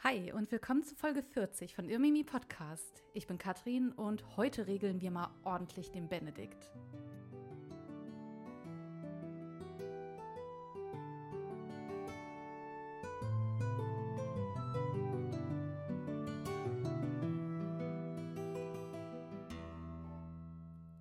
Hi 0.00 0.30
und 0.30 0.52
willkommen 0.52 0.84
zu 0.84 0.94
Folge 0.94 1.22
40 1.22 1.74
von 1.74 1.88
Irmimi 1.88 2.22
Podcast. 2.22 3.02
Ich 3.14 3.26
bin 3.26 3.38
Katrin 3.38 3.92
und 3.92 4.36
heute 4.36 4.66
regeln 4.66 5.00
wir 5.00 5.10
mal 5.10 5.30
ordentlich 5.42 5.90
den 5.90 6.06
Benedikt. 6.06 6.70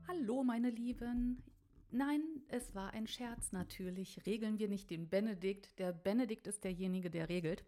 Hallo 0.08 0.44
meine 0.44 0.70
Lieben. 0.70 1.44
Nein, 1.92 2.22
es 2.48 2.74
war 2.74 2.94
ein 2.94 3.08
Scherz 3.08 3.52
natürlich. 3.52 4.26
Regeln 4.26 4.58
wir 4.58 4.70
nicht 4.70 4.90
den 4.90 5.10
Benedikt. 5.10 5.78
Der 5.80 5.92
Benedikt 5.92 6.48
ist 6.48 6.64
derjenige, 6.64 7.10
der 7.10 7.28
regelt. 7.28 7.64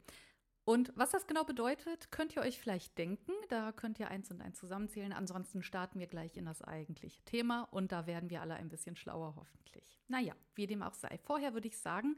Und 0.68 0.92
was 0.98 1.12
das 1.12 1.28
genau 1.28 1.46
bedeutet, 1.46 2.12
könnt 2.12 2.36
ihr 2.36 2.42
euch 2.42 2.60
vielleicht 2.60 2.98
denken. 2.98 3.32
Da 3.48 3.72
könnt 3.72 4.02
ihr 4.02 4.10
eins 4.10 4.30
und 4.32 4.42
eins 4.42 4.60
zusammenzählen. 4.60 5.14
Ansonsten 5.14 5.64
starten 5.64 5.98
wir 5.98 6.08
gleich 6.08 6.36
in 6.36 6.44
das 6.44 6.62
eigentliche 6.62 7.24
Thema 7.24 7.70
und 7.72 7.94
da 7.94 8.06
werden 8.06 8.30
wir 8.30 8.42
alle 8.42 8.56
ein 8.56 8.68
bisschen 8.68 8.98
schlauer, 8.98 9.36
hoffentlich. 9.38 9.98
Naja, 10.10 10.34
wie 10.56 10.68
dem 10.68 10.84
auch 10.84 10.94
sei. 10.94 11.20
Vorher 11.24 11.54
würde 11.54 11.70
ich 11.70 11.78
sagen, 11.78 12.18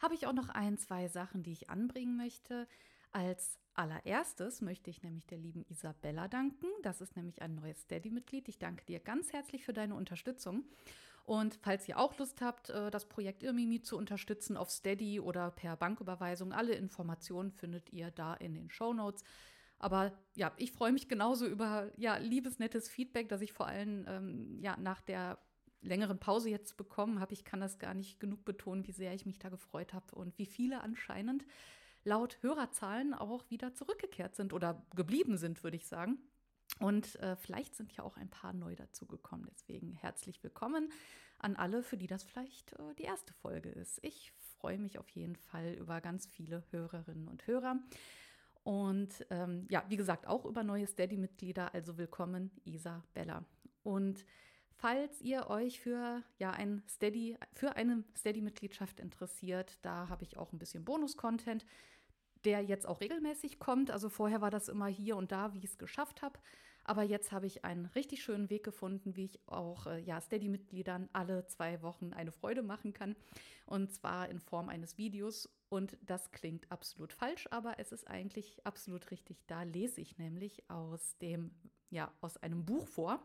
habe 0.00 0.14
ich 0.14 0.26
auch 0.26 0.32
noch 0.32 0.48
ein, 0.48 0.78
zwei 0.78 1.08
Sachen, 1.08 1.42
die 1.42 1.52
ich 1.52 1.68
anbringen 1.68 2.16
möchte. 2.16 2.66
Als 3.12 3.58
allererstes 3.74 4.62
möchte 4.62 4.88
ich 4.88 5.02
nämlich 5.02 5.26
der 5.26 5.36
lieben 5.36 5.66
Isabella 5.68 6.26
danken. 6.26 6.68
Das 6.84 7.02
ist 7.02 7.16
nämlich 7.16 7.42
ein 7.42 7.54
neues 7.54 7.82
Steady-Mitglied. 7.82 8.48
Ich 8.48 8.58
danke 8.58 8.86
dir 8.86 8.98
ganz 8.98 9.34
herzlich 9.34 9.62
für 9.62 9.74
deine 9.74 9.94
Unterstützung. 9.94 10.64
Und 11.24 11.58
falls 11.62 11.88
ihr 11.88 11.98
auch 11.98 12.16
Lust 12.18 12.42
habt, 12.42 12.70
äh, 12.70 12.90
das 12.90 13.08
Projekt 13.08 13.42
Irmimi 13.42 13.80
zu 13.80 13.96
unterstützen 13.96 14.56
auf 14.56 14.70
Steady 14.70 15.20
oder 15.20 15.50
per 15.50 15.76
Banküberweisung, 15.76 16.52
alle 16.52 16.74
Informationen 16.74 17.50
findet 17.50 17.90
ihr 17.92 18.10
da 18.10 18.34
in 18.34 18.54
den 18.54 18.70
Show 18.70 18.92
Notes. 18.92 19.24
Aber 19.78 20.12
ja, 20.34 20.52
ich 20.56 20.72
freue 20.72 20.92
mich 20.92 21.08
genauso 21.08 21.46
über 21.46 21.90
ja, 21.96 22.16
liebes, 22.16 22.58
nettes 22.58 22.88
Feedback, 22.88 23.28
das 23.28 23.40
ich 23.40 23.52
vor 23.52 23.66
allem 23.66 24.04
ähm, 24.06 24.58
ja, 24.60 24.76
nach 24.76 25.00
der 25.00 25.38
längeren 25.80 26.18
Pause 26.18 26.50
jetzt 26.50 26.76
bekommen 26.76 27.20
habe. 27.20 27.32
Ich 27.32 27.44
kann 27.44 27.60
das 27.60 27.78
gar 27.78 27.94
nicht 27.94 28.20
genug 28.20 28.44
betonen, 28.44 28.86
wie 28.86 28.92
sehr 28.92 29.14
ich 29.14 29.26
mich 29.26 29.38
da 29.38 29.48
gefreut 29.48 29.92
habe 29.92 30.14
und 30.14 30.38
wie 30.38 30.46
viele 30.46 30.82
anscheinend 30.82 31.44
laut 32.04 32.38
Hörerzahlen 32.42 33.14
auch 33.14 33.48
wieder 33.50 33.74
zurückgekehrt 33.74 34.36
sind 34.36 34.52
oder 34.52 34.86
geblieben 34.94 35.38
sind, 35.38 35.62
würde 35.64 35.76
ich 35.76 35.86
sagen. 35.86 36.18
Und 36.80 37.16
äh, 37.20 37.36
vielleicht 37.36 37.76
sind 37.76 37.92
ja 37.92 38.04
auch 38.04 38.16
ein 38.16 38.28
paar 38.28 38.52
neu 38.52 38.74
dazugekommen. 38.74 39.46
Deswegen 39.50 39.92
herzlich 39.92 40.42
willkommen 40.42 40.90
an 41.38 41.56
alle, 41.56 41.82
für 41.82 41.96
die 41.96 42.06
das 42.06 42.24
vielleicht 42.24 42.72
äh, 42.74 42.94
die 42.98 43.04
erste 43.04 43.32
Folge 43.34 43.68
ist. 43.70 43.98
Ich 44.02 44.32
freue 44.58 44.78
mich 44.78 44.98
auf 44.98 45.08
jeden 45.10 45.36
Fall 45.36 45.74
über 45.74 46.00
ganz 46.00 46.26
viele 46.26 46.64
Hörerinnen 46.70 47.28
und 47.28 47.46
Hörer. 47.46 47.76
Und 48.62 49.26
ähm, 49.30 49.66
ja, 49.70 49.84
wie 49.88 49.96
gesagt, 49.96 50.26
auch 50.26 50.44
über 50.44 50.64
neue 50.64 50.86
Steady-Mitglieder. 50.86 51.74
Also 51.74 51.98
willkommen, 51.98 52.50
Isabella. 52.64 53.44
Und 53.82 54.24
Falls 54.76 55.20
ihr 55.22 55.48
euch 55.48 55.80
für 55.80 56.22
ja 56.38 56.50
ein 56.50 56.82
Steady 56.88 57.38
für 57.54 57.76
eine 57.76 58.04
Steady 58.16 58.42
Mitgliedschaft 58.42 59.00
interessiert, 59.00 59.78
da 59.82 60.08
habe 60.08 60.24
ich 60.24 60.36
auch 60.36 60.52
ein 60.52 60.58
bisschen 60.58 60.84
Bonus 60.84 61.16
Content, 61.16 61.64
der 62.44 62.60
jetzt 62.62 62.86
auch 62.86 63.00
regelmäßig 63.00 63.58
kommt. 63.58 63.90
Also 63.90 64.08
vorher 64.08 64.40
war 64.40 64.50
das 64.50 64.68
immer 64.68 64.86
hier 64.86 65.16
und 65.16 65.32
da, 65.32 65.52
wie 65.54 65.58
ich 65.58 65.64
es 65.64 65.78
geschafft 65.78 66.22
habe, 66.22 66.38
aber 66.84 67.02
jetzt 67.02 67.32
habe 67.32 67.46
ich 67.46 67.64
einen 67.64 67.86
richtig 67.86 68.22
schönen 68.22 68.50
Weg 68.50 68.64
gefunden, 68.64 69.16
wie 69.16 69.24
ich 69.24 69.40
auch 69.46 69.86
äh, 69.86 70.00
ja 70.00 70.20
Steady 70.20 70.48
Mitgliedern 70.48 71.08
alle 71.12 71.46
zwei 71.46 71.82
Wochen 71.82 72.12
eine 72.12 72.32
Freude 72.32 72.62
machen 72.62 72.92
kann 72.92 73.16
und 73.66 73.92
zwar 73.92 74.28
in 74.28 74.40
Form 74.40 74.68
eines 74.68 74.98
Videos 74.98 75.48
und 75.68 75.96
das 76.02 76.30
klingt 76.30 76.70
absolut 76.70 77.12
falsch, 77.12 77.48
aber 77.50 77.78
es 77.78 77.92
ist 77.92 78.06
eigentlich 78.08 78.64
absolut 78.66 79.10
richtig. 79.10 79.46
Da 79.46 79.62
lese 79.62 80.00
ich 80.00 80.18
nämlich 80.18 80.68
aus 80.68 81.16
dem 81.18 81.50
ja 81.90 82.12
aus 82.20 82.36
einem 82.36 82.64
Buch 82.64 82.86
vor 82.86 83.24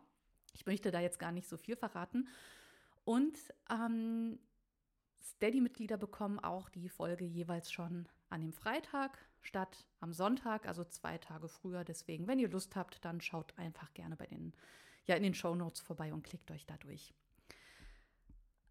ich 0.54 0.66
möchte 0.66 0.92
da 0.92 1.00
jetzt 1.00 1.20
gar 1.20 1.32
nicht 1.32 1.48
so 1.48 1.58
viel 1.58 1.76
verraten. 1.76 2.28
Und 3.06 3.38
ähm, 3.70 4.40
Steady-Mitglieder 5.22 5.98
bekommen 5.98 6.40
auch 6.40 6.70
die 6.70 6.90
Folge 6.90 7.26
jeweils 7.26 7.72
schon 7.72 8.08
an 8.30 8.42
dem 8.42 8.54
Freitag 8.54 9.18
statt 9.42 9.88
am 10.00 10.14
Sonntag, 10.14 10.68
also 10.68 10.84
zwei 10.84 11.18
Tage 11.18 11.48
früher. 11.48 11.84
Deswegen, 11.84 12.28
wenn 12.28 12.40
ihr 12.40 12.50
Lust 12.50 12.76
habt, 12.76 13.04
dann 13.06 13.22
schaut 13.22 13.58
einfach 13.58 13.94
gerne 13.94 14.16
bei 14.16 14.28
den, 14.28 14.54
ja, 15.06 15.16
in 15.16 15.24
den 15.24 15.34
Show 15.34 15.56
Notes 15.56 15.82
vorbei 15.82 16.14
und 16.14 16.24
klickt 16.24 16.52
euch 16.52 16.66
da 16.66 16.78
durch. 16.78 17.14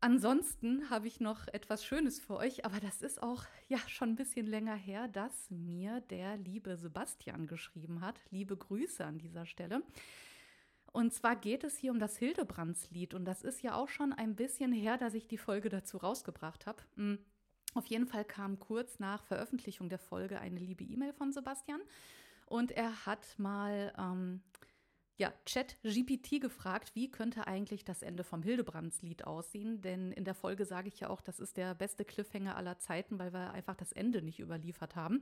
Ansonsten 0.01 0.91
habe 0.91 1.09
ich 1.09 1.19
noch 1.19 1.49
etwas 1.49 1.85
Schönes 1.85 2.21
für 2.21 2.37
euch, 2.37 2.65
aber 2.65 2.79
das 2.79 3.03
ist 3.03 3.21
auch 3.21 3.45
ja 3.67 3.79
schon 3.89 4.11
ein 4.11 4.17
bisschen 4.17 4.47
länger 4.47 4.77
her, 4.77 5.09
dass 5.09 5.51
mir 5.51 6.01
der 6.03 6.37
liebe 6.37 6.77
Sebastian 6.77 7.49
geschrieben 7.49 8.01
hat. 8.01 8.21
Liebe 8.31 8.57
Grüße 8.57 9.05
an 9.05 9.19
dieser 9.19 9.45
Stelle. 9.45 9.83
Und 10.93 11.13
zwar 11.13 11.35
geht 11.35 11.65
es 11.65 11.77
hier 11.77 11.91
um 11.91 11.99
das 11.99 12.17
Hildebrandslied. 12.17 13.13
Und 13.13 13.25
das 13.25 13.43
ist 13.43 13.61
ja 13.63 13.75
auch 13.75 13.89
schon 13.89 14.13
ein 14.13 14.37
bisschen 14.37 14.73
her, 14.73 14.99
dass 14.99 15.15
ich 15.15 15.27
die 15.27 15.37
Folge 15.37 15.69
dazu 15.69 15.97
rausgebracht 15.97 16.67
habe. 16.67 16.83
Auf 17.79 17.87
jeden 17.87 18.09
Fall 18.09 18.25
kam 18.25 18.59
kurz 18.59 18.99
nach 18.99 19.23
Veröffentlichung 19.23 19.89
der 19.89 20.01
Folge 20.01 20.41
eine 20.41 20.59
liebe 20.59 20.83
E-Mail 20.83 21.13
von 21.13 21.33
Sebastian. 21.33 21.81
Und 22.47 22.73
er 22.73 23.07
hat 23.07 23.39
mal 23.39 23.93
ähm, 23.97 24.43
ja, 25.17 25.33
Chat-GPT 25.47 26.41
gefragt, 26.41 26.91
wie 26.97 27.09
könnte 27.09 27.47
eigentlich 27.47 27.85
das 27.85 28.03
Ende 28.03 28.25
vom 28.25 28.43
Hildebrandslied 28.43 29.25
aussehen? 29.29 29.81
Denn 29.81 30.11
in 30.11 30.25
der 30.25 30.35
Folge 30.35 30.65
sage 30.65 30.89
ich 30.89 30.99
ja 30.99 31.09
auch, 31.09 31.21
das 31.21 31.39
ist 31.39 31.57
der 31.57 31.73
beste 31.77 32.05
Cliffhanger 32.05 32.57
aller 32.57 32.81
Zeiten, 32.81 33.21
weil 33.21 33.33
wir 33.33 33.53
einfach 33.53 33.77
das 33.77 33.93
Ende 33.93 34.23
nicht 34.23 34.41
überliefert 34.41 34.97
haben. 34.97 35.21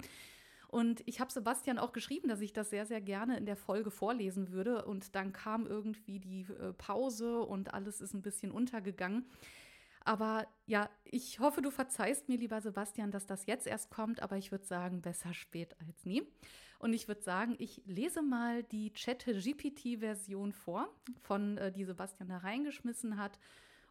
Und 0.69 1.03
ich 1.05 1.21
habe 1.21 1.31
Sebastian 1.31 1.78
auch 1.78 1.93
geschrieben, 1.93 2.27
dass 2.27 2.41
ich 2.41 2.55
das 2.55 2.71
sehr, 2.71 2.87
sehr 2.87 3.03
gerne 3.03 3.37
in 3.37 3.44
der 3.44 3.56
Folge 3.56 3.91
vorlesen 3.91 4.50
würde. 4.50 4.87
Und 4.87 5.15
dann 5.15 5.34
kam 5.34 5.67
irgendwie 5.67 6.21
die 6.21 6.47
äh, 6.59 6.73
Pause 6.73 7.41
und 7.41 7.75
alles 7.75 8.00
ist 8.00 8.15
ein 8.15 8.23
bisschen 8.23 8.50
untergegangen. 8.50 9.27
Aber 10.06 10.47
ja, 10.67 10.89
ich 11.03 11.41
hoffe, 11.41 11.62
du 11.62 11.72
verzeihst 11.72 12.28
mir, 12.28 12.39
lieber 12.39 12.61
Sebastian, 12.61 13.11
dass 13.11 13.27
das 13.27 13.47
jetzt 13.47 13.67
erst 13.67 13.91
kommt, 13.91 14.22
aber 14.22 14.37
ich 14.37 14.53
würde 14.53 14.65
sagen, 14.65 15.03
besser 15.03 15.34
spät 15.34 15.75
als 15.81 16.05
nie. 16.05 16.22
Und 16.78 16.93
ich 16.93 17.09
würde 17.09 17.22
sagen, 17.22 17.56
ich 17.59 17.83
lese 17.87 18.22
mal 18.22 18.62
die 18.62 18.93
Chat-GPT-Version 18.93 20.53
vor, 20.53 20.89
von 21.22 21.59
äh, 21.59 21.72
die 21.72 21.84
Sebastian 21.84 22.28
da 22.28 22.39
reingeschmissen 22.39 23.17
hat. 23.17 23.41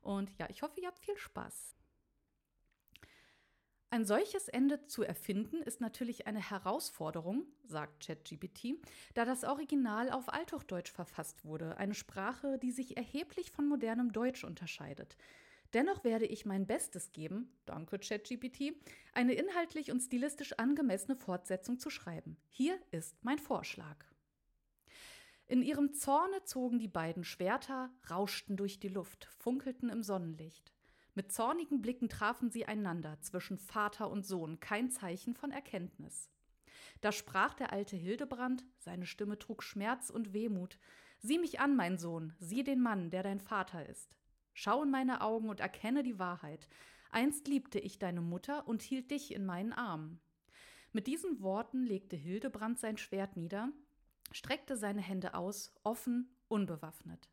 Und 0.02 0.32
ja, 0.40 0.48
ich 0.50 0.62
hoffe, 0.62 0.80
ihr 0.80 0.88
habt 0.88 1.00
viel 1.00 1.18
Spaß. 1.18 1.76
Ein 3.90 4.06
solches 4.06 4.48
Ende 4.48 4.86
zu 4.88 5.04
erfinden 5.04 5.62
ist 5.64 5.82
natürlich 5.82 6.28
eine 6.28 6.50
Herausforderung, 6.50 7.46
sagt 7.66 8.06
ChatGPT, 8.06 8.76
da 9.16 9.26
das 9.26 9.44
Original 9.44 10.12
auf 10.12 10.32
Althochdeutsch 10.32 10.94
verfasst 10.94 11.44
wurde, 11.44 11.76
eine 11.78 11.94
Sprache, 11.94 12.58
die 12.58 12.72
sich 12.72 12.96
erheblich 12.96 13.52
von 13.52 13.68
modernem 13.68 14.14
Deutsch 14.14 14.46
unterscheidet. 14.46 15.18
Dennoch 15.74 16.04
werde 16.04 16.26
ich 16.26 16.46
mein 16.46 16.66
Bestes 16.68 17.12
geben, 17.12 17.50
danke 17.66 18.00
ChatGPT, 18.00 18.74
eine 19.14 19.34
inhaltlich 19.34 19.92
und 19.92 20.00
stilistisch 20.00 20.54
angemessene 20.54 21.16
Fortsetzung 21.16 21.80
zu 21.80 21.90
schreiben. 21.90 22.38
Hier 22.50 22.80
ist 22.92 23.16
mein 23.24 23.40
Vorschlag. 23.40 23.98
In 25.48 25.62
ihrem 25.62 25.94
Zorne 25.94 26.44
zogen 26.44 26.80
die 26.80 26.88
beiden 26.88 27.24
Schwerter, 27.24 27.92
rauschten 28.10 28.58
durch 28.58 28.80
die 28.80 28.88
Luft, 28.88 29.26
funkelten 29.38 29.90
im 29.90 30.02
Sonnenlicht. 30.02 30.74
Mit 31.14 31.32
zornigen 31.32 31.82
Blicken 31.82 32.10
trafen 32.10 32.50
sie 32.50 32.66
einander 32.66 33.18
zwischen 33.22 33.58
Vater 33.58 34.10
und 34.10 34.26
Sohn, 34.26 34.60
kein 34.60 34.90
Zeichen 34.90 35.36
von 35.36 35.52
Erkenntnis. 35.52 36.30
Da 37.02 37.12
sprach 37.12 37.54
der 37.54 37.72
alte 37.72 37.96
Hildebrand, 37.96 38.66
seine 38.80 39.06
Stimme 39.06 39.38
trug 39.38 39.64
Schmerz 39.64 40.10
und 40.10 40.34
Wehmut. 40.34 40.80
Sieh 41.20 41.38
mich 41.38 41.60
an, 41.60 41.76
mein 41.76 41.98
Sohn, 41.98 42.34
sieh 42.40 42.64
den 42.64 42.82
Mann, 42.82 43.12
der 43.12 43.24
dein 43.24 43.40
Vater 43.40 43.88
ist. 43.88 44.18
Schau 44.58 44.82
in 44.84 44.90
meine 44.90 45.22
Augen 45.22 45.50
und 45.50 45.60
erkenne 45.60 46.02
die 46.02 46.18
Wahrheit. 46.18 46.68
Einst 47.12 47.48
liebte 47.48 47.78
ich 47.78 48.00
deine 48.00 48.22
Mutter 48.22 48.68
und 48.68 48.82
hielt 48.82 49.12
dich 49.12 49.34
in 49.34 49.46
meinen 49.46 49.74
Armen. 49.74 50.20
Mit 50.94 51.08
diesen 51.08 51.42
Worten 51.42 51.84
legte 51.84 52.16
Hildebrand 52.16 52.80
sein 52.80 52.98
Schwert 52.98 53.36
nieder, 53.36 53.70
streckte 54.32 54.78
seine 54.78 55.02
Hände 55.02 55.34
aus, 55.34 55.76
offen, 55.84 56.34
unbewaffnet. 56.48 57.30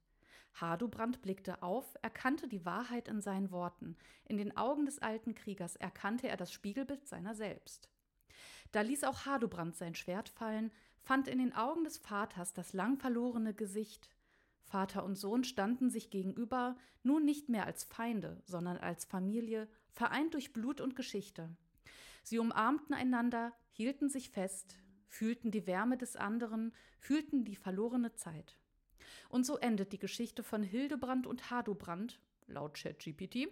Hardubrand 0.54 1.22
blickte 1.22 1.62
auf, 1.62 1.96
erkannte 2.02 2.48
die 2.48 2.66
Wahrheit 2.66 3.06
in 3.06 3.20
seinen 3.20 3.52
Worten. 3.52 3.96
In 4.24 4.36
den 4.36 4.56
Augen 4.56 4.84
des 4.84 4.98
alten 4.98 5.36
Kriegers 5.36 5.76
erkannte 5.76 6.28
er 6.28 6.36
das 6.36 6.52
Spiegelbild 6.52 7.06
seiner 7.06 7.36
selbst. 7.36 7.88
Da 8.72 8.80
ließ 8.80 9.04
auch 9.04 9.26
Hardubrand 9.26 9.76
sein 9.76 9.94
Schwert 9.94 10.28
fallen, 10.28 10.72
fand 11.00 11.28
in 11.28 11.38
den 11.38 11.54
Augen 11.54 11.84
des 11.84 11.98
Vaters 11.98 12.52
das 12.52 12.72
lang 12.72 12.98
verlorene 12.98 13.54
Gesicht. 13.54 14.10
Vater 14.72 15.04
und 15.04 15.16
Sohn 15.16 15.44
standen 15.44 15.90
sich 15.90 16.08
gegenüber, 16.08 16.78
nun 17.02 17.26
nicht 17.26 17.50
mehr 17.50 17.66
als 17.66 17.84
Feinde, 17.84 18.40
sondern 18.46 18.78
als 18.78 19.04
Familie, 19.04 19.68
vereint 19.90 20.32
durch 20.32 20.54
Blut 20.54 20.80
und 20.80 20.96
Geschichte. 20.96 21.54
Sie 22.22 22.38
umarmten 22.38 22.94
einander, 22.94 23.52
hielten 23.72 24.08
sich 24.08 24.30
fest, 24.30 24.78
fühlten 25.08 25.50
die 25.50 25.66
Wärme 25.66 25.98
des 25.98 26.16
anderen, 26.16 26.72
fühlten 26.98 27.44
die 27.44 27.54
verlorene 27.54 28.14
Zeit. 28.14 28.56
Und 29.28 29.44
so 29.44 29.58
endet 29.58 29.92
die 29.92 29.98
Geschichte 29.98 30.42
von 30.42 30.62
Hildebrand 30.62 31.26
und 31.26 31.50
Hadobrand, 31.50 32.18
laut 32.46 32.72
ChatGPT, 32.72 33.48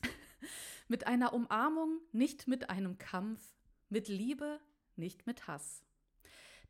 mit 0.88 1.06
einer 1.06 1.34
Umarmung, 1.34 2.00
nicht 2.12 2.48
mit 2.48 2.70
einem 2.70 2.96
Kampf, 2.96 3.42
mit 3.90 4.08
Liebe, 4.08 4.58
nicht 4.96 5.26
mit 5.26 5.48
Hass. 5.48 5.85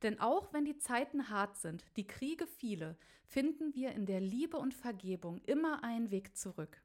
Denn 0.03 0.21
auch 0.21 0.53
wenn 0.53 0.65
die 0.65 0.79
Zeiten 0.79 1.29
hart 1.31 1.57
sind, 1.57 1.85
die 1.97 2.07
Kriege 2.07 2.47
viele, 2.47 2.97
finden 3.25 3.75
wir 3.75 3.93
in 3.93 4.07
der 4.07 4.21
Liebe 4.21 4.57
und 4.57 4.75
Vergebung 4.75 5.41
immer 5.47 5.83
einen 5.83 6.11
Weg 6.11 6.37
zurück. 6.37 6.83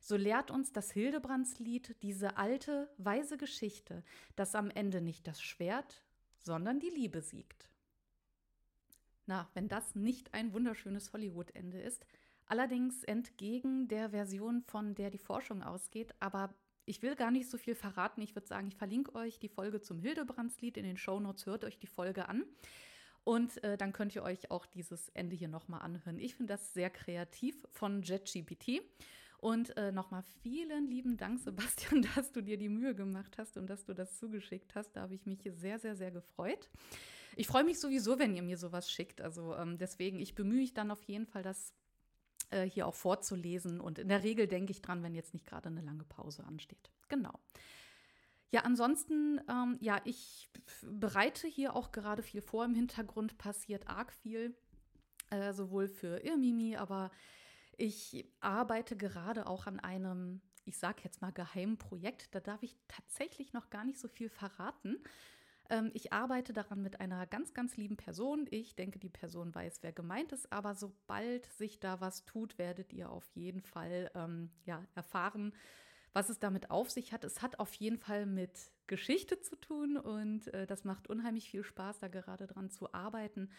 So 0.00 0.16
lehrt 0.16 0.50
uns 0.50 0.72
das 0.72 0.90
Hildebrandslied 0.90 1.96
diese 2.02 2.36
alte, 2.36 2.90
weise 2.98 3.36
Geschichte, 3.36 4.02
dass 4.36 4.54
am 4.54 4.70
Ende 4.70 5.00
nicht 5.00 5.26
das 5.26 5.40
Schwert, 5.40 6.02
sondern 6.38 6.80
die 6.80 6.90
Liebe 6.90 7.20
siegt. 7.20 7.70
Na, 9.26 9.48
wenn 9.54 9.68
das 9.68 9.94
nicht 9.94 10.32
ein 10.32 10.52
wunderschönes 10.52 11.12
Hollywood-Ende 11.12 11.80
ist, 11.80 12.06
allerdings 12.46 13.04
entgegen 13.04 13.86
der 13.88 14.10
Version, 14.10 14.62
von 14.62 14.94
der 14.94 15.10
die 15.10 15.18
Forschung 15.18 15.62
ausgeht, 15.62 16.14
aber 16.18 16.54
ich 16.88 17.02
will 17.02 17.14
gar 17.14 17.30
nicht 17.30 17.48
so 17.48 17.58
viel 17.58 17.74
verraten. 17.74 18.22
Ich 18.22 18.34
würde 18.34 18.46
sagen, 18.46 18.68
ich 18.68 18.76
verlinke 18.76 19.14
euch 19.14 19.38
die 19.38 19.48
Folge 19.48 19.80
zum 19.80 20.00
Hildebrandslied 20.00 20.76
in 20.76 20.84
den 20.84 20.96
Shownotes. 20.96 21.46
Hört 21.46 21.64
euch 21.64 21.78
die 21.78 21.86
Folge 21.86 22.28
an. 22.28 22.44
Und 23.24 23.62
äh, 23.62 23.76
dann 23.76 23.92
könnt 23.92 24.14
ihr 24.16 24.22
euch 24.22 24.50
auch 24.50 24.64
dieses 24.64 25.10
Ende 25.10 25.36
hier 25.36 25.48
nochmal 25.48 25.82
anhören. 25.82 26.18
Ich 26.18 26.34
finde 26.34 26.54
das 26.54 26.72
sehr 26.72 26.88
kreativ 26.88 27.56
von 27.70 28.02
JetGPT. 28.02 28.80
Und 29.40 29.76
äh, 29.76 29.92
nochmal 29.92 30.24
vielen 30.42 30.88
lieben 30.88 31.16
Dank, 31.16 31.38
Sebastian, 31.44 32.06
dass 32.14 32.32
du 32.32 32.40
dir 32.40 32.56
die 32.56 32.68
Mühe 32.68 32.94
gemacht 32.94 33.36
hast 33.38 33.56
und 33.56 33.68
dass 33.68 33.84
du 33.84 33.94
das 33.94 34.16
zugeschickt 34.16 34.74
hast. 34.74 34.96
Da 34.96 35.02
habe 35.02 35.14
ich 35.14 35.26
mich 35.26 35.40
sehr, 35.44 35.78
sehr, 35.78 35.94
sehr 35.94 36.10
gefreut. 36.10 36.70
Ich 37.36 37.46
freue 37.46 37.64
mich 37.64 37.78
sowieso, 37.78 38.18
wenn 38.18 38.34
ihr 38.34 38.42
mir 38.42 38.56
sowas 38.56 38.90
schickt. 38.90 39.20
Also 39.20 39.54
ähm, 39.54 39.78
deswegen, 39.78 40.18
ich 40.18 40.34
bemühe 40.34 40.60
mich 40.60 40.74
dann 40.74 40.90
auf 40.90 41.02
jeden 41.04 41.26
Fall, 41.26 41.42
das 41.42 41.72
äh, 42.50 42.64
hier 42.64 42.86
auch 42.86 42.94
vorzulesen. 42.94 43.80
Und 43.80 43.98
in 43.98 44.08
der 44.08 44.22
Regel 44.22 44.46
denke 44.46 44.72
ich 44.72 44.82
dran, 44.82 45.02
wenn 45.02 45.14
jetzt 45.14 45.34
nicht 45.34 45.46
gerade 45.46 45.68
eine 45.68 45.80
lange 45.80 46.04
Pause 46.04 46.44
ansteht. 46.44 46.90
Genau. 47.08 47.32
Ja, 48.50 48.62
ansonsten, 48.62 49.40
ähm, 49.48 49.76
ja, 49.80 50.00
ich 50.04 50.48
bereite 50.82 51.46
hier 51.46 51.76
auch 51.76 51.92
gerade 51.92 52.22
viel 52.22 52.40
vor. 52.40 52.64
Im 52.64 52.74
Hintergrund 52.74 53.36
passiert 53.36 53.88
arg 53.88 54.12
viel, 54.12 54.56
äh, 55.30 55.52
sowohl 55.52 55.86
für 55.86 56.24
Irmimi, 56.24 56.76
aber 56.76 57.10
ich 57.76 58.26
arbeite 58.40 58.96
gerade 58.96 59.46
auch 59.46 59.66
an 59.66 59.78
einem, 59.80 60.40
ich 60.64 60.78
sage 60.78 61.02
jetzt 61.04 61.20
mal, 61.20 61.32
geheimen 61.32 61.76
Projekt. 61.76 62.34
Da 62.34 62.40
darf 62.40 62.62
ich 62.62 62.76
tatsächlich 62.88 63.52
noch 63.52 63.68
gar 63.68 63.84
nicht 63.84 63.98
so 63.98 64.08
viel 64.08 64.30
verraten. 64.30 64.96
Ähm, 65.70 65.90
ich 65.94 66.12
arbeite 66.12 66.52
daran 66.52 66.82
mit 66.82 67.00
einer 67.00 67.26
ganz, 67.26 67.54
ganz 67.54 67.76
lieben 67.76 67.96
Person. 67.96 68.46
Ich 68.50 68.74
denke, 68.74 68.98
die 68.98 69.10
Person 69.10 69.54
weiß, 69.54 69.78
wer 69.82 69.92
gemeint 69.92 70.32
ist, 70.32 70.50
aber 70.52 70.74
sobald 70.74 71.46
sich 71.46 71.80
da 71.80 72.00
was 72.00 72.24
tut, 72.24 72.58
werdet 72.58 72.92
ihr 72.92 73.10
auf 73.10 73.28
jeden 73.34 73.62
Fall 73.62 74.10
ähm, 74.14 74.50
ja, 74.64 74.84
erfahren, 74.94 75.54
was 76.12 76.30
es 76.30 76.38
damit 76.38 76.70
auf 76.70 76.90
sich 76.90 77.12
hat. 77.12 77.24
Es 77.24 77.42
hat 77.42 77.58
auf 77.58 77.74
jeden 77.74 77.98
Fall 77.98 78.26
mit 78.26 78.52
Geschichte 78.86 79.40
zu 79.40 79.56
tun 79.56 79.96
und 79.96 80.52
äh, 80.54 80.66
das 80.66 80.84
macht 80.84 81.08
unheimlich 81.08 81.50
viel 81.50 81.62
Spaß, 81.62 81.98
da 81.98 82.08
gerade 82.08 82.46
dran 82.46 82.70
zu 82.70 82.92
arbeiten. 82.94 83.50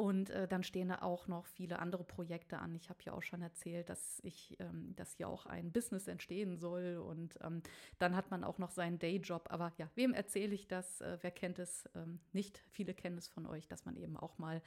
Und 0.00 0.30
äh, 0.30 0.48
dann 0.48 0.62
stehen 0.62 0.88
da 0.88 1.02
auch 1.02 1.26
noch 1.26 1.44
viele 1.44 1.78
andere 1.78 2.04
Projekte 2.04 2.58
an. 2.58 2.74
Ich 2.74 2.88
habe 2.88 3.00
ja 3.02 3.12
auch 3.12 3.20
schon 3.20 3.42
erzählt, 3.42 3.90
dass 3.90 4.18
ich, 4.22 4.56
ähm, 4.58 4.96
dass 4.96 5.12
hier 5.12 5.28
auch 5.28 5.44
ein 5.44 5.72
Business 5.72 6.08
entstehen 6.08 6.56
soll. 6.56 6.96
Und 6.96 7.38
ähm, 7.42 7.62
dann 7.98 8.16
hat 8.16 8.30
man 8.30 8.42
auch 8.42 8.56
noch 8.56 8.70
seinen 8.70 8.98
Dayjob. 8.98 9.52
Aber 9.52 9.74
ja, 9.76 9.90
wem 9.96 10.14
erzähle 10.14 10.54
ich 10.54 10.66
das? 10.66 11.02
Äh, 11.02 11.18
wer 11.20 11.30
kennt 11.30 11.58
es? 11.58 11.86
Ähm, 11.94 12.18
nicht 12.32 12.64
viele 12.70 12.94
kennen 12.94 13.18
es 13.18 13.28
von 13.28 13.44
euch, 13.44 13.68
dass 13.68 13.84
man 13.84 13.94
eben 13.94 14.16
auch 14.16 14.38
mal 14.38 14.62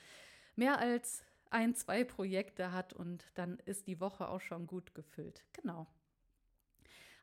mehr 0.56 0.78
als 0.78 1.24
ein, 1.50 1.74
zwei 1.74 2.04
Projekte 2.04 2.72
hat 2.72 2.94
und 2.94 3.26
dann 3.34 3.58
ist 3.66 3.88
die 3.88 4.00
Woche 4.00 4.28
auch 4.28 4.42
schon 4.42 4.68
gut 4.68 4.94
gefüllt. 4.94 5.44
Genau. 5.54 5.88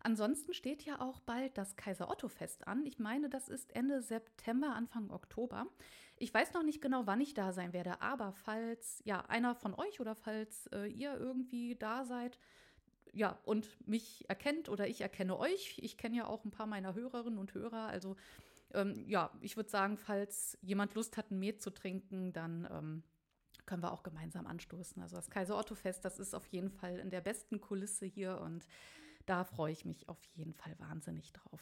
Ansonsten 0.02 0.54
steht 0.54 0.82
ja 0.82 1.00
auch 1.00 1.20
bald 1.20 1.58
das 1.58 1.76
Kaiser 1.76 2.08
Otto 2.10 2.28
Fest 2.28 2.66
an. 2.66 2.86
Ich 2.86 2.98
meine, 2.98 3.28
das 3.28 3.48
ist 3.48 3.74
Ende 3.76 4.00
September, 4.00 4.74
Anfang 4.74 5.10
Oktober. 5.10 5.66
Ich 6.16 6.32
weiß 6.32 6.54
noch 6.54 6.62
nicht 6.62 6.80
genau, 6.80 7.06
wann 7.06 7.20
ich 7.20 7.34
da 7.34 7.52
sein 7.52 7.72
werde, 7.72 8.00
aber 8.00 8.32
falls 8.32 9.02
ja 9.04 9.20
einer 9.26 9.54
von 9.54 9.74
euch 9.74 10.00
oder 10.00 10.14
falls 10.14 10.66
äh, 10.68 10.86
ihr 10.86 11.14
irgendwie 11.18 11.76
da 11.76 12.04
seid, 12.04 12.38
ja, 13.12 13.38
und 13.44 13.68
mich 13.86 14.28
erkennt 14.28 14.68
oder 14.68 14.86
ich 14.86 15.00
erkenne 15.00 15.38
euch, 15.38 15.78
ich 15.78 15.96
kenne 15.96 16.16
ja 16.16 16.26
auch 16.26 16.44
ein 16.44 16.50
paar 16.50 16.66
meiner 16.66 16.94
Hörerinnen 16.94 17.38
und 17.38 17.54
Hörer, 17.54 17.86
also 17.86 18.16
ähm, 18.72 19.04
ja, 19.06 19.30
ich 19.40 19.56
würde 19.56 19.68
sagen, 19.68 19.96
falls 19.96 20.56
jemand 20.62 20.94
Lust 20.94 21.16
hat, 21.16 21.30
ein 21.30 21.38
Met 21.38 21.60
zu 21.60 21.70
trinken, 21.70 22.32
dann 22.32 22.68
ähm, 22.70 23.02
können 23.66 23.82
wir 23.82 23.92
auch 23.92 24.02
gemeinsam 24.02 24.46
anstoßen. 24.46 25.02
Also 25.02 25.16
das 25.16 25.30
Kaiser 25.30 25.56
Otto 25.56 25.74
Fest, 25.74 26.04
das 26.04 26.18
ist 26.18 26.34
auf 26.34 26.46
jeden 26.46 26.70
Fall 26.70 26.98
in 26.98 27.10
der 27.10 27.20
besten 27.20 27.60
Kulisse 27.60 28.06
hier 28.06 28.40
und 28.40 28.66
da 29.30 29.44
freue 29.44 29.72
ich 29.72 29.84
mich 29.84 30.08
auf 30.08 30.20
jeden 30.34 30.54
Fall 30.54 30.76
wahnsinnig 30.80 31.32
drauf. 31.32 31.60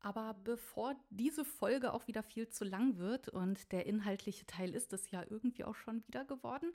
Aber 0.00 0.34
bevor 0.42 0.96
diese 1.10 1.44
Folge 1.44 1.92
auch 1.92 2.08
wieder 2.08 2.24
viel 2.24 2.48
zu 2.48 2.64
lang 2.64 2.98
wird 2.98 3.28
und 3.28 3.70
der 3.70 3.86
inhaltliche 3.86 4.44
Teil 4.46 4.74
ist 4.74 4.92
es 4.92 5.10
ja 5.12 5.24
irgendwie 5.28 5.64
auch 5.64 5.76
schon 5.76 6.06
wieder 6.08 6.24
geworden, 6.24 6.72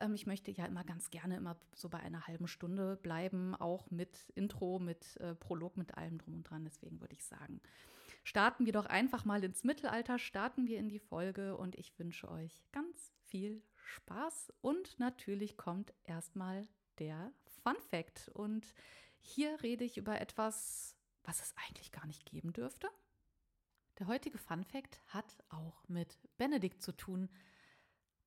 ähm, 0.00 0.14
ich 0.14 0.26
möchte 0.26 0.50
ja 0.50 0.64
immer 0.64 0.84
ganz 0.84 1.10
gerne 1.10 1.36
immer 1.36 1.56
so 1.74 1.90
bei 1.90 1.98
einer 2.00 2.26
halben 2.26 2.48
Stunde 2.48 2.96
bleiben, 2.96 3.54
auch 3.54 3.90
mit 3.90 4.30
Intro, 4.34 4.78
mit 4.78 5.18
äh, 5.18 5.34
Prolog, 5.34 5.76
mit 5.76 5.96
allem 5.98 6.16
drum 6.16 6.36
und 6.36 6.44
dran. 6.44 6.64
Deswegen 6.64 7.00
würde 7.00 7.14
ich 7.14 7.24
sagen, 7.24 7.60
starten 8.22 8.64
wir 8.64 8.72
doch 8.72 8.86
einfach 8.86 9.26
mal 9.26 9.44
ins 9.44 9.64
Mittelalter, 9.64 10.18
starten 10.18 10.66
wir 10.66 10.78
in 10.78 10.88
die 10.88 10.98
Folge 10.98 11.58
und 11.58 11.76
ich 11.76 11.98
wünsche 11.98 12.30
euch 12.30 12.62
ganz 12.72 13.12
viel 13.26 13.62
Spaß 13.76 14.50
und 14.62 14.98
natürlich 14.98 15.58
kommt 15.58 15.92
erstmal 16.04 16.66
der 16.98 17.32
Fun 17.62 17.76
Fact 17.90 18.30
und 18.34 18.74
hier 19.24 19.62
rede 19.62 19.84
ich 19.84 19.96
über 19.96 20.20
etwas 20.20 20.94
was 21.24 21.40
es 21.40 21.54
eigentlich 21.56 21.90
gar 21.90 22.06
nicht 22.06 22.26
geben 22.26 22.52
dürfte? 22.52 22.88
Der 23.98 24.06
heutige 24.06 24.38
Fun 24.38 24.64
Fact 24.64 25.00
hat 25.08 25.36
auch 25.48 25.88
mit 25.88 26.18
Benedikt 26.36 26.82
zu 26.82 26.92
tun. 26.92 27.28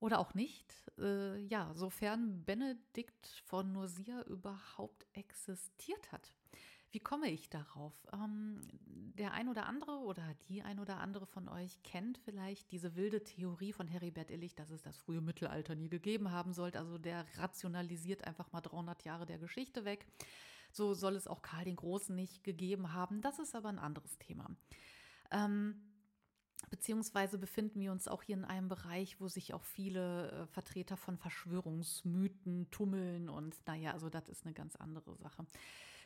Oder 0.00 0.18
auch 0.20 0.34
nicht. 0.34 0.74
Äh, 0.98 1.38
ja, 1.38 1.72
sofern 1.74 2.44
Benedikt 2.44 3.26
von 3.46 3.72
Nursia 3.72 4.22
überhaupt 4.22 5.06
existiert 5.12 6.12
hat. 6.12 6.32
Wie 6.90 7.00
komme 7.00 7.28
ich 7.30 7.50
darauf? 7.50 7.92
Ähm, 8.12 8.60
der 9.18 9.32
ein 9.32 9.48
oder 9.48 9.66
andere 9.66 9.98
oder 9.98 10.34
die 10.48 10.62
ein 10.62 10.78
oder 10.78 10.98
andere 10.98 11.26
von 11.26 11.48
euch 11.48 11.82
kennt 11.82 12.16
vielleicht 12.18 12.70
diese 12.70 12.94
wilde 12.94 13.22
Theorie 13.24 13.72
von 13.72 13.88
Heribert 13.88 14.30
Illich, 14.30 14.54
dass 14.54 14.70
es 14.70 14.82
das 14.82 14.96
frühe 14.96 15.20
Mittelalter 15.20 15.74
nie 15.74 15.90
gegeben 15.90 16.30
haben 16.30 16.52
sollte. 16.52 16.78
Also 16.78 16.96
der 16.96 17.26
rationalisiert 17.36 18.24
einfach 18.24 18.52
mal 18.52 18.60
300 18.60 19.04
Jahre 19.04 19.26
der 19.26 19.38
Geschichte 19.38 19.84
weg. 19.84 20.06
So 20.78 20.94
soll 20.94 21.16
es 21.16 21.26
auch 21.26 21.42
Karl 21.42 21.64
den 21.64 21.76
Großen 21.76 22.14
nicht 22.14 22.44
gegeben 22.44 22.92
haben. 22.92 23.20
Das 23.20 23.40
ist 23.40 23.54
aber 23.56 23.68
ein 23.68 23.80
anderes 23.80 24.16
Thema. 24.18 24.48
Ähm, 25.30 25.82
Beziehungsweise 26.70 27.38
befinden 27.38 27.80
wir 27.80 27.92
uns 27.92 28.08
auch 28.08 28.22
hier 28.22 28.36
in 28.36 28.44
einem 28.44 28.68
Bereich, 28.68 29.20
wo 29.20 29.28
sich 29.28 29.54
auch 29.54 29.64
viele 29.64 30.30
äh, 30.30 30.46
Vertreter 30.48 30.96
von 30.96 31.16
Verschwörungsmythen 31.16 32.70
tummeln. 32.70 33.28
Und 33.28 33.56
naja, 33.66 33.92
also 33.92 34.10
das 34.10 34.28
ist 34.28 34.44
eine 34.44 34.54
ganz 34.54 34.76
andere 34.76 35.16
Sache. 35.16 35.46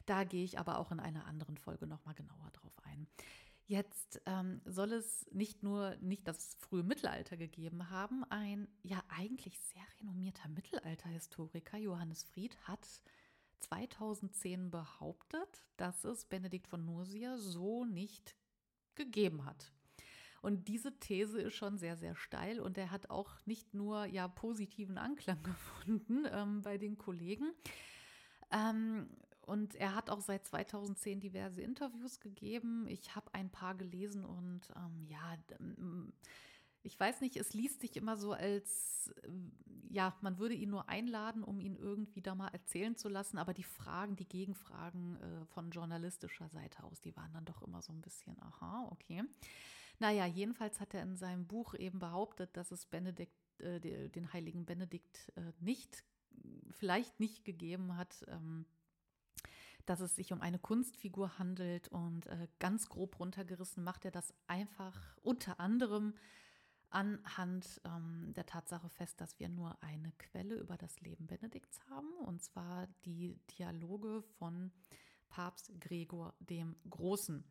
Da 0.07 0.25
gehe 0.25 0.45
ich 0.45 0.59
aber 0.59 0.79
auch 0.79 0.93
in 0.93 1.01
einer 1.01 1.27
anderen 1.27 1.57
Folge 1.57 1.87
nochmal 1.87 2.15
genauer 2.15 2.51
drauf 2.53 2.75
ein. 2.85 3.09
Jetzt 3.67 4.21
ähm, 4.27 4.61
soll 4.65 4.93
es 4.93 5.27
nicht 5.33 5.63
nur 5.63 5.97
nicht 5.97 6.29
das 6.29 6.55
frühe 6.61 6.83
Mittelalter 6.83 7.37
gegeben 7.37 7.91
haben. 7.91 8.23
Ein 8.25 8.69
ja 8.83 9.03
eigentlich 9.09 9.59
sehr 9.59 9.83
renommierter 10.01 10.49
Mittelalterhistoriker, 10.49 11.79
Johannes 11.79 12.25
Fried, 12.25 12.57
hat 12.69 12.87
2010 13.63 14.71
behauptet, 14.71 15.67
dass 15.77 16.05
es 16.05 16.25
Benedikt 16.25 16.69
von 16.69 16.85
Nursia 16.85 17.39
so 17.39 17.85
nicht 17.85 18.37
gegeben 18.95 19.45
hat. 19.45 19.73
Und 20.43 20.67
diese 20.67 20.99
These 20.99 21.41
ist 21.41 21.55
schon 21.55 21.79
sehr, 21.79 21.97
sehr 21.97 22.17
steil 22.17 22.59
und 22.59 22.77
er 22.77 22.91
hat 22.91 23.11
auch 23.11 23.31
nicht 23.47 23.75
nur 23.75 24.07
ja 24.07 24.27
positiven 24.27 24.99
Anklang 24.99 25.43
gefunden 25.45 26.27
ähm, 26.31 26.63
bei 26.63 26.79
den 26.79 26.99
Kollegen. 26.99 27.53
Ähm, 28.51 29.09
und 29.43 29.75
er 29.77 29.95
hat 29.95 30.11
auch 30.11 30.21
seit 30.21 30.45
2010 30.47 31.21
diverse 31.21 31.63
Interviews 31.63 32.21
gegeben. 32.21 32.87
Ich 32.89 33.15
habe 33.15 33.33
ein 33.35 33.51
paar 33.51 33.75
gelesen 33.75 34.25
und 34.25 34.73
ähm, 34.77 35.07
ja, 35.07 35.37
ich 36.83 36.99
weiß 36.99 37.21
nicht, 37.21 37.37
es 37.37 37.55
liest 37.55 37.81
sich 37.81 37.97
immer 37.97 38.17
so 38.17 38.33
als, 38.33 39.13
äh, 39.23 39.29
ja, 39.91 40.17
man 40.21 40.39
würde 40.39 40.55
ihn 40.55 40.71
nur 40.71 40.89
einladen, 40.89 41.45
um 41.45 41.61
ihn 41.61 41.77
irgendwie 41.77 42.23
da 42.23 42.35
mal 42.35 42.49
erzählen 42.49 42.97
zu 42.97 43.09
lassen, 43.09 43.39
aber 43.39 43.55
die 43.55 43.63
Fragen, 43.63 44.17
die 44.17 44.29
Gegenfragen 44.29 45.17
äh, 45.17 45.45
von 45.47 45.71
journalistischer 45.71 46.49
Seite 46.49 46.83
aus, 46.85 47.01
die 47.01 47.17
waren 47.17 47.33
dann 47.33 47.45
doch 47.45 47.63
immer 47.63 47.83
so 47.83 47.93
ein 47.93 48.01
bisschen, 48.01 48.41
aha, 48.41 48.89
okay. 48.91 49.23
Naja, 49.99 50.27
jedenfalls 50.27 50.81
hat 50.81 50.95
er 50.95 51.03
in 51.03 51.17
seinem 51.17 51.47
Buch 51.47 51.75
eben 51.75 51.99
behauptet, 51.99 52.57
dass 52.57 52.73
es 52.73 52.87
Benedikt, 52.87 53.61
äh, 53.61 54.09
den 54.09 54.33
heiligen 54.33 54.65
Benedikt 54.65 55.33
äh, 55.37 55.53
nicht, 55.61 56.05
vielleicht 56.71 57.21
nicht 57.21 57.45
gegeben 57.45 57.97
hat. 57.97 58.25
Ähm, 58.29 58.67
dass 59.87 60.01
es 60.01 60.15
sich 60.15 60.33
um 60.33 60.41
eine 60.41 60.59
Kunstfigur 60.59 61.39
handelt 61.39 61.89
und 61.89 62.27
äh, 62.27 62.47
ganz 62.61 62.89
grob 62.89 63.19
runtergerissen 63.19 63.83
macht 63.83 64.05
er 64.05 64.11
das 64.11 64.33
einfach 64.47 65.17
unter 65.23 65.59
anderem 65.61 66.15
anhand 66.95 67.81
ähm, 67.85 68.33
der 68.35 68.47
Tatsache 68.47 68.89
fest, 68.89 69.21
dass 69.21 69.39
wir 69.41 69.49
nur 69.49 69.77
eine 69.83 70.13
Quelle 70.19 70.57
über 70.57 70.77
das 70.77 71.01
Leben 71.01 71.27
Benedikts 71.27 71.81
haben, 71.91 72.13
und 72.27 72.43
zwar 72.43 72.87
die 73.05 73.39
Dialoge 73.59 74.23
von 74.39 74.71
Papst 75.29 75.73
Gregor 75.81 76.35
dem 76.41 76.77
Großen. 76.89 77.45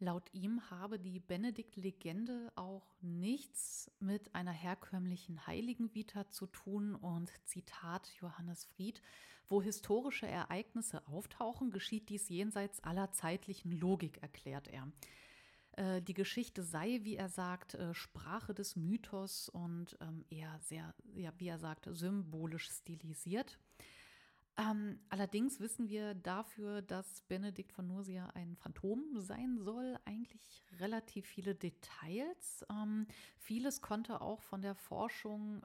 Laut 0.00 0.28
ihm 0.32 0.70
habe 0.70 0.98
die 0.98 1.20
Benedikt-Legende 1.20 2.52
auch 2.56 2.94
nichts 3.00 3.90
mit 4.00 4.34
einer 4.34 4.52
herkömmlichen 4.52 5.46
Heiligenvita 5.46 6.28
zu 6.30 6.46
tun 6.46 6.94
und 6.94 7.30
Zitat 7.46 8.12
Johannes 8.20 8.64
Fried, 8.64 9.00
wo 9.46 9.62
historische 9.62 10.26
Ereignisse 10.26 11.06
auftauchen, 11.06 11.70
geschieht 11.70 12.08
dies 12.08 12.28
jenseits 12.28 12.82
aller 12.82 13.12
zeitlichen 13.12 13.72
Logik, 13.72 14.18
erklärt 14.20 14.68
er. 14.68 14.90
Äh, 15.76 16.02
die 16.02 16.14
Geschichte 16.14 16.62
sei, 16.62 17.00
wie 17.02 17.16
er 17.16 17.28
sagt, 17.28 17.74
äh, 17.74 17.94
Sprache 17.94 18.54
des 18.54 18.76
Mythos 18.76 19.48
und 19.48 19.96
ähm, 20.00 20.24
eher 20.30 20.58
sehr, 20.60 20.94
ja, 21.14 21.32
wie 21.38 21.48
er 21.48 21.58
sagt, 21.58 21.88
symbolisch 21.90 22.70
stilisiert. 22.70 23.58
Ähm, 24.56 25.00
allerdings 25.08 25.58
wissen 25.58 25.88
wir 25.88 26.14
dafür, 26.14 26.80
dass 26.80 27.22
Benedikt 27.22 27.72
von 27.72 27.88
Nursia 27.88 28.28
ein 28.34 28.54
Phantom 28.54 29.02
sein 29.18 29.58
soll, 29.58 29.98
eigentlich 30.04 30.62
relativ 30.78 31.26
viele 31.26 31.56
Details. 31.56 32.64
Ähm, 32.70 33.08
vieles 33.36 33.82
konnte 33.82 34.20
auch 34.20 34.42
von 34.42 34.62
der 34.62 34.76
Forschung 34.76 35.64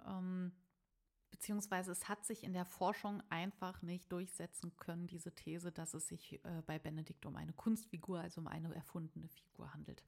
beziehungsweise 1.31 1.91
es 1.91 2.07
hat 2.07 2.25
sich 2.25 2.43
in 2.43 2.53
der 2.53 2.65
Forschung 2.65 3.21
einfach 3.29 3.81
nicht 3.81 4.12
durchsetzen 4.12 4.75
können, 4.77 5.07
diese 5.07 5.33
These, 5.33 5.71
dass 5.71 5.93
es 5.93 6.07
sich 6.07 6.43
äh, 6.43 6.62
bei 6.65 6.79
Benedikt 6.79 7.25
um 7.25 7.36
eine 7.36 7.53
Kunstfigur, 7.53 8.19
also 8.19 8.41
um 8.41 8.48
eine 8.48 8.74
erfundene 8.74 9.27
Figur 9.27 9.74
handelt. 9.74 10.03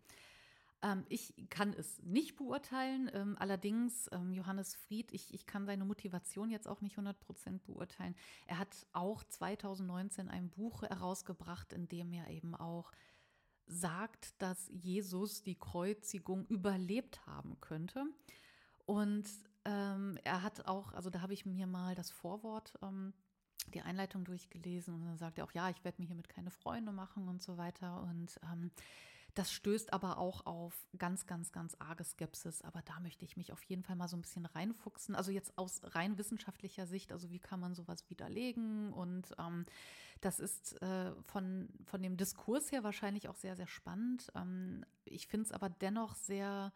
Ähm, 0.82 1.06
ich 1.10 1.34
kann 1.50 1.74
es 1.74 2.02
nicht 2.04 2.36
beurteilen, 2.36 3.10
ähm, 3.14 3.36
allerdings 3.40 4.10
ähm, 4.12 4.34
Johannes 4.34 4.76
Fried, 4.76 5.12
ich, 5.12 5.34
ich 5.34 5.46
kann 5.46 5.66
seine 5.66 5.86
Motivation 5.86 6.50
jetzt 6.50 6.68
auch 6.68 6.82
nicht 6.82 6.98
100% 6.98 7.60
beurteilen. 7.66 8.16
Er 8.48 8.58
hat 8.58 8.88
auch 8.94 9.24
2019 9.24 10.30
ein 10.30 10.50
Buch 10.50 10.82
herausgebracht, 10.82 11.74
in 11.74 11.88
dem 11.88 12.12
er 12.14 12.30
eben 12.30 12.56
auch 12.56 12.92
sagt, 13.68 14.42
dass 14.42 14.70
Jesus 14.74 15.44
die 15.44 15.56
Kreuzigung 15.56 16.46
überlebt 16.48 17.26
haben 17.26 17.60
könnte. 17.62 18.06
Und 18.86 19.30
ähm, 19.66 20.18
er 20.24 20.44
hat 20.44 20.68
auch, 20.68 20.94
also 20.94 21.10
da 21.10 21.22
habe 21.22 21.34
ich 21.34 21.46
mir 21.46 21.68
mal 21.68 21.96
das 21.96 22.10
Vorwort, 22.10 22.74
ähm, 22.82 23.14
die 23.74 23.82
Einleitung 23.82 24.24
durchgelesen 24.26 24.94
und 24.94 25.06
dann 25.06 25.18
sagt 25.18 25.38
er 25.38 25.46
auch, 25.46 25.52
ja, 25.52 25.70
ich 25.70 25.84
werde 25.84 26.02
mir 26.02 26.08
hiermit 26.08 26.30
keine 26.30 26.52
Freunde 26.52 26.92
machen 26.92 27.28
und 27.28 27.44
so 27.44 27.58
weiter. 27.58 28.02
Und 28.04 28.40
ähm, 28.52 28.72
das 29.36 29.52
stößt 29.52 29.94
aber 29.94 30.18
auch 30.18 30.46
auf 30.46 30.88
ganz, 30.98 31.26
ganz, 31.26 31.52
ganz 31.52 31.76
arge 31.80 32.04
Skepsis. 32.04 32.62
Aber 32.64 32.82
da 32.82 33.00
möchte 33.00 33.24
ich 33.24 33.38
mich 33.38 33.52
auf 33.52 33.64
jeden 33.64 33.84
Fall 33.84 33.96
mal 33.96 34.08
so 34.08 34.18
ein 34.18 34.22
bisschen 34.22 34.46
reinfuchsen. 34.46 35.16
Also 35.16 35.32
jetzt 35.32 35.58
aus 35.58 35.82
rein 35.84 36.18
wissenschaftlicher 36.18 36.86
Sicht, 36.86 37.12
also 37.12 37.30
wie 37.30 37.40
kann 37.40 37.60
man 37.60 37.74
sowas 37.74 38.10
widerlegen? 38.10 38.92
Und 38.92 39.34
ähm, 39.40 39.66
das 40.20 40.40
ist 40.40 40.82
äh, 40.82 41.14
von, 41.28 41.70
von 41.86 42.02
dem 42.02 42.18
Diskurs 42.18 42.72
her 42.72 42.84
wahrscheinlich 42.84 43.30
auch 43.30 43.36
sehr, 43.36 43.56
sehr 43.56 43.68
spannend. 43.68 44.32
Ähm, 44.36 44.84
ich 45.06 45.28
finde 45.28 45.46
es 45.46 45.52
aber 45.52 45.70
dennoch 45.70 46.16
sehr 46.16 46.74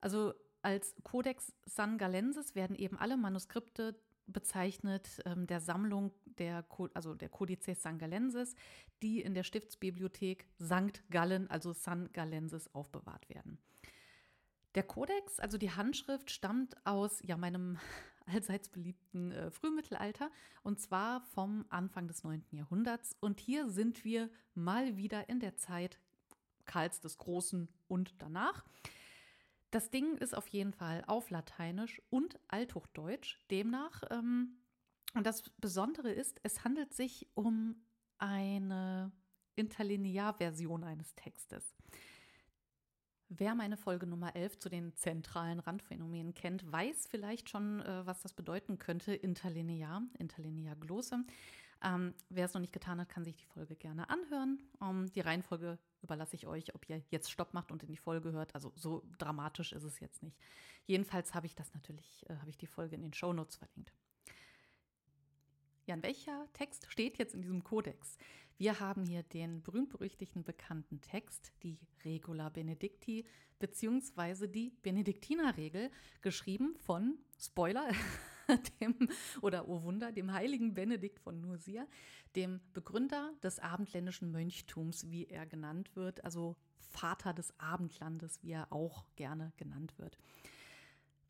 Also 0.01 0.35
als 0.63 0.97
Codex 1.05 1.53
Sangalensis 1.67 2.57
werden 2.57 2.75
eben 2.75 2.99
alle 2.99 3.17
Manuskripte 3.17 3.97
bezeichnet 4.27 5.21
ähm, 5.25 5.47
der 5.47 5.61
Sammlung 5.61 6.13
der, 6.39 6.65
also 6.95 7.15
der 7.15 7.29
Codices 7.29 7.83
Sangalensis, 7.83 8.55
die 9.03 9.21
in 9.21 9.35
der 9.35 9.45
Stiftsbibliothek 9.45 10.47
St. 10.61 11.03
Gallen, 11.11 11.49
also 11.51 11.73
San 11.73 12.11
Gallensis, 12.13 12.69
aufbewahrt 12.75 13.29
werden. 13.29 13.59
Der 14.75 14.83
Kodex, 14.83 15.39
also 15.39 15.57
die 15.57 15.71
Handschrift, 15.71 16.31
stammt 16.31 16.75
aus 16.85 17.21
ja, 17.23 17.37
meinem 17.37 17.79
allseits 18.27 18.69
beliebten 18.69 19.31
äh, 19.31 19.51
Frühmittelalter 19.51 20.31
und 20.63 20.81
zwar 20.81 21.21
vom 21.21 21.65
Anfang 21.69 22.09
des 22.09 22.25
9. 22.25 22.45
Jahrhunderts. 22.51 23.17
Und 23.21 23.39
hier 23.39 23.69
sind 23.69 24.05
wir 24.05 24.31
mal 24.55 24.97
wieder 24.97 25.29
in 25.29 25.41
der 25.41 25.57
Zeit 25.57 25.99
Karls 26.65 27.01
des 27.01 27.19
Großen 27.19 27.69
und 27.89 28.15
danach. 28.19 28.65
Das 29.75 29.91
Ding 29.91 30.17
ist 30.19 30.37
auf 30.37 30.47
jeden 30.47 30.73
Fall 30.73 31.03
auf 31.09 31.31
Lateinisch 31.31 32.01
und 32.09 32.39
Althochdeutsch. 32.47 33.41
Demnach, 33.51 34.05
ähm, 34.09 34.57
und 35.15 35.27
das 35.27 35.43
Besondere 35.59 36.13
ist, 36.13 36.39
es 36.45 36.63
handelt 36.63 36.95
sich 36.95 37.27
um 37.35 37.75
eine 38.19 39.11
Interlinearversion 39.57 40.85
eines 40.85 41.17
Textes. 41.17 41.75
Wer 43.29 43.57
meine 43.57 43.77
Folge 43.77 44.07
Nummer 44.07 44.37
11 44.37 44.61
zu 44.61 44.69
den 44.69 44.95
zentralen 44.95 45.59
Randphänomenen 45.59 46.35
kennt, 46.35 46.71
weiß 46.71 47.09
vielleicht 47.09 47.51
schon, 47.51 47.81
äh, 47.81 48.07
was 48.07 48.23
das 48.23 48.33
bedeuten 48.33 48.79
könnte, 48.79 49.13
interlinear, 49.13 50.03
interlinear 50.21 50.77
Glosse. 50.77 51.25
Ähm, 51.85 52.15
wer 52.31 52.47
es 52.47 52.55
noch 52.55 52.63
nicht 52.63 52.73
getan 52.73 52.99
hat, 52.99 53.11
kann 53.11 53.25
sich 53.25 53.37
die 53.37 53.45
Folge 53.45 53.77
gerne 53.77 54.09
anhören. 54.09 54.59
Ähm, 54.81 55.13
die 55.13 55.21
Reihenfolge 55.21 55.79
überlasse 56.01 56.35
ich 56.35 56.47
euch, 56.47 56.75
ob 56.75 56.89
ihr 56.89 57.03
jetzt 57.11 57.31
Stopp 57.31 57.53
macht 57.53 57.71
und 57.71 57.83
in 57.83 57.91
die 57.91 57.99
Folge 57.99 58.33
hört. 58.33 58.55
Also 58.55 58.73
so 58.75 59.05
dramatisch 59.19 59.73
ist 59.73 59.85
es 59.85 60.01
jetzt 60.01 60.23
nicht. 60.23 60.39
Jedenfalls 60.87 61.35
habe 61.35 61.47
ich 61.47 61.55
das 61.55 61.75
natürlich, 61.75 62.25
äh, 62.31 62.37
habe 62.37 62.49
ich 62.49 62.57
die 62.57 62.67
Folge 62.67 62.97
in 62.97 63.03
den 63.03 63.13
Show 63.13 63.35
Notes 63.35 63.57
verlinkt. 63.57 63.93
Ja, 65.87 65.95
in 65.95 66.03
welcher 66.03 66.49
Text 66.55 66.91
steht 66.91 67.19
jetzt 67.19 67.35
in 67.35 67.43
diesem 67.43 67.63
Kodex? 67.63 68.17
Wir 68.57 68.81
haben 68.81 69.05
hier 69.05 69.23
den 69.23 69.63
berühmt-berüchtigten 69.63 70.43
bekannten 70.43 71.03
Text, 71.03 71.53
die 71.63 71.79
Regula 72.05 72.49
Benedicti, 72.49 73.27
beziehungsweise 73.59 74.49
die 74.49 74.71
Benediktinerregel, 74.83 75.91
geschrieben 76.23 76.77
von, 76.79 77.19
Spoiler, 77.39 77.89
dem, 78.81 79.09
oder 79.41 79.69
oh 79.69 79.83
Wunder, 79.83 80.13
dem 80.13 80.33
heiligen 80.33 80.75
Benedikt 80.75 81.19
von 81.19 81.41
Nursia, 81.41 81.87
dem 82.37 82.61
Begründer 82.73 83.33
des 83.43 83.59
abendländischen 83.59 84.31
Mönchtums, 84.31 85.11
wie 85.11 85.27
er 85.27 85.47
genannt 85.47 85.95
wird, 85.95 86.25
also 86.25 86.57
Vater 86.79 87.33
des 87.33 87.59
Abendlandes, 87.59 88.43
wie 88.43 88.53
er 88.53 88.73
auch 88.73 89.05
gerne 89.17 89.53
genannt 89.57 89.95
wird. 89.99 90.19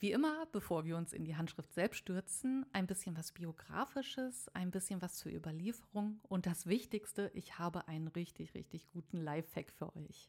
Wie 0.00 0.12
immer, 0.12 0.46
bevor 0.52 0.84
wir 0.84 0.96
uns 0.96 1.12
in 1.12 1.24
die 1.24 1.36
Handschrift 1.36 1.72
selbst 1.72 1.98
stürzen, 1.98 2.66
ein 2.72 2.86
bisschen 2.86 3.16
was 3.16 3.32
Biografisches, 3.32 4.48
ein 4.54 4.70
bisschen 4.70 5.00
was 5.00 5.14
zur 5.14 5.32
Überlieferung 5.32 6.20
und 6.24 6.46
das 6.46 6.66
Wichtigste, 6.66 7.30
ich 7.32 7.58
habe 7.58 7.88
einen 7.88 8.08
richtig, 8.08 8.54
richtig 8.54 8.86
guten 8.88 9.16
Lifehack 9.16 9.70
für 9.70 9.96
euch. 9.96 10.28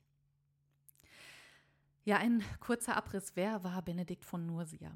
Ja, 2.06 2.18
ein 2.18 2.44
kurzer 2.60 2.96
Abriss. 2.96 3.32
Wer 3.36 3.63
war 3.63 3.82
Benedikt 3.82 4.24
von 4.24 4.46
Nursia? 4.46 4.92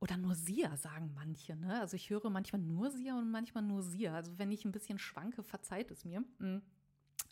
Oder 0.00 0.16
Nursia, 0.16 0.76
sagen 0.76 1.12
manche. 1.14 1.56
Ne? 1.56 1.80
Also 1.80 1.96
ich 1.96 2.10
höre 2.10 2.28
manchmal 2.28 2.60
Nursia 2.60 3.18
und 3.18 3.30
manchmal 3.30 3.62
Nursia. 3.62 4.14
Also 4.14 4.38
wenn 4.38 4.52
ich 4.52 4.64
ein 4.64 4.72
bisschen 4.72 4.98
schwanke, 4.98 5.42
verzeiht 5.42 5.90
es 5.90 6.04
mir. 6.04 6.22
Hm. 6.38 6.62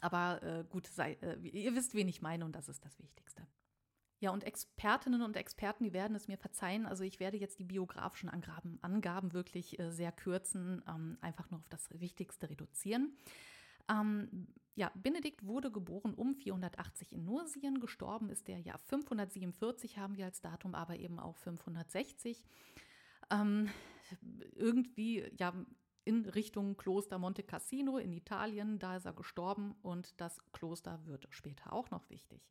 Aber 0.01 0.43
äh, 0.43 0.65
gut, 0.69 0.87
sei, 0.87 1.13
äh, 1.21 1.37
ihr 1.47 1.75
wisst, 1.75 1.95
wen 1.95 2.09
ich 2.09 2.23
meine 2.23 2.45
und 2.45 2.57
das 2.57 2.69
ist 2.69 2.85
das 2.85 2.99
Wichtigste. 2.99 3.47
Ja, 4.21 4.31
und 4.31 4.45
Expertinnen 4.45 5.21
und 5.21 5.37
Experten, 5.37 5.85
die 5.85 5.93
werden 5.93 6.17
es 6.17 6.29
mir 6.29 6.39
verzeihen. 6.39 6.87
Also 6.87 7.05
ich 7.05 7.21
werde 7.21 7.37
jetzt 7.37 7.59
die 7.59 7.65
biografischen 7.65 8.31
Angaben, 8.31 8.79
Angaben 8.81 9.35
wirklich 9.35 9.79
äh, 9.79 9.91
sehr 9.91 10.13
kürzen, 10.13 10.83
ähm, 10.89 11.19
einfach 11.21 11.51
nur 11.51 11.61
auf 11.61 11.69
das 11.69 11.91
Wichtigste 11.91 12.49
reduzieren. 12.49 13.19
Ähm, 13.91 14.49
ja, 14.75 14.91
Benedikt 14.95 15.47
wurde 15.47 15.71
geboren 15.71 16.15
um 16.15 16.35
480 16.35 17.13
in 17.13 17.25
Nursien, 17.25 17.81
gestorben 17.81 18.31
ist 18.31 18.49
er 18.49 18.59
ja 18.59 18.77
547, 18.77 19.99
haben 19.99 20.17
wir 20.17 20.25
als 20.25 20.41
Datum, 20.41 20.75
aber 20.75 20.97
eben 20.97 21.19
auch 21.19 21.37
560. 21.37 22.45
Ähm, 23.31 23.71
irgendwie, 24.55 25.25
ja, 25.39 25.55
in 26.05 26.27
Richtung 26.27 26.77
Kloster 26.77 27.19
Monte 27.19 27.43
Cassino 27.43 27.99
in 27.99 28.13
Italien, 28.13 28.79
da 28.79 28.97
ist 28.97 29.07
er 29.07 29.15
gestorben 29.15 29.75
und 29.83 30.21
das 30.21 30.41
Kloster 30.53 31.05
wird 31.07 31.27
später 31.31 31.73
auch 31.73 31.91
noch 31.91 32.11
wichtig. 32.11 32.47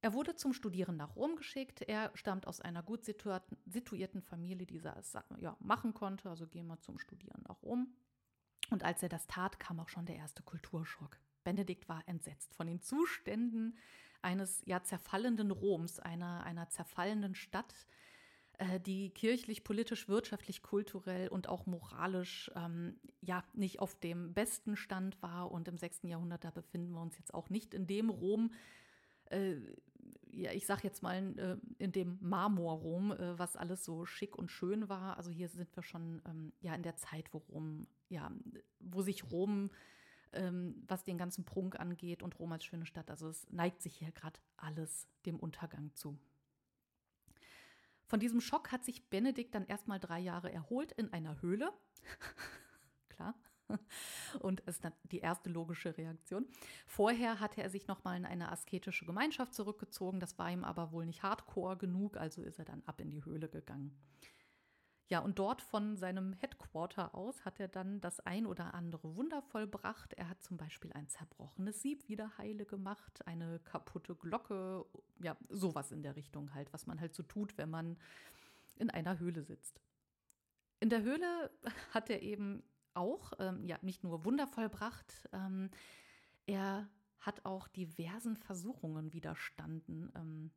Er 0.00 0.14
wurde 0.14 0.34
zum 0.34 0.52
Studieren 0.52 0.96
nach 0.96 1.14
Rom 1.14 1.36
geschickt. 1.36 1.82
Er 1.82 2.10
stammt 2.14 2.48
aus 2.48 2.60
einer 2.60 2.82
gut 2.82 3.04
situierten 3.04 4.22
Familie, 4.22 4.66
die 4.66 4.80
das 4.80 5.16
ja, 5.38 5.56
machen 5.60 5.94
konnte. 5.94 6.28
Also 6.28 6.48
gehen 6.48 6.66
wir 6.66 6.80
zum 6.80 6.98
Studieren 6.98 7.42
nach 7.46 7.62
Rom. 7.62 7.94
Und 8.72 8.84
als 8.84 9.02
er 9.02 9.08
das 9.08 9.26
tat, 9.26 9.60
kam 9.60 9.78
auch 9.80 9.88
schon 9.88 10.06
der 10.06 10.16
erste 10.16 10.42
Kulturschock. 10.42 11.18
Benedikt 11.44 11.88
war 11.88 12.02
entsetzt 12.06 12.54
von 12.54 12.66
den 12.66 12.80
Zuständen 12.80 13.76
eines 14.22 14.62
ja 14.64 14.82
zerfallenden 14.82 15.50
Roms, 15.50 15.98
einer, 15.98 16.44
einer 16.44 16.68
zerfallenden 16.70 17.34
Stadt, 17.34 17.86
äh, 18.58 18.80
die 18.80 19.10
kirchlich, 19.10 19.64
politisch, 19.64 20.08
wirtschaftlich, 20.08 20.62
kulturell 20.62 21.28
und 21.28 21.48
auch 21.48 21.66
moralisch 21.66 22.50
ähm, 22.54 22.98
ja 23.20 23.44
nicht 23.52 23.80
auf 23.80 23.98
dem 23.98 24.32
besten 24.32 24.76
Stand 24.76 25.20
war. 25.22 25.50
Und 25.50 25.68
im 25.68 25.76
6. 25.76 26.04
Jahrhundert, 26.04 26.44
da 26.44 26.50
befinden 26.50 26.92
wir 26.92 27.02
uns 27.02 27.18
jetzt 27.18 27.34
auch 27.34 27.50
nicht 27.50 27.74
in 27.74 27.86
dem 27.86 28.08
Rom, 28.08 28.52
äh, 29.26 29.56
ja, 30.32 30.52
ich 30.52 30.66
sag 30.66 30.82
jetzt 30.82 31.02
mal, 31.02 31.38
äh, 31.38 31.56
in 31.78 31.92
dem 31.92 32.18
Marmorrom, 32.20 33.12
äh, 33.12 33.38
was 33.38 33.56
alles 33.56 33.84
so 33.84 34.06
schick 34.06 34.36
und 34.36 34.50
schön 34.50 34.88
war. 34.88 35.16
Also 35.16 35.30
hier 35.30 35.48
sind 35.48 35.74
wir 35.76 35.82
schon 35.82 36.22
ähm, 36.26 36.52
ja 36.60 36.74
in 36.74 36.82
der 36.82 36.96
Zeit, 36.96 37.32
wo 37.32 37.38
Rom, 37.38 37.86
ja, 38.08 38.30
wo 38.80 39.02
sich 39.02 39.30
Rom, 39.30 39.70
ähm, 40.32 40.82
was 40.88 41.04
den 41.04 41.18
ganzen 41.18 41.44
Prunk 41.44 41.78
angeht 41.78 42.22
und 42.22 42.38
Rom 42.38 42.52
als 42.52 42.64
schöne 42.64 42.86
Stadt, 42.86 43.10
also 43.10 43.28
es 43.28 43.46
neigt 43.50 43.82
sich 43.82 43.96
hier 43.96 44.12
gerade 44.12 44.40
alles 44.56 45.06
dem 45.26 45.38
Untergang 45.38 45.94
zu. 45.94 46.18
Von 48.06 48.20
diesem 48.20 48.40
Schock 48.40 48.72
hat 48.72 48.84
sich 48.84 49.08
Benedikt 49.08 49.54
dann 49.54 49.66
erstmal 49.66 50.00
drei 50.00 50.20
Jahre 50.20 50.52
erholt 50.52 50.92
in 50.92 51.12
einer 51.12 51.40
Höhle. 51.40 51.72
Klar. 53.08 53.34
Und 54.40 54.60
ist 54.60 54.82
die 55.04 55.20
erste 55.20 55.50
logische 55.50 55.96
Reaktion. 55.96 56.46
Vorher 56.86 57.40
hatte 57.40 57.62
er 57.62 57.70
sich 57.70 57.86
nochmal 57.86 58.16
in 58.16 58.26
eine 58.26 58.50
asketische 58.50 59.04
Gemeinschaft 59.04 59.54
zurückgezogen. 59.54 60.20
Das 60.20 60.38
war 60.38 60.50
ihm 60.50 60.64
aber 60.64 60.92
wohl 60.92 61.06
nicht 61.06 61.22
hardcore 61.22 61.76
genug, 61.76 62.16
also 62.16 62.42
ist 62.42 62.58
er 62.58 62.64
dann 62.64 62.82
ab 62.86 63.00
in 63.00 63.10
die 63.10 63.24
Höhle 63.24 63.48
gegangen. 63.48 63.96
Ja, 65.12 65.18
und 65.18 65.38
dort 65.38 65.60
von 65.60 65.98
seinem 65.98 66.32
Headquarter 66.32 67.14
aus 67.14 67.44
hat 67.44 67.60
er 67.60 67.68
dann 67.68 68.00
das 68.00 68.20
ein 68.20 68.46
oder 68.46 68.72
andere 68.72 69.14
Wunder 69.14 69.42
vollbracht. 69.42 70.14
Er 70.14 70.30
hat 70.30 70.42
zum 70.42 70.56
Beispiel 70.56 70.90
ein 70.94 71.06
zerbrochenes 71.06 71.82
Sieb 71.82 72.08
wieder 72.08 72.38
heile 72.38 72.64
gemacht, 72.64 73.26
eine 73.26 73.58
kaputte 73.58 74.14
Glocke, 74.14 74.86
ja, 75.22 75.36
sowas 75.50 75.92
in 75.92 76.02
der 76.02 76.16
Richtung 76.16 76.54
halt, 76.54 76.72
was 76.72 76.86
man 76.86 76.98
halt 76.98 77.14
so 77.14 77.22
tut, 77.22 77.58
wenn 77.58 77.68
man 77.68 77.98
in 78.76 78.88
einer 78.88 79.18
Höhle 79.18 79.42
sitzt. 79.42 79.82
In 80.80 80.88
der 80.88 81.02
Höhle 81.02 81.50
hat 81.92 82.08
er 82.08 82.22
eben 82.22 82.62
auch, 82.94 83.32
ähm, 83.38 83.64
ja, 83.64 83.78
nicht 83.82 84.04
nur 84.04 84.24
Wunder 84.24 84.46
vollbracht, 84.46 85.28
ähm, 85.32 85.70
er 86.46 86.88
hat 87.20 87.44
auch 87.44 87.68
diversen 87.68 88.36
Versuchungen 88.36 89.12
widerstanden. 89.12 90.10
Ähm, 90.16 90.50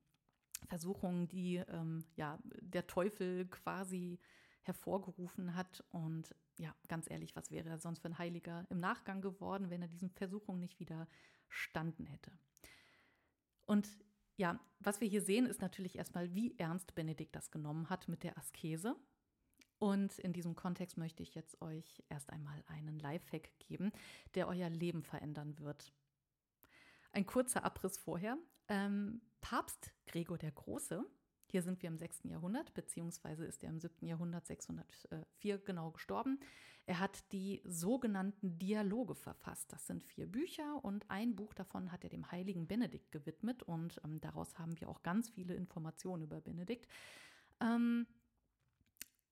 Versuchungen, 0.67 1.27
die 1.27 1.57
ähm, 1.57 2.05
ja, 2.15 2.39
der 2.61 2.87
Teufel 2.87 3.45
quasi 3.47 4.19
hervorgerufen 4.63 5.55
hat. 5.55 5.83
Und 5.91 6.35
ja, 6.57 6.73
ganz 6.87 7.09
ehrlich, 7.09 7.35
was 7.35 7.51
wäre 7.51 7.69
er 7.69 7.77
sonst 7.77 7.99
für 7.99 8.07
ein 8.07 8.17
Heiliger 8.17 8.65
im 8.69 8.79
Nachgang 8.79 9.21
geworden, 9.21 9.69
wenn 9.69 9.81
er 9.81 9.87
diesen 9.87 10.09
Versuchungen 10.09 10.59
nicht 10.59 10.79
widerstanden 10.79 12.07
hätte? 12.07 12.31
Und 13.65 13.87
ja, 14.37 14.59
was 14.79 15.01
wir 15.01 15.07
hier 15.07 15.21
sehen, 15.21 15.45
ist 15.45 15.61
natürlich 15.61 15.97
erstmal, 15.97 16.33
wie 16.33 16.57
ernst 16.57 16.95
Benedikt 16.95 17.35
das 17.35 17.51
genommen 17.51 17.89
hat 17.89 18.07
mit 18.07 18.23
der 18.23 18.37
Askese. 18.37 18.95
Und 19.85 20.17
in 20.17 20.33
diesem 20.33 20.55
Kontext 20.55 20.97
möchte 20.97 21.21
ich 21.21 21.35
jetzt 21.35 21.61
euch 21.61 22.01
erst 22.09 22.31
einmal 22.31 22.63
einen 22.65 22.97
Lifehack 22.97 23.51
geben, 23.59 23.91
der 24.33 24.47
euer 24.47 24.67
Leben 24.67 25.03
verändern 25.03 25.59
wird. 25.59 25.93
Ein 27.11 27.27
kurzer 27.27 27.63
Abriss 27.63 27.99
vorher. 27.99 28.35
Ähm, 28.67 29.21
Papst 29.41 29.93
Gregor 30.07 30.39
der 30.39 30.53
Große, 30.53 31.05
hier 31.51 31.61
sind 31.61 31.83
wir 31.83 31.89
im 31.89 31.99
6. 31.99 32.21
Jahrhundert, 32.23 32.73
beziehungsweise 32.73 33.45
ist 33.45 33.63
er 33.63 33.69
im 33.69 33.79
7. 33.79 34.07
Jahrhundert 34.07 34.47
604 34.47 35.59
genau 35.59 35.91
gestorben. 35.91 36.39
Er 36.87 36.99
hat 36.99 37.31
die 37.31 37.61
sogenannten 37.63 38.57
Dialoge 38.57 39.13
verfasst. 39.13 39.71
Das 39.71 39.85
sind 39.85 40.03
vier 40.03 40.25
Bücher 40.25 40.83
und 40.83 41.11
ein 41.11 41.35
Buch 41.35 41.53
davon 41.53 41.91
hat 41.91 42.03
er 42.03 42.09
dem 42.09 42.31
heiligen 42.31 42.65
Benedikt 42.65 43.11
gewidmet 43.11 43.61
und 43.61 44.01
ähm, 44.03 44.19
daraus 44.19 44.57
haben 44.57 44.79
wir 44.79 44.89
auch 44.89 45.03
ganz 45.03 45.29
viele 45.29 45.53
Informationen 45.53 46.23
über 46.23 46.41
Benedikt. 46.41 46.87
Ähm, 47.61 48.07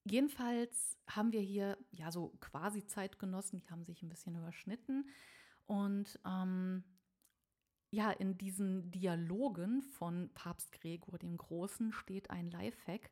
Jedenfalls 0.05 0.97
haben 1.07 1.31
wir 1.31 1.41
hier 1.41 1.77
ja 1.91 2.11
so 2.11 2.29
quasi 2.39 2.85
Zeitgenossen, 2.85 3.59
die 3.59 3.69
haben 3.69 3.85
sich 3.85 4.03
ein 4.03 4.09
bisschen 4.09 4.35
überschnitten. 4.35 5.09
Und 5.65 6.19
ähm, 6.25 6.83
ja, 7.89 8.11
in 8.11 8.37
diesen 8.37 8.91
Dialogen 8.91 9.81
von 9.81 10.29
Papst 10.33 10.71
Gregor 10.73 11.19
dem 11.19 11.37
Großen 11.37 11.93
steht 11.93 12.31
ein 12.31 12.49
Lifehack. 12.49 13.09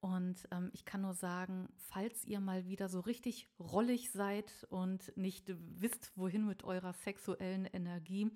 Und 0.00 0.48
ähm, 0.50 0.70
ich 0.72 0.84
kann 0.84 1.02
nur 1.02 1.14
sagen, 1.14 1.68
falls 1.76 2.24
ihr 2.24 2.40
mal 2.40 2.66
wieder 2.66 2.88
so 2.88 3.00
richtig 3.00 3.48
rollig 3.58 4.10
seid 4.10 4.66
und 4.70 5.16
nicht 5.16 5.52
wisst, 5.80 6.12
wohin 6.16 6.46
mit 6.46 6.64
eurer 6.64 6.92
sexuellen 6.92 7.66
Energie, 7.66 8.30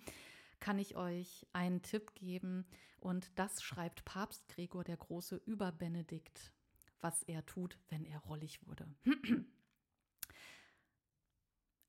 kann 0.59 0.79
ich 0.79 0.97
euch 0.97 1.47
einen 1.53 1.83
Tipp 1.83 2.15
geben. 2.15 2.67
Und 2.99 3.39
das 3.39 3.63
schreibt 3.63 4.05
Papst 4.05 4.49
Gregor 4.49 4.85
der 4.85 4.97
Große 4.97 5.41
über 5.47 5.73
Benedikt 5.73 6.53
was 7.01 7.23
er 7.23 7.45
tut, 7.47 7.79
wenn 7.89 8.05
er 8.05 8.19
rollig 8.21 8.67
wurde. 8.67 8.87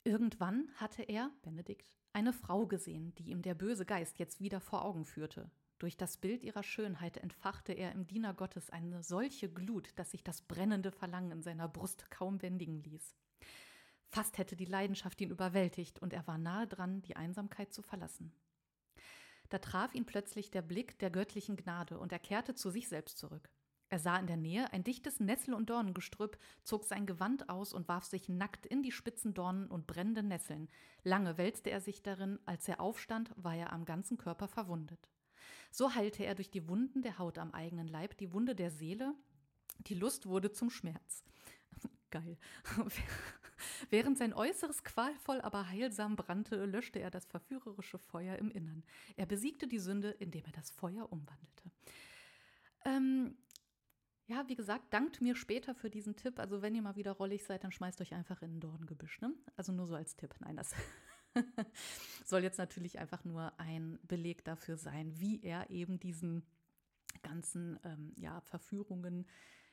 Irgendwann 0.04 0.70
hatte 0.76 1.04
er, 1.04 1.32
Benedikt, 1.44 1.96
eine 2.14 2.34
Frau 2.34 2.66
gesehen, 2.66 3.14
die 3.16 3.30
ihm 3.30 3.42
der 3.42 3.54
böse 3.54 3.86
Geist 3.86 4.20
jetzt 4.20 4.42
wieder 4.42 4.60
vor 4.60 4.84
Augen 4.84 5.06
führte. 5.06 5.52
Durch 5.78 5.98
das 5.98 6.18
Bild 6.18 6.44
ihrer 6.44 6.64
Schönheit 6.64 7.18
entfachte 7.18 7.74
er 7.74 7.92
im 7.92 8.06
Diener 8.06 8.34
Gottes 8.34 8.70
eine 8.70 9.04
solche 9.04 9.52
Glut, 9.52 9.98
dass 9.98 10.12
sich 10.12 10.24
das 10.24 10.42
brennende 10.42 10.92
Verlangen 10.92 11.32
in 11.32 11.42
seiner 11.42 11.68
Brust 11.68 12.12
kaum 12.12 12.38
bändigen 12.38 12.84
ließ. 12.84 13.16
Fast 14.10 14.38
hätte 14.38 14.56
die 14.56 14.66
Leidenschaft 14.66 15.22
ihn 15.22 15.30
überwältigt 15.30 16.00
und 16.00 16.14
er 16.14 16.28
war 16.28 16.38
nahe 16.38 16.68
dran, 16.68 17.02
die 17.02 17.16
Einsamkeit 17.16 17.74
zu 17.74 17.82
verlassen. 17.82 18.34
Da 19.50 19.60
traf 19.60 19.96
ihn 19.96 20.06
plötzlich 20.06 20.52
der 20.52 20.62
Blick 20.62 21.00
der 21.00 21.10
göttlichen 21.10 21.56
Gnade 21.58 21.98
und 21.98 22.12
er 22.12 22.20
kehrte 22.20 22.54
zu 22.54 22.70
sich 22.70 22.88
selbst 22.88 23.18
zurück. 23.18 23.50
Er 23.92 24.00
sah 24.00 24.18
in 24.18 24.26
der 24.26 24.38
Nähe 24.38 24.72
ein 24.72 24.86
dichtes 24.86 25.20
Nessel- 25.20 25.54
und 25.54 25.70
Dornengestrüpp, 25.70 26.38
zog 26.64 26.86
sein 26.86 27.06
Gewand 27.06 27.50
aus 27.50 27.74
und 27.74 27.90
warf 27.90 28.06
sich 28.06 28.30
nackt 28.30 28.66
in 28.66 28.84
die 28.84 28.94
spitzen 28.94 29.34
Dornen 29.34 29.68
und 29.68 29.86
brennenden 29.86 30.30
Nesseln. 30.30 30.70
Lange 31.04 31.38
wälzte 31.38 31.72
er 31.72 31.82
sich 31.82 32.02
darin, 32.02 32.40
als 32.46 32.70
er 32.70 32.80
aufstand, 32.80 33.32
war 33.36 33.54
er 33.54 33.74
am 33.74 33.84
ganzen 33.84 34.18
Körper 34.18 34.48
verwundet. 34.48 35.10
So 35.72 35.94
heilte 35.94 36.24
er 36.24 36.36
durch 36.36 36.50
die 36.50 36.70
Wunden 36.70 37.02
der 37.02 37.18
Haut 37.18 37.38
am 37.38 37.52
eigenen 37.52 37.90
Leib 37.90 38.18
die 38.18 38.32
Wunde 38.32 38.56
der 38.56 38.72
Seele, 38.72 39.14
die 39.80 39.96
Lust 39.96 40.26
wurde 40.26 40.54
zum 40.54 40.70
Schmerz. 40.70 41.26
Geil. 42.12 42.38
Während 43.90 44.18
sein 44.18 44.34
Äußeres 44.34 44.86
qualvoll, 44.86 45.42
aber 45.42 45.68
heilsam 45.68 46.16
brannte, 46.16 46.64
löschte 46.64 47.00
er 47.00 47.12
das 47.12 47.26
verführerische 47.26 47.98
Feuer 47.98 48.38
im 48.38 48.52
Innern. 48.52 48.86
Er 49.18 49.26
besiegte 49.26 49.68
die 49.68 49.80
Sünde, 49.80 50.12
indem 50.12 50.46
er 50.46 50.54
das 50.54 50.72
Feuer 50.72 51.12
umwandelte. 51.12 51.72
Ähm, 52.86 53.36
ja, 54.28 54.48
wie 54.48 54.56
gesagt, 54.56 54.94
dankt 54.94 55.22
mir 55.22 55.36
später 55.36 55.76
für 55.76 55.90
diesen 55.90 56.16
Tipp. 56.16 56.40
Also 56.40 56.62
wenn 56.62 56.76
ihr 56.76 56.82
mal 56.82 56.96
wieder 56.96 57.12
rollig 57.14 57.44
seid, 57.44 57.64
dann 57.64 57.72
schmeißt 57.72 58.02
euch 58.02 58.14
einfach 58.14 58.42
in 58.42 58.58
ein 58.58 58.60
Dorngebüsch. 58.60 59.20
Ne? 59.22 59.34
Also 59.56 59.72
nur 59.72 59.88
so 59.88 59.96
als 59.96 60.16
Tipp. 60.16 60.34
Nein, 60.40 60.56
das 60.56 60.74
soll 62.26 62.44
jetzt 62.44 62.58
natürlich 62.58 63.00
einfach 63.00 63.26
nur 63.26 63.60
ein 63.60 64.00
Beleg 64.04 64.46
dafür 64.46 64.78
sein, 64.78 65.20
wie 65.20 65.42
er 65.44 65.70
eben 65.70 66.00
diesen 66.00 66.44
ganzen 67.24 67.80
ähm, 67.84 68.14
ja, 68.16 68.42
Verführungen 68.42 69.28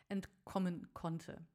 entkommen 0.09 0.89
konnte. 0.93 1.47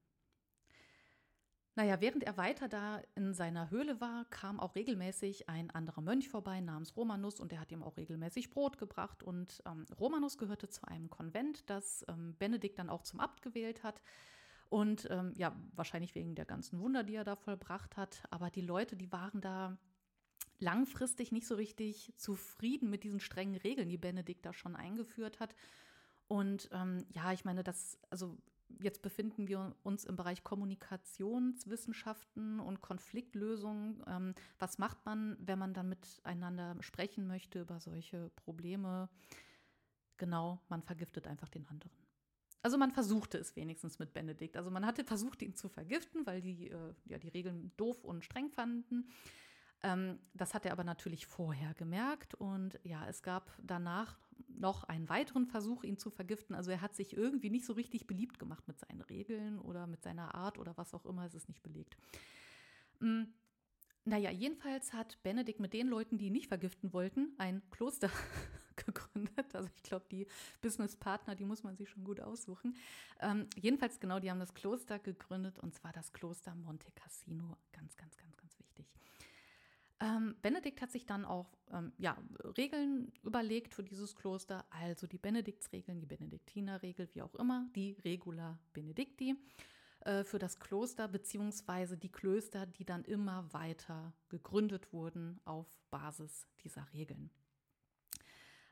Naja, 1.76 2.00
während 2.02 2.24
er 2.24 2.38
weiter 2.38 2.68
da 2.68 3.02
in 3.16 3.34
seiner 3.34 3.72
Höhle 3.72 4.00
war, 4.00 4.26
kam 4.26 4.60
auch 4.60 4.76
regelmäßig 4.76 5.50
ein 5.50 5.72
anderer 5.72 6.02
Mönch 6.02 6.30
vorbei 6.30 6.62
namens 6.62 6.96
Romanus 6.96 7.40
und 7.40 7.52
der 7.52 7.60
hat 7.60 7.72
ihm 7.72 7.82
auch 7.82 7.98
regelmäßig 7.98 8.52
Brot 8.52 8.78
gebracht. 8.78 9.24
Und 9.24 9.64
ähm, 9.66 9.86
Romanus 10.00 10.38
gehörte 10.38 10.70
zu 10.70 10.88
einem 10.88 11.10
Konvent, 11.10 11.68
das 11.72 12.06
ähm, 12.08 12.36
Benedikt 12.38 12.78
dann 12.78 12.92
auch 12.92 13.02
zum 13.02 13.20
Abt 13.20 13.42
gewählt 13.42 13.82
hat. 13.82 14.04
Und 14.70 15.08
ähm, 15.10 15.34
ja, 15.36 15.56
wahrscheinlich 15.74 16.14
wegen 16.14 16.36
der 16.36 16.46
ganzen 16.46 16.80
Wunder, 16.80 17.04
die 17.04 17.16
er 17.16 17.24
da 17.24 17.36
vollbracht 17.36 17.98
hat. 17.98 18.22
Aber 18.30 18.52
die 18.52 18.62
Leute, 18.62 18.96
die 18.96 19.12
waren 19.12 19.42
da 19.42 19.76
langfristig 20.60 21.32
nicht 21.32 21.48
so 21.48 21.56
richtig 21.56 22.14
zufrieden 22.18 22.92
mit 22.92 23.04
diesen 23.04 23.20
strengen 23.20 23.56
Regeln, 23.56 23.90
die 23.90 23.98
Benedikt 23.98 24.46
da 24.46 24.54
schon 24.54 24.76
eingeführt 24.76 25.40
hat. 25.40 25.56
Und 26.28 26.70
ähm, 26.72 27.06
ja, 27.14 27.34
ich 27.34 27.46
meine, 27.46 27.64
das, 27.64 28.00
also 28.12 28.38
jetzt 28.82 29.02
befinden 29.02 29.48
wir 29.48 29.76
uns 29.84 30.04
im 30.06 30.16
Bereich 30.16 30.44
Kommunikationswissenschaften 30.44 32.60
und 32.60 32.82
Konfliktlösung. 32.82 34.04
Ähm, 34.08 34.36
was 34.60 34.78
macht 34.78 35.04
man, 35.06 35.36
wenn 35.40 35.58
man 35.60 35.74
dann 35.74 35.90
miteinander 35.90 36.78
sprechen 36.82 37.28
möchte 37.28 37.62
über 37.62 37.80
solche 37.80 38.30
Probleme? 38.36 39.10
Genau, 40.18 40.62
man 40.70 40.84
vergiftet 40.84 41.28
einfach 41.28 41.50
den 41.50 41.68
anderen. 41.68 41.92
Also 42.62 42.78
man 42.78 42.92
versuchte 42.92 43.38
es 43.38 43.58
wenigstens 43.58 44.00
mit 44.00 44.14
Benedikt. 44.14 44.56
Also 44.56 44.72
man 44.72 44.86
hatte 44.86 45.04
versucht, 45.04 45.42
ihn 45.42 45.56
zu 45.56 45.68
vergiften, 45.68 46.26
weil 46.26 46.42
die 46.42 46.70
äh, 46.70 46.94
ja 47.06 47.18
die 47.18 47.28
Regeln 47.28 47.74
doof 47.76 48.06
und 48.06 48.24
streng 48.24 48.50
fanden. 48.50 49.10
Ähm, 49.84 50.20
das 50.34 50.54
hat 50.54 50.66
er 50.66 50.72
aber 50.72 50.86
natürlich 50.86 51.26
vorher 51.26 51.74
gemerkt 51.74 52.36
und 52.36 52.80
ja, 52.84 53.06
es 53.08 53.22
gab 53.22 53.52
danach 53.62 54.18
noch 54.48 54.84
einen 54.86 55.10
weiteren 55.10 55.46
Versuch, 55.46 55.84
ihn 55.84 55.98
zu 55.98 56.10
vergiften. 56.10 56.56
Also 56.56 56.72
er 56.72 56.82
hat 56.82 56.96
sich 56.96 57.16
irgendwie 57.16 57.50
nicht 57.50 57.66
so 57.66 57.74
richtig 57.74 58.08
beliebt 58.08 58.40
gemacht 58.40 58.68
mit 58.68 58.80
seinen 58.80 59.02
Regeln 59.02 59.60
oder 59.60 59.88
mit 59.88 60.02
seiner 60.04 60.36
Art 60.36 60.58
oder 60.58 60.78
was 60.78 60.94
auch 60.94 61.06
immer, 61.06 61.26
es 61.26 61.34
ist 61.34 61.50
nicht 61.50 61.64
belegt. 61.64 61.98
Mhm. 63.00 63.34
Naja, 64.06 64.32
jedenfalls 64.32 64.92
hat 64.92 65.22
Benedikt 65.24 65.62
mit 65.62 65.74
den 65.74 65.88
Leuten, 65.88 66.18
die 66.18 66.28
ihn 66.28 66.34
nicht 66.34 66.48
vergiften 66.48 66.92
wollten, 66.92 67.34
ein 67.38 67.62
Kloster 67.72 68.10
gegründet. 68.76 69.56
Also 69.56 69.70
ich 69.76 69.84
glaube, 69.84 70.06
die 70.12 70.28
Businesspartner, 70.62 71.36
die 71.36 71.46
muss 71.46 71.64
man 71.64 71.78
sich 71.78 71.90
schon 71.90 72.04
gut 72.04 72.20
aussuchen. 72.20 72.76
Ähm, 73.22 73.48
jedenfalls 73.56 74.00
genau, 74.02 74.20
die 74.20 74.30
haben 74.30 74.40
das 74.40 74.54
Kloster 74.54 75.00
gegründet 75.00 75.58
und 75.60 75.74
zwar 75.74 75.94
das 75.94 76.12
Kloster 76.12 76.54
Monte 76.54 76.92
Cassino. 76.96 77.56
Ganz, 77.72 77.96
ganz, 77.96 78.18
ganz, 78.18 78.36
ganz. 78.36 78.43
Ähm, 80.04 80.36
Benedikt 80.42 80.82
hat 80.82 80.92
sich 80.92 81.06
dann 81.06 81.24
auch 81.24 81.58
ähm, 81.72 81.94
ja, 81.98 82.18
Regeln 82.58 83.14
überlegt 83.24 83.74
für 83.74 83.84
dieses 83.84 84.16
Kloster, 84.18 84.66
also 84.70 85.08
die 85.08 85.18
Benediktsregeln, 85.18 86.02
die 86.02 86.06
Benediktinerregel, 86.06 87.08
wie 87.14 87.22
auch 87.22 87.34
immer, 87.36 87.70
die 87.74 87.94
Regula 88.04 88.60
Benedicti 88.74 89.36
äh, 90.02 90.26
für 90.26 90.40
das 90.40 90.60
Kloster 90.60 91.08
beziehungsweise 91.08 91.98
die 91.98 92.12
Klöster, 92.12 92.66
die 92.66 92.84
dann 92.84 93.06
immer 93.06 93.48
weiter 93.54 94.12
gegründet 94.28 94.92
wurden 94.92 95.40
auf 95.46 95.68
Basis 95.90 96.48
dieser 96.66 96.86
Regeln. 96.92 97.30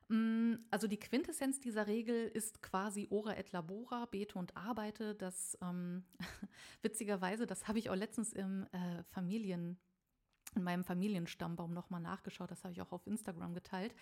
Mm, 0.09 0.55
also 0.69 0.87
die 0.87 0.99
Quintessenz 0.99 1.61
dieser 1.61 1.87
Regel 1.87 2.27
ist 2.27 2.61
quasi 2.61 3.07
ora 3.09 3.37
et 3.37 3.53
labora, 3.53 4.05
bete 4.05 4.37
und 4.37 4.57
arbeite. 4.57 5.15
Das 5.15 5.57
ähm, 5.61 6.03
witzigerweise, 6.81 7.47
das 7.47 7.69
habe 7.69 7.79
ich 7.79 7.89
auch 7.89 7.95
letztens 7.95 8.33
im 8.33 8.67
äh, 8.73 9.03
Familien 9.03 9.79
in 10.55 10.63
meinem 10.63 10.83
Familienstammbaum 10.83 11.73
nochmal 11.73 12.01
nachgeschaut. 12.01 12.51
Das 12.51 12.63
habe 12.63 12.73
ich 12.73 12.81
auch 12.81 12.91
auf 12.91 13.07
Instagram 13.07 13.53
geteilt 13.53 13.93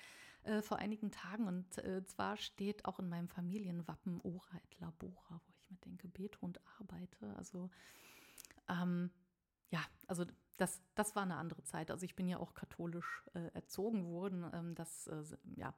äh, 0.44 0.62
vor 0.62 0.78
einigen 0.78 1.12
Tagen. 1.12 1.48
Und 1.48 1.78
äh, 1.80 2.04
zwar 2.06 2.38
steht 2.38 2.86
auch 2.86 3.00
in 3.00 3.10
meinem 3.10 3.28
Familienwappen 3.28 4.20
Ora 4.22 4.58
et 4.64 4.80
Labora, 4.80 5.42
wo 5.46 5.54
ich 5.54 5.70
mir 5.70 5.78
denke, 5.78 6.08
bete 6.08 6.40
arbeite. 6.80 7.36
Also 7.38 7.70
ähm, 8.68 9.12
ja, 9.70 9.82
also 10.08 10.26
das, 10.58 10.82
das 10.96 11.16
war 11.16 11.24
eine 11.24 11.38
andere 11.38 11.64
Zeit. 11.64 11.92
Also 11.92 12.04
ich 12.04 12.16
bin 12.16 12.28
ja 12.28 12.38
auch 12.38 12.54
katholisch 12.54 13.24
äh, 13.34 13.52
erzogen 13.54 14.06
worden. 14.06 14.46
Ähm, 14.54 14.76
das, 14.76 15.08
äh, 15.08 15.24
ja 15.56 15.74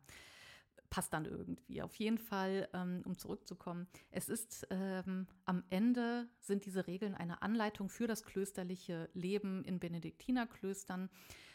passt 0.92 1.14
dann 1.14 1.26
irgendwie. 1.26 1.82
Auf 1.82 1.96
jeden 1.96 2.20
Fall, 2.20 2.70
ähm, 2.74 3.02
um 3.06 3.18
zurückzukommen, 3.18 3.88
es 4.12 4.30
ist 4.30 4.68
ähm, 4.70 5.26
am 5.46 5.64
Ende 5.72 6.28
sind 6.40 6.66
diese 6.66 6.86
Regeln 6.86 7.16
eine 7.16 7.42
Anleitung 7.42 7.90
für 7.90 8.06
das 8.06 8.24
klösterliche 8.24 9.10
Leben 9.14 9.64
in 9.64 9.80
Benediktinerklöstern. 9.80 11.10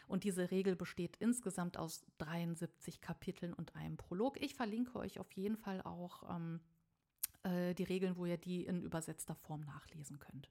Und 0.07 0.23
diese 0.23 0.51
Regel 0.51 0.75
besteht 0.75 1.17
insgesamt 1.17 1.77
aus 1.77 2.05
73 2.17 2.99
Kapiteln 2.99 3.53
und 3.53 3.75
einem 3.75 3.95
Prolog. 3.95 4.41
Ich 4.41 4.55
verlinke 4.55 4.97
euch 4.97 5.19
auf 5.19 5.31
jeden 5.33 5.57
Fall 5.57 5.81
auch 5.81 6.35
ähm, 6.35 6.59
äh, 7.43 7.75
die 7.75 7.83
Regeln, 7.83 8.17
wo 8.17 8.25
ihr 8.25 8.37
die 8.37 8.65
in 8.65 8.81
übersetzter 8.81 9.35
Form 9.35 9.61
nachlesen 9.61 10.17
könnt. 10.17 10.49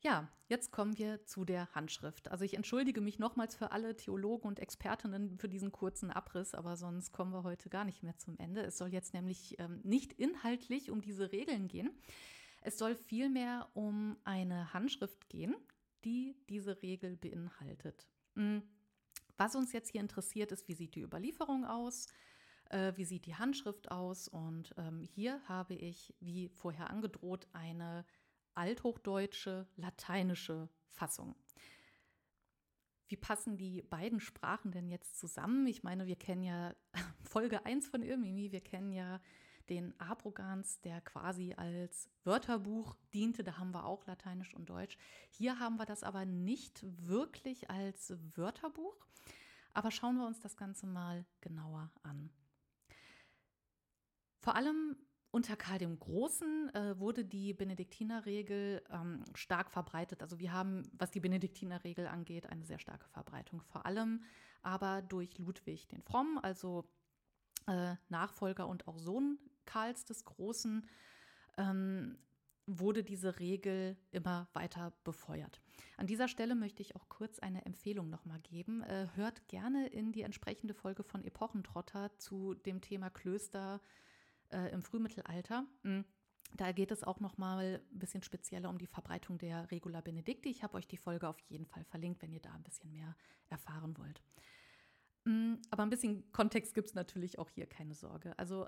Ja, 0.00 0.28
jetzt 0.46 0.70
kommen 0.70 0.96
wir 0.96 1.24
zu 1.24 1.44
der 1.44 1.74
Handschrift. 1.74 2.28
Also 2.28 2.44
ich 2.44 2.54
entschuldige 2.54 3.00
mich 3.00 3.18
nochmals 3.18 3.56
für 3.56 3.72
alle 3.72 3.96
Theologen 3.96 4.46
und 4.46 4.60
Expertinnen 4.60 5.38
für 5.38 5.48
diesen 5.48 5.72
kurzen 5.72 6.12
Abriss, 6.12 6.54
aber 6.54 6.76
sonst 6.76 7.12
kommen 7.12 7.32
wir 7.32 7.42
heute 7.42 7.68
gar 7.68 7.84
nicht 7.84 8.04
mehr 8.04 8.16
zum 8.16 8.38
Ende. 8.38 8.62
Es 8.62 8.78
soll 8.78 8.92
jetzt 8.92 9.12
nämlich 9.12 9.58
ähm, 9.58 9.80
nicht 9.82 10.12
inhaltlich 10.12 10.90
um 10.90 11.00
diese 11.00 11.32
Regeln 11.32 11.66
gehen. 11.66 11.90
Es 12.60 12.78
soll 12.78 12.94
vielmehr 12.94 13.68
um 13.74 14.16
eine 14.22 14.72
Handschrift 14.72 15.28
gehen, 15.28 15.56
die 16.04 16.36
diese 16.48 16.80
Regel 16.80 17.16
beinhaltet. 17.16 18.08
Hm, 18.36 18.62
was 19.36 19.56
uns 19.56 19.72
jetzt 19.72 19.90
hier 19.90 20.00
interessiert, 20.00 20.52
ist, 20.52 20.68
wie 20.68 20.74
sieht 20.74 20.94
die 20.94 21.02
Überlieferung 21.02 21.64
aus? 21.64 22.06
Äh, 22.70 22.92
wie 22.96 23.04
sieht 23.04 23.26
die 23.26 23.34
Handschrift 23.34 23.90
aus? 23.90 24.28
Und 24.28 24.74
ähm, 24.76 25.02
hier 25.02 25.40
habe 25.48 25.74
ich, 25.74 26.14
wie 26.20 26.48
vorher 26.48 26.90
angedroht, 26.90 27.48
eine 27.52 28.04
althochdeutsche, 28.58 29.66
lateinische 29.76 30.68
Fassung. 30.88 31.36
Wie 33.06 33.16
passen 33.16 33.56
die 33.56 33.82
beiden 33.82 34.20
Sprachen 34.20 34.72
denn 34.72 34.88
jetzt 34.88 35.18
zusammen? 35.18 35.66
Ich 35.66 35.82
meine, 35.82 36.06
wir 36.06 36.16
kennen 36.16 36.42
ja 36.42 36.74
Folge 37.24 37.64
1 37.64 37.88
von 37.88 38.02
Irmimi, 38.02 38.52
wir 38.52 38.60
kennen 38.60 38.92
ja 38.92 39.20
den 39.68 39.98
Abrogans, 40.00 40.80
der 40.80 41.00
quasi 41.00 41.54
als 41.54 42.10
Wörterbuch 42.24 42.96
diente. 43.14 43.44
Da 43.44 43.58
haben 43.58 43.72
wir 43.72 43.84
auch 43.84 44.06
Lateinisch 44.06 44.54
und 44.54 44.68
Deutsch. 44.68 44.98
Hier 45.30 45.58
haben 45.60 45.76
wir 45.76 45.86
das 45.86 46.02
aber 46.02 46.24
nicht 46.24 46.80
wirklich 47.06 47.70
als 47.70 48.14
Wörterbuch. 48.34 49.06
Aber 49.72 49.90
schauen 49.90 50.16
wir 50.16 50.26
uns 50.26 50.40
das 50.40 50.56
Ganze 50.56 50.86
mal 50.86 51.24
genauer 51.40 51.92
an. 52.02 52.30
Vor 54.40 54.56
allem 54.56 54.96
unter 55.38 55.54
Karl 55.54 55.78
dem 55.78 55.96
Großen 56.00 56.74
äh, 56.74 56.98
wurde 56.98 57.24
die 57.24 57.54
Benediktinerregel 57.54 58.82
ähm, 58.90 59.22
stark 59.36 59.70
verbreitet. 59.70 60.20
Also 60.20 60.40
wir 60.40 60.52
haben, 60.52 60.82
was 60.98 61.12
die 61.12 61.20
Benediktinerregel 61.20 62.08
angeht, 62.08 62.48
eine 62.48 62.64
sehr 62.64 62.80
starke 62.80 63.06
Verbreitung. 63.10 63.62
Vor 63.62 63.86
allem 63.86 64.24
aber 64.62 65.00
durch 65.00 65.38
Ludwig 65.38 65.86
den 65.86 66.02
Frommen, 66.02 66.38
also 66.38 66.90
äh, 67.68 67.94
Nachfolger 68.08 68.66
und 68.66 68.88
auch 68.88 68.98
Sohn 68.98 69.38
Karls 69.64 70.04
des 70.04 70.24
Großen, 70.24 70.84
ähm, 71.56 72.18
wurde 72.66 73.04
diese 73.04 73.38
Regel 73.38 73.96
immer 74.10 74.48
weiter 74.54 74.92
befeuert. 75.04 75.62
An 75.98 76.08
dieser 76.08 76.26
Stelle 76.26 76.56
möchte 76.56 76.82
ich 76.82 76.96
auch 76.96 77.08
kurz 77.08 77.38
eine 77.38 77.64
Empfehlung 77.64 78.10
nochmal 78.10 78.40
geben. 78.40 78.82
Äh, 78.82 79.06
hört 79.14 79.46
gerne 79.46 79.86
in 79.86 80.10
die 80.10 80.22
entsprechende 80.22 80.74
Folge 80.74 81.04
von 81.04 81.22
Epochentrotter 81.22 82.10
zu 82.18 82.54
dem 82.54 82.80
Thema 82.80 83.08
Klöster 83.08 83.80
äh, 84.50 84.72
im 84.72 84.82
Frühmittelalter. 84.82 85.66
Hm, 85.82 86.04
da 86.56 86.72
geht 86.72 86.90
es 86.90 87.04
auch 87.04 87.20
noch 87.20 87.36
mal 87.36 87.82
ein 87.92 87.98
bisschen 87.98 88.22
spezieller 88.22 88.70
um 88.70 88.78
die 88.78 88.86
Verbreitung 88.86 89.38
der 89.38 89.70
Regula 89.70 90.00
Benedicti. 90.00 90.48
Ich 90.48 90.62
habe 90.62 90.76
euch 90.76 90.86
die 90.86 90.96
Folge 90.96 91.28
auf 91.28 91.38
jeden 91.40 91.66
Fall 91.66 91.84
verlinkt, 91.84 92.22
wenn 92.22 92.32
ihr 92.32 92.40
da 92.40 92.52
ein 92.52 92.62
bisschen 92.62 92.90
mehr 92.90 93.16
erfahren 93.48 93.96
wollt. 93.98 94.22
Hm, 95.24 95.60
aber 95.70 95.82
ein 95.82 95.90
bisschen 95.90 96.30
Kontext 96.32 96.74
gibt 96.74 96.88
es 96.88 96.94
natürlich 96.94 97.38
auch 97.38 97.50
hier, 97.50 97.66
keine 97.66 97.94
Sorge. 97.94 98.38
Also 98.38 98.66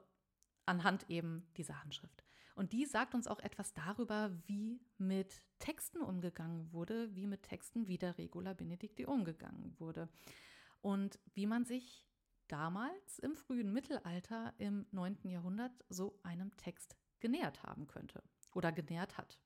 anhand 0.66 1.08
eben 1.08 1.46
dieser 1.56 1.82
Handschrift. 1.82 2.22
Und 2.54 2.72
die 2.72 2.84
sagt 2.84 3.14
uns 3.14 3.26
auch 3.26 3.40
etwas 3.40 3.72
darüber, 3.72 4.30
wie 4.46 4.80
mit 4.98 5.42
Texten 5.58 6.02
umgegangen 6.02 6.70
wurde, 6.72 7.14
wie 7.14 7.26
mit 7.26 7.42
Texten 7.42 7.88
wie 7.88 7.96
der 7.96 8.18
Regula 8.18 8.52
Benedicti 8.52 9.06
umgegangen 9.06 9.74
wurde 9.78 10.08
und 10.82 11.18
wie 11.32 11.46
man 11.46 11.64
sich 11.64 12.09
damals 12.50 13.18
im 13.20 13.36
frühen 13.36 13.72
Mittelalter 13.72 14.52
im 14.58 14.86
9. 14.90 15.18
Jahrhundert 15.24 15.72
so 15.88 16.18
einem 16.22 16.56
Text 16.56 16.96
genähert 17.20 17.62
haben 17.62 17.86
könnte 17.86 18.22
oder 18.54 18.72
genähert 18.72 19.16
hat. 19.16 19.38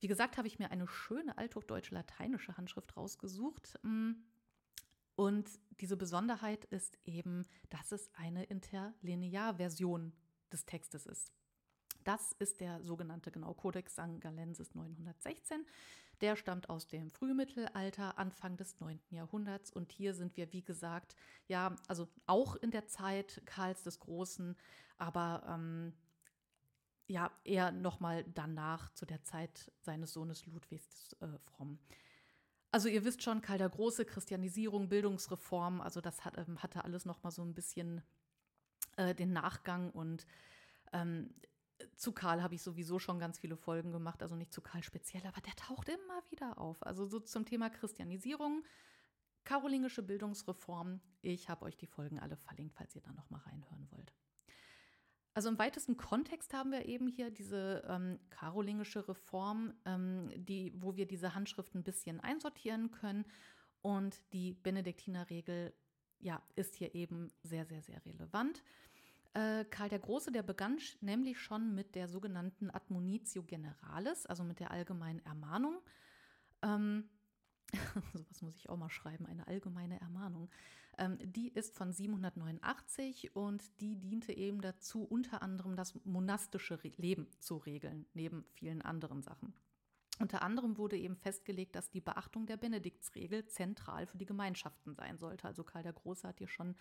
Wie 0.00 0.08
gesagt, 0.08 0.36
habe 0.36 0.48
ich 0.48 0.58
mir 0.58 0.70
eine 0.70 0.88
schöne 0.88 1.38
althochdeutsche 1.38 1.94
lateinische 1.94 2.56
Handschrift 2.56 2.96
rausgesucht. 2.96 3.78
Mm, 3.82 4.12
und 5.14 5.48
diese 5.80 5.96
Besonderheit 5.96 6.64
ist 6.64 6.98
eben, 7.04 7.46
dass 7.70 7.92
es 7.92 8.10
eine 8.14 8.44
Interlinearversion 8.44 10.12
des 10.50 10.64
Textes 10.64 11.06
ist. 11.06 11.32
Das 12.04 12.32
ist 12.38 12.60
der 12.60 12.82
sogenannte 12.82 13.30
genau 13.30 13.54
Codex 13.54 13.94
Sangalensis 13.94 14.74
916. 14.74 15.64
Der 16.22 16.36
stammt 16.36 16.70
aus 16.70 16.86
dem 16.86 17.10
Frühmittelalter, 17.10 18.16
Anfang 18.16 18.56
des 18.56 18.78
9. 18.78 19.00
Jahrhunderts. 19.10 19.72
Und 19.72 19.90
hier 19.90 20.14
sind 20.14 20.36
wir, 20.36 20.52
wie 20.52 20.62
gesagt, 20.62 21.16
ja, 21.48 21.74
also 21.88 22.08
auch 22.26 22.54
in 22.54 22.70
der 22.70 22.86
Zeit 22.86 23.42
Karls 23.44 23.82
des 23.82 23.98
Großen, 23.98 24.56
aber 24.98 25.42
ähm, 25.48 25.92
ja, 27.08 27.32
eher 27.42 27.72
nochmal 27.72 28.24
danach, 28.34 28.90
zu 28.94 29.04
der 29.04 29.24
Zeit 29.24 29.72
seines 29.80 30.12
Sohnes 30.12 30.46
Ludwigs 30.46 31.16
äh, 31.20 31.38
Fromm. 31.40 31.80
Also 32.70 32.88
ihr 32.88 33.04
wisst 33.04 33.22
schon, 33.22 33.42
Karl 33.42 33.58
der 33.58 33.68
Große, 33.68 34.04
Christianisierung, 34.04 34.88
Bildungsreform, 34.88 35.80
also 35.80 36.00
das 36.00 36.24
hat, 36.24 36.38
ähm, 36.38 36.62
hatte 36.62 36.84
alles 36.84 37.04
nochmal 37.04 37.32
so 37.32 37.42
ein 37.42 37.52
bisschen 37.52 38.00
äh, 38.96 39.12
den 39.12 39.32
Nachgang 39.32 39.90
und 39.90 40.24
ähm, 40.92 41.34
zu 41.96 42.12
Karl 42.12 42.42
habe 42.42 42.54
ich 42.54 42.62
sowieso 42.62 42.98
schon 42.98 43.18
ganz 43.18 43.38
viele 43.38 43.56
Folgen 43.56 43.92
gemacht, 43.92 44.22
also 44.22 44.36
nicht 44.36 44.52
zu 44.52 44.60
Karl 44.60 44.82
speziell, 44.82 45.26
aber 45.26 45.40
der 45.40 45.54
taucht 45.54 45.88
immer 45.88 46.22
wieder 46.30 46.58
auf. 46.58 46.84
Also 46.84 47.06
so 47.06 47.20
zum 47.20 47.44
Thema 47.44 47.70
Christianisierung, 47.70 48.64
karolingische 49.44 50.02
Bildungsreform. 50.02 51.00
Ich 51.22 51.48
habe 51.48 51.64
euch 51.64 51.76
die 51.76 51.86
Folgen 51.86 52.18
alle 52.18 52.36
verlinkt, 52.36 52.74
falls 52.74 52.94
ihr 52.94 53.02
da 53.02 53.12
noch 53.12 53.30
mal 53.30 53.40
reinhören 53.40 53.88
wollt. 53.90 54.12
Also 55.34 55.48
im 55.48 55.58
weitesten 55.58 55.96
Kontext 55.96 56.52
haben 56.52 56.72
wir 56.72 56.86
eben 56.86 57.08
hier 57.08 57.30
diese 57.30 57.82
ähm, 57.88 58.18
karolingische 58.28 59.08
Reform, 59.08 59.72
ähm, 59.86 60.30
die, 60.36 60.74
wo 60.76 60.96
wir 60.96 61.06
diese 61.06 61.34
Handschrift 61.34 61.74
ein 61.74 61.84
bisschen 61.84 62.20
einsortieren 62.20 62.90
können. 62.90 63.24
Und 63.80 64.20
die 64.32 64.52
Benediktinerregel 64.52 65.72
ja, 66.18 66.40
ist 66.54 66.74
hier 66.74 66.94
eben 66.94 67.32
sehr, 67.42 67.64
sehr, 67.64 67.82
sehr 67.82 68.04
relevant. 68.04 68.62
Äh, 69.34 69.64
Karl 69.64 69.88
der 69.88 69.98
Große, 69.98 70.30
der 70.30 70.42
begann 70.42 70.78
nämlich 71.00 71.40
schon 71.40 71.74
mit 71.74 71.94
der 71.94 72.08
sogenannten 72.08 72.70
Admonitio 72.70 73.42
Generalis, 73.42 74.26
also 74.26 74.44
mit 74.44 74.60
der 74.60 74.70
allgemeinen 74.70 75.20
Ermahnung. 75.24 75.80
Ähm, 76.62 77.08
sowas 78.12 78.42
muss 78.42 78.56
ich 78.56 78.68
auch 78.68 78.76
mal 78.76 78.90
schreiben, 78.90 79.26
eine 79.26 79.46
allgemeine 79.46 80.00
Ermahnung. 80.00 80.50
Ähm, 80.98 81.18
die 81.22 81.48
ist 81.48 81.74
von 81.74 81.92
789 81.92 83.34
und 83.34 83.80
die 83.80 83.96
diente 83.96 84.36
eben 84.36 84.60
dazu, 84.60 85.02
unter 85.02 85.42
anderem 85.42 85.76
das 85.76 85.94
monastische 86.04 86.78
Leben 86.96 87.26
zu 87.38 87.56
regeln, 87.56 88.04
neben 88.12 88.44
vielen 88.52 88.82
anderen 88.82 89.22
Sachen. 89.22 89.54
Unter 90.18 90.42
anderem 90.42 90.76
wurde 90.76 90.98
eben 90.98 91.16
festgelegt, 91.16 91.74
dass 91.74 91.90
die 91.90 92.02
Beachtung 92.02 92.44
der 92.44 92.58
Benediktsregel 92.58 93.46
zentral 93.46 94.06
für 94.06 94.18
die 94.18 94.26
Gemeinschaften 94.26 94.94
sein 94.94 95.16
sollte. 95.16 95.46
Also 95.46 95.64
Karl 95.64 95.82
der 95.82 95.94
Große 95.94 96.28
hat 96.28 96.38
hier 96.38 96.48
schon 96.48 96.76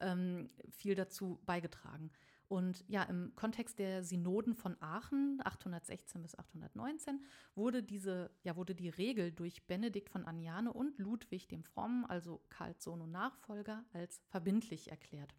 ähm, 0.00 0.48
viel 0.70 0.94
dazu 0.94 1.40
beigetragen. 1.46 2.10
Und 2.48 2.84
ja, 2.88 3.02
im 3.04 3.34
Kontext 3.34 3.78
der 3.78 4.04
Synoden 4.04 4.54
von 4.54 4.76
Aachen 4.80 5.40
816 5.42 6.22
bis 6.22 6.38
819 6.38 7.20
wurde 7.54 7.82
diese, 7.82 8.30
ja, 8.42 8.54
wurde 8.54 8.74
die 8.74 8.90
Regel 8.90 9.32
durch 9.32 9.66
Benedikt 9.66 10.10
von 10.10 10.24
Aniane 10.24 10.72
und 10.72 10.98
Ludwig 10.98 11.48
dem 11.48 11.64
Frommen, 11.64 12.04
also 12.04 12.42
Karls 12.50 12.84
Sohn 12.84 13.00
und 13.00 13.10
Nachfolger, 13.10 13.84
als 13.92 14.20
verbindlich 14.28 14.90
erklärt. 14.90 15.34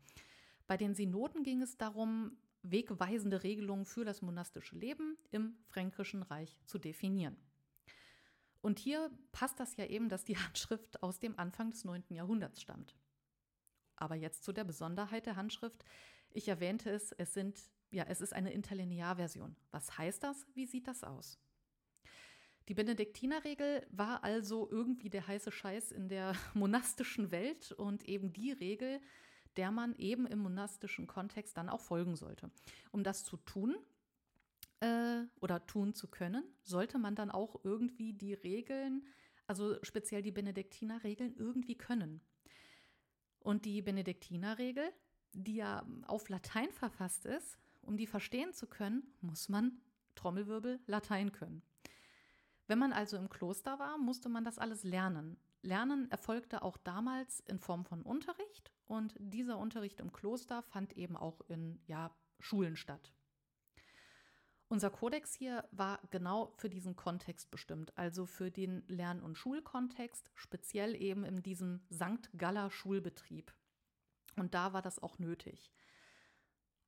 Bei 0.68 0.78
den 0.78 0.96
Synoden 0.96 1.44
ging 1.44 1.62
es 1.62 1.78
darum, 1.78 2.38
wegweisende 2.64 3.44
Regelungen 3.44 3.86
für 3.86 4.04
das 4.04 4.22
monastische 4.22 4.76
Leben 4.76 5.18
im 5.32 5.56
Fränkischen 5.68 6.24
Reich 6.24 6.58
zu 6.66 6.80
definieren. 6.80 7.38
Und 8.62 8.80
hier 8.80 9.12
passt 9.32 9.60
das 9.60 9.78
ja 9.78 9.86
eben, 9.86 10.10
dass 10.10 10.26
die 10.26 10.38
Handschrift 10.38 11.04
aus 11.04 11.20
dem 11.20 11.38
Anfang 11.38 11.70
des 11.70 11.86
9. 11.86 12.06
Jahrhunderts 12.10 12.62
stammt. 12.62 12.96
Aber 13.96 14.16
jetzt 14.16 14.44
zu 14.44 14.52
der 14.52 14.64
Besonderheit 14.64 15.26
der 15.26 15.36
Handschrift. 15.36 15.84
Ich 16.32 16.48
erwähnte 16.48 16.90
es, 16.90 17.12
es 17.14 17.34
sind 17.34 17.60
ja, 17.92 18.04
es 18.10 18.22
ist 18.22 18.34
eine 18.34 18.52
Interlinearversion. 18.52 19.56
Was 19.72 19.98
heißt 19.98 20.24
das? 20.24 20.46
Wie 20.54 20.66
sieht 20.66 20.88
das 20.88 21.04
aus? 21.04 21.40
Die 22.68 22.74
Benediktinerregel 22.74 23.86
war 23.92 24.24
also 24.24 24.70
irgendwie 24.70 25.10
der 25.10 25.28
heiße 25.28 25.52
Scheiß 25.52 25.92
in 25.92 26.10
der 26.10 26.34
monastischen 26.54 27.32
Welt 27.32 27.72
und 27.72 28.04
eben 28.04 28.34
die 28.34 28.52
Regel, 28.52 29.00
der 29.56 29.72
man 29.72 29.96
eben 29.96 30.26
im 30.26 30.40
monastischen 30.40 31.08
Kontext 31.08 31.56
dann 31.58 31.70
auch 31.70 31.80
folgen 31.80 32.16
sollte. 32.16 32.52
Um 32.92 33.04
das 33.04 33.24
zu 33.24 33.38
tun 33.38 33.78
äh, 34.82 35.22
oder 35.40 35.66
tun 35.66 35.94
zu 35.94 36.10
können, 36.10 36.44
sollte 36.64 36.98
man 36.98 37.16
dann 37.16 37.32
auch 37.32 37.64
irgendwie 37.64 38.14
die 38.14 38.34
Regeln, 38.34 39.08
also 39.48 39.78
speziell 39.84 40.22
die 40.22 40.32
Benediktinerregeln, 40.32 41.36
irgendwie 41.38 41.78
können. 41.78 42.20
Und 43.46 43.66
die 43.66 43.82
Benediktinerregel 43.82 44.92
die 45.36 45.56
ja 45.56 45.86
auf 46.08 46.30
Latein 46.30 46.72
verfasst 46.72 47.26
ist, 47.26 47.58
um 47.82 47.98
die 47.98 48.08
verstehen 48.08 48.54
zu 48.54 48.68
können, 48.68 49.04
muss 49.22 49.50
man 49.50 49.80
Trommelwirbel 50.16 50.80
Latein 50.88 51.32
können. 51.32 51.62
Wenn 52.68 52.80
man 52.80 52.94
also 52.94 53.18
im 53.18 53.30
Kloster 53.30 53.78
war, 53.78 53.98
musste 53.98 54.30
man 54.30 54.44
das 54.44 54.58
alles 54.58 54.84
lernen. 54.84 55.38
Lernen 55.62 56.10
erfolgte 56.10 56.64
auch 56.64 56.78
damals 56.78 57.42
in 57.42 57.60
Form 57.60 57.86
von 57.86 58.02
Unterricht 58.02 58.72
und 58.86 59.14
dieser 59.20 59.58
Unterricht 59.58 60.00
im 60.00 60.12
Kloster 60.12 60.64
fand 60.64 60.94
eben 60.94 61.18
auch 61.18 61.42
in 61.48 61.80
ja, 61.86 62.16
Schulen 62.40 62.76
statt. 62.76 63.14
Unser 64.68 64.90
Kodex 64.90 65.34
hier 65.34 65.68
war 65.72 66.00
genau 66.10 66.54
für 66.58 66.70
diesen 66.70 66.96
Kontext 66.96 67.52
bestimmt, 67.52 67.96
also 67.98 68.26
für 68.26 68.50
den 68.50 68.84
Lern- 68.88 69.22
und 69.22 69.38
Schulkontext, 69.38 70.32
speziell 70.34 71.00
eben 71.00 71.24
in 71.24 71.44
diesem 71.44 71.82
St. 71.92 72.30
Galler 72.36 72.72
Schulbetrieb. 72.72 73.54
Und 74.36 74.54
da 74.56 74.74
war 74.74 74.82
das 74.82 75.02
auch 75.02 75.20
nötig. 75.20 75.72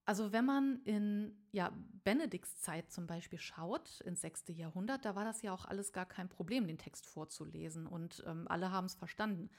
Also 0.05 0.31
wenn 0.31 0.45
man 0.45 0.81
in 0.85 1.37
ja, 1.51 1.71
Benedikts 2.03 2.61
Zeit 2.61 2.91
zum 2.91 3.07
Beispiel 3.07 3.39
schaut, 3.39 3.99
ins 4.01 4.21
6. 4.21 4.45
Jahrhundert, 4.47 5.03
da 5.03 5.15
war 5.15 5.25
das 5.25 5.41
ja 5.41 5.53
auch 5.53 5.65
alles 5.65 5.91
gar 5.91 6.05
kein 6.05 6.29
Problem, 6.29 6.65
den 6.65 6.77
Text 6.77 7.05
vorzulesen. 7.05 7.85
Und 7.85 8.23
ähm, 8.25 8.47
alle 8.47 8.71
haben 8.71 8.85
es 8.85 8.95
verstanden. 8.95 9.49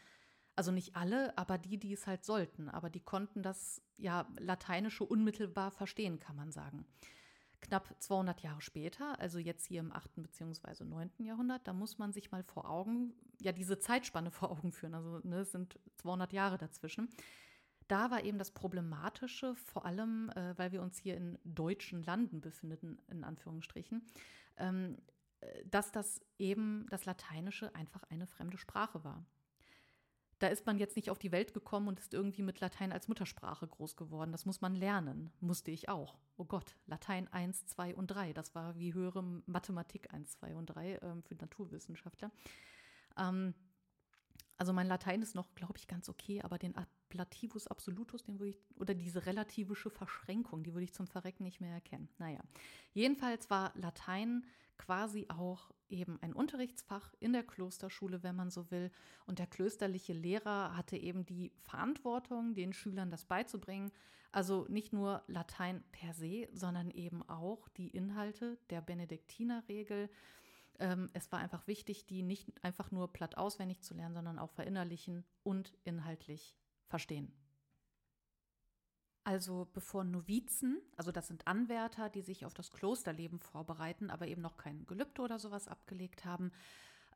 Also 0.57 0.73
nicht 0.73 0.97
alle, 0.97 1.37
aber 1.37 1.59
die, 1.59 1.79
die 1.79 1.93
es 1.93 2.07
halt 2.07 2.25
sollten. 2.25 2.71
Aber 2.71 2.89
die 2.89 3.03
konnten 3.03 3.43
das 3.43 3.83
ja 3.99 4.27
Lateinische 4.39 5.05
unmittelbar 5.05 5.71
verstehen, 5.71 6.19
kann 6.19 6.35
man 6.35 6.51
sagen. 6.51 6.87
Knapp 7.61 7.95
200 7.99 8.41
Jahre 8.41 8.61
später, 8.61 9.19
also 9.19 9.39
jetzt 9.39 9.67
hier 9.67 9.81
im 9.81 9.93
8. 9.93 10.11
bzw. 10.17 10.85
9. 10.85 11.11
Jahrhundert, 11.19 11.67
da 11.67 11.73
muss 11.73 11.99
man 11.99 12.13
sich 12.13 12.31
mal 12.31 12.43
vor 12.43 12.71
Augen, 12.71 13.13
ja, 13.41 13.53
diese 13.53 13.79
Zeitspanne 13.79 14.31
vor 14.33 14.51
Augen 14.51 14.73
führen. 14.73 14.95
Also 14.95 15.21
ne, 15.25 15.41
es 15.41 15.53
sind 15.53 15.79
200 15.97 16.33
Jahre 16.33 16.59
dazwischen 16.59 17.09
da 17.89 18.11
war 18.11 18.23
eben 18.23 18.39
das 18.39 18.51
Problematische, 18.51 19.57
vor 19.57 19.85
allem, 19.85 20.31
äh, 20.31 20.57
weil 20.57 20.73
wir 20.73 20.83
uns 20.83 20.99
hier 20.99 21.17
in 21.17 21.39
deutschen 21.45 22.03
Landen 22.05 22.41
befinden, 22.41 22.99
in 23.09 23.25
Anführungsstrichen, 23.25 24.07
ähm, 24.59 24.99
äh, 25.41 25.65
dass 25.65 25.91
das 25.91 26.21
eben 26.39 26.87
das 26.91 27.07
Lateinische 27.07 27.75
einfach 27.75 28.05
eine 28.05 28.27
fremde 28.27 28.59
Sprache 28.59 29.03
war. 29.05 29.25
Da 30.39 30.47
ist 30.47 30.67
man 30.67 30.79
jetzt 30.79 30.95
nicht 30.95 31.11
auf 31.11 31.19
die 31.19 31.33
Welt 31.33 31.53
gekommen 31.53 31.89
und 31.89 31.99
ist 31.99 32.15
irgendwie 32.15 32.43
mit 32.43 32.61
Latein 32.61 32.93
als 32.93 33.09
Muttersprache 33.09 33.67
groß 33.67 33.97
geworden. 33.97 34.31
Das 34.31 34.47
muss 34.47 34.61
man 34.61 34.75
lernen. 34.77 35.33
Musste 35.41 35.71
ich 35.71 35.89
auch. 35.89 36.17
Oh 36.37 36.45
Gott, 36.45 36.77
Latein 36.87 37.27
1, 37.33 37.67
2 37.67 37.97
und 37.97 38.07
3. 38.09 38.33
Das 38.33 38.55
war 38.55 38.79
wie 38.79 38.95
höhere 38.95 39.23
Mathematik 39.47 40.13
1, 40.15 40.39
2 40.39 40.55
und 40.55 40.67
3 40.67 40.99
ähm, 41.03 41.23
für 41.25 41.35
Naturwissenschaftler. 41.35 42.31
Ähm, 43.19 43.55
also 44.59 44.73
mein 44.73 44.89
Latein 44.89 45.23
ist 45.23 45.37
noch, 45.37 45.55
glaube 45.55 45.79
ich, 45.79 45.87
ganz 45.87 46.09
okay, 46.09 46.43
aber 46.43 46.59
den 46.59 46.77
Ablativus 46.77 47.69
absolutus, 47.69 48.25
den 48.25 48.41
würde 48.41 48.51
ich, 48.51 48.59
oder 48.77 48.93
diese 48.93 49.25
relativische 49.25 49.89
Verschränkung, 49.89 50.65
die 50.65 50.75
würde 50.75 50.85
ich 50.85 50.93
zum 50.93 51.07
Verrecken 51.07 51.45
nicht 51.45 51.61
mehr 51.61 51.73
erkennen. 51.73 52.09
Naja, 52.19 52.41
jedenfalls 52.93 53.49
war 53.51 53.73
Latein 53.77 54.45
quasi 54.77 55.27
auch 55.29 55.71
eben 55.89 56.19
ein 56.23 56.33
Unterrichtsfach 56.33 57.15
in 57.21 57.33
der 57.33 57.45
Klosterschule, 57.45 58.23
wenn 58.23 58.37
man 58.37 58.51
so 58.51 58.71
will. 58.71 58.91
Und 59.27 59.39
der 59.39 59.47
klösterliche 59.47 60.13
Lehrer 60.13 60.77
hatte 60.77 60.97
eben 60.97 61.25
die 61.25 61.53
Verantwortung, 61.61 62.55
den 62.55 62.73
Schülern 62.73 63.11
das 63.11 63.25
beizubringen. 63.25 63.91
Also 64.31 64.67
nicht 64.69 64.93
nur 64.93 65.23
Latein 65.27 65.83
per 65.93 66.13
se, 66.13 66.49
sondern 66.53 66.91
eben 66.91 67.23
auch 67.29 67.69
die 67.71 67.89
Inhalte 67.89 68.59
der 68.71 68.81
Benediktinerregel, 68.83 70.11
ähm, 70.79 71.11
es 71.13 71.31
war 71.33 71.39
einfach 71.41 71.67
wichtig, 71.67 72.07
die 72.07 72.23
nicht 72.23 72.53
einfach 72.65 72.91
nur 72.91 73.13
platt 73.13 73.37
auswendig 73.37 73.83
zu 73.83 73.95
lernen, 73.95 74.15
sondern 74.15 74.39
auch 74.39 74.51
verinnerlichen 74.51 75.25
und 75.43 75.77
inhaltlich 75.85 76.57
verstehen. 76.87 77.33
Also 79.25 79.69
bevor 79.75 80.05
Novizen, 80.05 80.81
also 80.97 81.13
das 81.13 81.29
sind 81.29 81.47
Anwärter, 81.47 82.09
die 82.09 82.23
sich 82.23 82.47
auf 82.47 82.55
das 82.55 82.71
Klosterleben 82.71 83.41
vorbereiten, 83.41 84.09
aber 84.09 84.27
eben 84.27 84.41
noch 84.41 84.57
kein 84.57 84.87
Gelübde 84.87 85.21
oder 85.21 85.39
sowas 85.39 85.69
abgelegt 85.69 86.25
haben, 86.25 86.51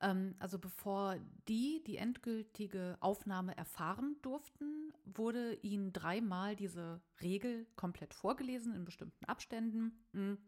ähm, 0.03 0.35
also 0.39 0.59
bevor 0.59 1.17
die 1.49 1.83
die 1.87 1.97
endgültige 1.97 2.99
Aufnahme 3.01 3.57
erfahren 3.57 4.17
durften, 4.21 4.93
wurde 5.05 5.55
ihnen 5.63 5.93
dreimal 5.93 6.57
diese 6.57 7.01
Regel 7.23 7.67
komplett 7.77 8.13
vorgelesen 8.13 8.75
in 8.75 8.85
bestimmten 8.85 9.25
Abständen. 9.25 10.45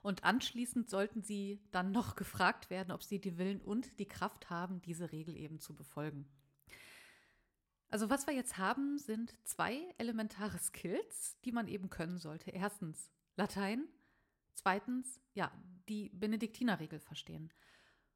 Und 0.00 0.24
anschließend 0.24 0.88
sollten 0.88 1.22
sie 1.22 1.60
dann 1.70 1.90
noch 1.90 2.14
gefragt 2.14 2.70
werden, 2.70 2.92
ob 2.92 3.02
sie 3.02 3.20
die 3.20 3.36
Willen 3.36 3.60
und 3.60 3.98
die 3.98 4.08
Kraft 4.08 4.48
haben, 4.50 4.80
diese 4.82 5.12
Regel 5.12 5.36
eben 5.36 5.58
zu 5.58 5.74
befolgen. 5.74 6.26
Also 7.90 8.10
was 8.10 8.26
wir 8.26 8.34
jetzt 8.34 8.58
haben, 8.58 8.98
sind 8.98 9.34
zwei 9.44 9.94
elementare 9.96 10.58
Skills, 10.58 11.38
die 11.44 11.52
man 11.52 11.68
eben 11.68 11.90
können 11.90 12.18
sollte. 12.18 12.50
Erstens 12.50 13.10
Latein, 13.36 13.84
zweitens 14.54 15.20
ja 15.32 15.50
die 15.88 16.10
Benediktinerregel 16.10 17.00
verstehen. 17.00 17.50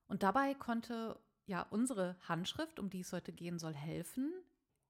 Und 0.09 0.23
dabei 0.23 0.55
konnte 0.55 1.19
ja 1.47 1.63
unsere 1.63 2.17
Handschrift, 2.29 2.79
um 2.79 2.91
die 2.91 3.01
es 3.01 3.13
heute 3.13 3.33
gehen 3.33 3.59
soll, 3.59 3.75
helfen 3.75 4.33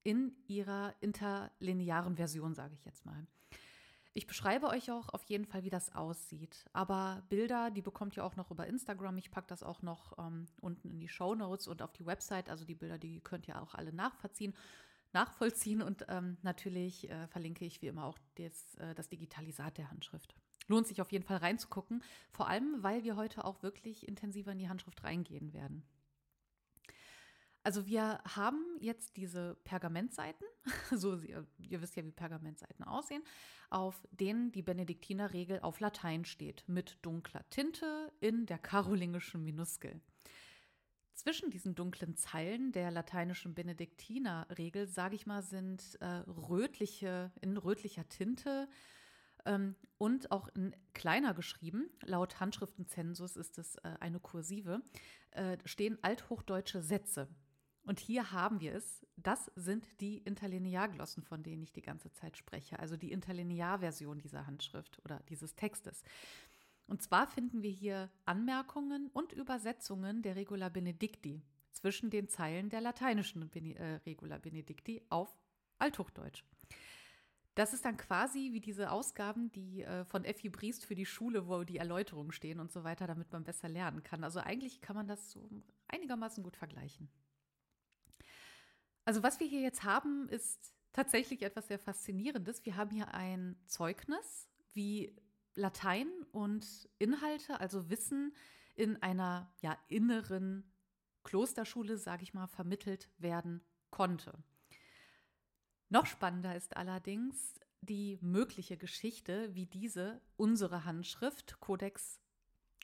in 0.03 0.35
ihrer 0.49 0.95
interlinearen 1.01 2.17
Version, 2.17 2.55
sage 2.55 2.75
ich 2.75 2.85
jetzt 2.85 3.07
mal. 3.07 3.27
Ich 4.15 4.27
beschreibe 4.27 4.69
euch 4.69 4.91
auch 4.91 5.09
auf 5.09 5.25
jeden 5.25 5.47
Fall, 5.47 5.65
wie 5.65 5.71
das 5.71 5.95
aussieht. 5.95 6.67
Aber 6.75 7.23
Bilder, 7.31 7.71
die 7.71 7.81
bekommt 7.81 8.17
ihr 8.17 8.25
auch 8.25 8.37
noch 8.37 8.51
über 8.51 8.67
Instagram. 8.67 9.17
Ich 9.17 9.31
packe 9.31 9.47
das 9.47 9.63
auch 9.63 9.81
noch 9.81 10.19
ähm, 10.19 10.47
unten 10.61 10.91
in 10.91 11.01
die 11.01 11.09
Show 11.09 11.35
Notes 11.35 11.67
und 11.67 11.81
auf 11.81 11.93
die 11.93 12.05
Website. 12.05 12.51
Also 12.51 12.67
die 12.67 12.75
Bilder, 12.75 12.99
die 12.99 13.21
könnt 13.21 13.49
ihr 13.49 13.61
auch 13.63 13.75
alle 13.75 13.93
nachvollziehen. 13.93 14.55
Nachvollziehen 15.15 15.83
und 15.83 16.07
ähm, 16.09 16.39
natürlich 16.43 17.11
äh, 17.11 17.27
verlinke 17.29 17.65
ich 17.65 17.83
wie 17.83 17.89
immer 17.89 18.05
auch 18.05 18.19
das, 18.37 18.75
äh, 18.77 18.95
das 18.95 19.09
Digitalisat 19.09 19.77
der 19.77 19.91
Handschrift. 19.91 20.35
Lohnt 20.69 20.87
sich 20.87 21.03
auf 21.03 21.13
jeden 21.13 21.25
Fall 21.25 21.39
reinzugucken, 21.39 22.03
vor 22.31 22.49
allem 22.49 22.83
weil 22.83 23.05
wir 23.05 23.17
heute 23.17 23.45
auch 23.45 23.63
wirklich 23.63 24.09
intensiver 24.09 24.53
in 24.53 24.59
die 24.59 24.69
Handschrift 24.69 25.05
reingehen 25.05 25.53
werden. 25.53 25.83
Also 27.65 27.87
wir 27.87 28.21
haben 28.25 28.65
jetzt 28.81 29.17
diese 29.17 29.57
Pergamentseiten, 29.65 30.47
so 30.91 31.17
ihr, 31.17 31.47
ihr 31.59 31.81
wisst 31.81 31.97
ja, 31.97 32.05
wie 32.05 32.11
Pergamentseiten 32.11 32.85
aussehen, 32.85 33.23
auf 33.71 34.07
denen 34.11 34.51
die 34.51 34.63
Benediktinerregel 34.63 35.61
auf 35.61 35.79
Latein 35.79 36.25
steht, 36.25 36.65
mit 36.67 36.99
dunkler 37.03 37.49
Tinte 37.51 38.13
in 38.21 38.47
der 38.47 38.59
karolingischen 38.59 39.45
Minuskel. 39.45 40.01
Zwischen 41.15 41.51
diesen 41.51 41.75
dunklen 41.75 42.17
Zeilen 42.17 42.73
der 42.73 42.91
lateinischen 42.91 43.55
Benediktinerregel, 43.55 44.89
sage 44.89 45.15
ich 45.15 45.27
mal, 45.27 45.43
sind 45.43 45.97
äh, 46.01 46.07
rötliche, 46.07 47.31
in 47.43 47.57
rötlicher 47.59 48.09
Tinte 48.09 48.69
ähm, 49.45 49.77
und 49.99 50.33
auch 50.33 50.49
in 50.49 50.75
kleiner 50.95 51.35
geschrieben, 51.35 51.91
laut 52.03 52.41
Handschriftenzensus 52.41 53.37
ist 53.37 53.59
es 53.59 53.77
äh, 53.77 53.95
eine 54.01 54.21
Kursive, 54.21 54.83
äh, 55.33 55.59
stehen 55.65 55.99
althochdeutsche 56.03 56.83
Sätze. 56.83 57.29
Und 57.85 57.99
hier 57.99 58.31
haben 58.33 58.61
wir 58.61 58.75
es. 58.75 59.05
Das 59.17 59.51
sind 59.57 60.01
die 60.01 60.19
Interlinearglossen, 60.19 61.23
von 61.23 61.43
denen 61.43 61.63
ich 61.63 61.73
die 61.73 61.83
ganze 61.83 62.13
Zeit 62.13 62.37
spreche. 62.37 62.79
Also 62.79 62.97
die 62.97 63.13
Interlinearversion 63.13 64.19
dieser 64.19 64.47
Handschrift 64.47 65.01
oder 65.05 65.21
dieses 65.29 65.55
Textes. 65.55 66.03
Und 66.87 67.03
zwar 67.03 67.27
finden 67.27 67.63
wir 67.63 67.71
hier 67.71 68.11
Anmerkungen 68.25 69.09
und 69.09 69.33
Übersetzungen 69.33 70.23
der 70.23 70.37
Regula 70.37 70.69
Benedicti 70.69 71.43
zwischen 71.73 72.11
den 72.11 72.29
Zeilen 72.29 72.69
der 72.69 72.81
lateinischen 72.81 73.51
äh, 73.53 74.01
Regula 74.07 74.39
Benedicti 74.39 75.03
auf 75.09 75.29
Althochdeutsch. 75.79 76.45
Das 77.55 77.75
ist 77.75 77.85
dann 77.85 77.99
quasi 77.99 78.51
wie 78.53 78.61
diese 78.61 78.91
Ausgaben, 78.91 79.51
die 79.53 79.83
äh, 79.83 80.05
von 80.05 80.25
Effi 80.25 80.49
Briest 80.49 80.87
für 80.87 80.95
die 80.95 81.05
Schule, 81.05 81.49
wo 81.49 81.65
die 81.65 81.77
Erläuterungen 81.77 82.33
stehen 82.33 82.61
und 82.61 82.73
so 82.73 82.83
weiter, 82.83 83.07
damit 83.07 83.31
man 83.33 83.45
besser 83.45 83.69
lernen 83.69 84.03
kann. 84.03 84.25
Also 84.25 84.41
eigentlich 84.41 84.81
kann 84.81 84.97
man 84.97 85.07
das 85.07 85.31
so 85.31 85.51
einigermaßen 85.89 86.43
gut 86.43 86.57
vergleichen. 86.57 87.11
Also 89.05 89.23
was 89.23 89.41
wir 89.41 89.47
hier 89.47 89.61
jetzt 89.61 89.85
haben, 89.85 90.29
ist 90.29 90.75
tatsächlich 90.93 91.43
etwas 91.43 91.69
sehr 91.69 91.79
Faszinierendes. 91.79 92.65
Wir 92.65 92.77
haben 92.77 92.91
hier 92.91 93.15
ein 93.15 93.57
Zeugnis, 93.67 94.49
wie 94.75 95.17
Latein 95.55 96.09
und 96.31 96.89
Inhalte, 96.99 97.61
also 97.61 97.91
Wissen 97.91 98.35
in 98.75 99.03
einer 99.03 99.53
ja, 99.61 99.77
inneren 99.89 100.71
Klosterschule, 101.25 101.99
sage 101.99 102.23
ich 102.23 102.35
mal, 102.35 102.47
vermittelt 102.47 103.11
werden 103.19 103.63
konnte. 103.91 104.43
Noch 105.89 106.07
spannender 106.07 106.57
ist 106.57 106.77
allerdings 106.77 107.61
die 107.83 108.19
mögliche 108.23 108.77
Geschichte, 108.77 109.55
wie 109.55 109.67
diese 109.67 110.23
unsere 110.37 110.85
Handschrift 110.85 111.61
Codex 111.61 112.22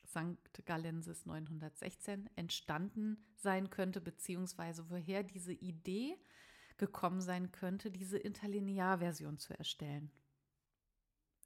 St. 0.09 0.65
Galensis 0.65 1.27
916 1.27 2.29
entstanden 2.37 3.19
sein 3.35 3.71
könnte, 3.71 4.01
beziehungsweise 4.01 4.89
woher 4.91 5.23
diese 5.23 5.53
Idee 5.53 6.17
gekommen 6.79 7.21
sein 7.21 7.53
könnte, 7.53 7.91
diese 7.91 8.19
Interlinearversion 8.19 9.39
zu 9.39 9.57
erstellen. 9.59 10.11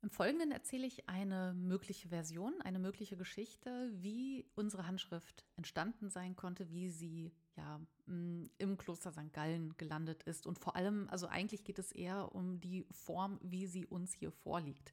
Im 0.03 0.11
Folgenden 0.11 0.51
erzähle 0.51 0.87
ich 0.87 1.09
eine 1.09 1.55
mögliche 1.55 2.09
Version, 2.09 2.61
eine 2.62 2.81
mögliche 2.81 3.16
Geschichte, 3.16 3.88
wie 3.94 4.44
unsere 4.57 4.87
Handschrift 4.87 5.46
entstanden 5.57 6.11
sein 6.11 6.35
konnte, 6.35 6.70
wie 6.72 6.90
sie 6.90 7.33
ja 7.57 7.81
im 8.07 8.77
Kloster 8.79 9.12
St. 9.12 9.33
Gallen 9.33 9.77
gelandet 9.77 10.25
ist 10.25 10.46
und 10.46 10.59
vor 10.59 10.75
allem, 10.75 11.09
also 11.09 11.29
eigentlich 11.29 11.62
geht 11.62 11.79
es 11.79 11.92
eher 11.92 12.35
um 12.35 12.61
die 12.61 12.85
Form, 12.90 13.38
wie 13.42 13.66
sie 13.66 13.87
uns 13.87 14.12
hier 14.12 14.33
vorliegt 14.33 14.92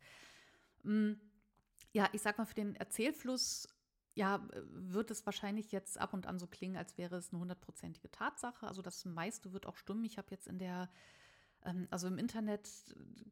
ja, 1.91 2.09
ich 2.13 2.21
sag 2.21 2.37
mal, 2.37 2.45
für 2.45 2.55
den 2.55 2.75
Erzählfluss 2.75 3.67
ja, 4.15 4.45
wird 4.71 5.11
es 5.11 5.25
wahrscheinlich 5.25 5.71
jetzt 5.71 5.97
ab 5.97 6.13
und 6.13 6.27
an 6.27 6.39
so 6.39 6.47
klingen, 6.47 6.75
als 6.75 6.97
wäre 6.97 7.15
es 7.15 7.31
eine 7.31 7.39
hundertprozentige 7.39 8.11
Tatsache. 8.11 8.67
Also 8.67 8.81
das 8.81 9.05
meiste 9.05 9.53
wird 9.53 9.65
auch 9.65 9.77
stimmen. 9.77 10.03
Ich 10.03 10.17
habe 10.17 10.27
jetzt 10.31 10.47
in 10.47 10.59
der, 10.59 10.89
ähm, 11.63 11.87
also 11.89 12.07
im 12.07 12.17
Internet 12.17 12.69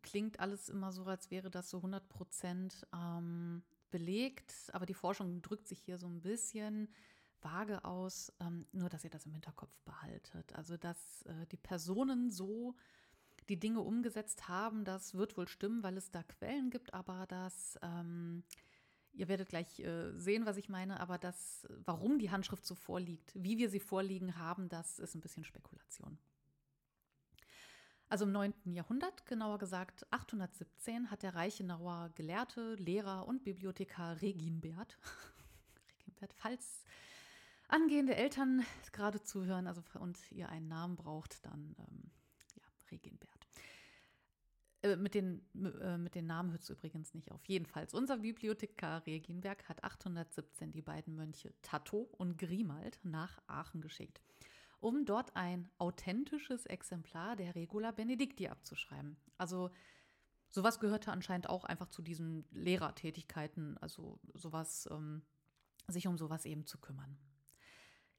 klingt 0.02 0.40
alles 0.40 0.70
immer 0.70 0.94
so, 0.94 1.04
als 1.04 1.30
wäre 1.30 1.52
das 1.52 1.70
so 1.70 1.78
100 1.78 2.08
Prozent 2.08 2.88
ähm, 2.94 3.64
belegt. 3.90 4.54
Aber 4.72 4.86
die 4.86 4.94
Forschung 4.94 5.42
drückt 5.42 5.68
sich 5.68 5.80
hier 5.80 5.98
so 5.98 6.08
ein 6.08 6.22
bisschen 6.22 6.88
vage 7.42 7.84
aus. 7.84 8.32
Ähm, 8.40 8.66
nur, 8.72 8.90
dass 8.90 9.04
ihr 9.04 9.10
das 9.10 9.26
im 9.26 9.34
Hinterkopf 9.34 9.78
behaltet. 9.84 10.54
Also, 10.54 10.78
dass 10.78 11.24
äh, 11.24 11.48
die 11.48 11.58
Personen 11.58 12.30
so 12.30 12.76
die 13.50 13.60
Dinge 13.60 13.82
umgesetzt 13.82 14.48
haben. 14.48 14.84
Das 14.86 15.16
wird 15.16 15.38
wohl 15.38 15.48
stimmen, 15.48 15.84
weil 15.84 15.98
es 15.98 16.12
da 16.12 16.24
Quellen 16.24 16.70
gibt, 16.70 16.94
aber 16.94 17.26
das, 17.28 17.78
ähm, 17.82 18.44
ihr 19.14 19.28
werdet 19.28 19.50
gleich 19.50 19.80
äh, 19.80 20.12
sehen, 20.18 20.46
was 20.46 20.58
ich 20.58 20.70
meine, 20.70 21.00
aber 21.00 21.18
das, 21.18 21.68
warum 21.86 22.20
die 22.20 22.32
Handschrift 22.32 22.66
so 22.66 22.76
vorliegt, 22.76 23.32
wie 23.36 23.58
wir 23.58 23.70
sie 23.70 23.80
vorliegen 23.80 24.38
haben, 24.38 24.70
das 24.70 25.00
ist 25.00 25.16
ein 25.16 25.22
bisschen 25.22 25.44
Spekulation. 25.44 26.18
Also 28.10 28.24
im 28.24 28.32
9. 28.32 28.54
Jahrhundert, 28.66 29.26
genauer 29.26 29.58
gesagt 29.58 30.08
817, 30.12 31.12
hat 31.12 31.24
der 31.24 31.36
Reichenauer 31.36 32.10
Gelehrte, 32.16 32.76
Lehrer 32.76 33.28
und 33.28 33.44
Bibliothekar 33.44 34.22
Reginbert, 34.22 34.98
Reginbert, 36.00 36.34
falls 36.34 36.86
angehende 37.68 38.16
Eltern 38.16 38.66
gerade 38.94 39.22
zuhören 39.22 39.68
also, 39.68 39.84
und 40.00 40.32
ihr 40.32 40.48
einen 40.48 40.70
Namen 40.70 40.96
braucht, 40.96 41.46
dann 41.46 41.76
ähm, 41.80 42.12
ja, 42.56 42.64
Reginbert. 42.92 43.37
Äh, 44.84 44.96
mit, 44.96 45.16
den, 45.16 45.42
äh, 45.82 45.98
mit 45.98 46.16
den 46.16 46.28
Namen 46.28 46.52
hört 46.52 46.62
es 46.62 46.70
übrigens 46.70 47.14
nicht 47.14 47.32
auf. 47.32 47.44
Jedenfalls, 47.48 47.94
unser 47.94 48.18
Bibliothekar 48.18 49.06
Reginberg 49.06 49.68
hat 49.68 49.84
817 49.84 50.72
die 50.72 50.82
beiden 50.82 51.16
Mönche 51.16 51.54
Tatto 51.62 52.10
und 52.18 52.38
Grimald 52.38 53.00
nach 53.04 53.40
Aachen 53.48 53.82
geschickt, 53.82 54.22
um 54.80 55.06
dort 55.06 55.36
ein 55.36 55.68
authentisches 55.80 56.66
Exemplar 56.68 57.36
der 57.36 57.56
Regula 57.56 57.92
Benedicti 57.92 58.48
abzuschreiben. 58.48 59.18
Also 59.38 59.72
sowas 60.50 60.80
gehörte 60.80 61.12
anscheinend 61.12 61.50
auch 61.50 61.64
einfach 61.66 61.90
zu 61.90 62.04
diesen 62.04 62.46
Lehrertätigkeiten, 62.52 63.78
also 63.80 64.20
sowas, 64.34 64.88
ähm, 64.92 65.24
sich 65.88 66.08
um 66.08 66.18
sowas 66.18 66.46
eben 66.46 66.66
zu 66.68 66.78
kümmern. 66.78 67.18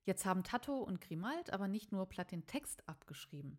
Jetzt 0.04 0.24
haben 0.24 0.42
Tatto 0.42 0.78
und 0.78 1.00
Grimald 1.02 1.52
aber 1.52 1.68
nicht 1.68 1.92
nur 1.92 2.08
platt 2.08 2.32
den 2.32 2.46
Text 2.46 2.88
abgeschrieben. 2.88 3.58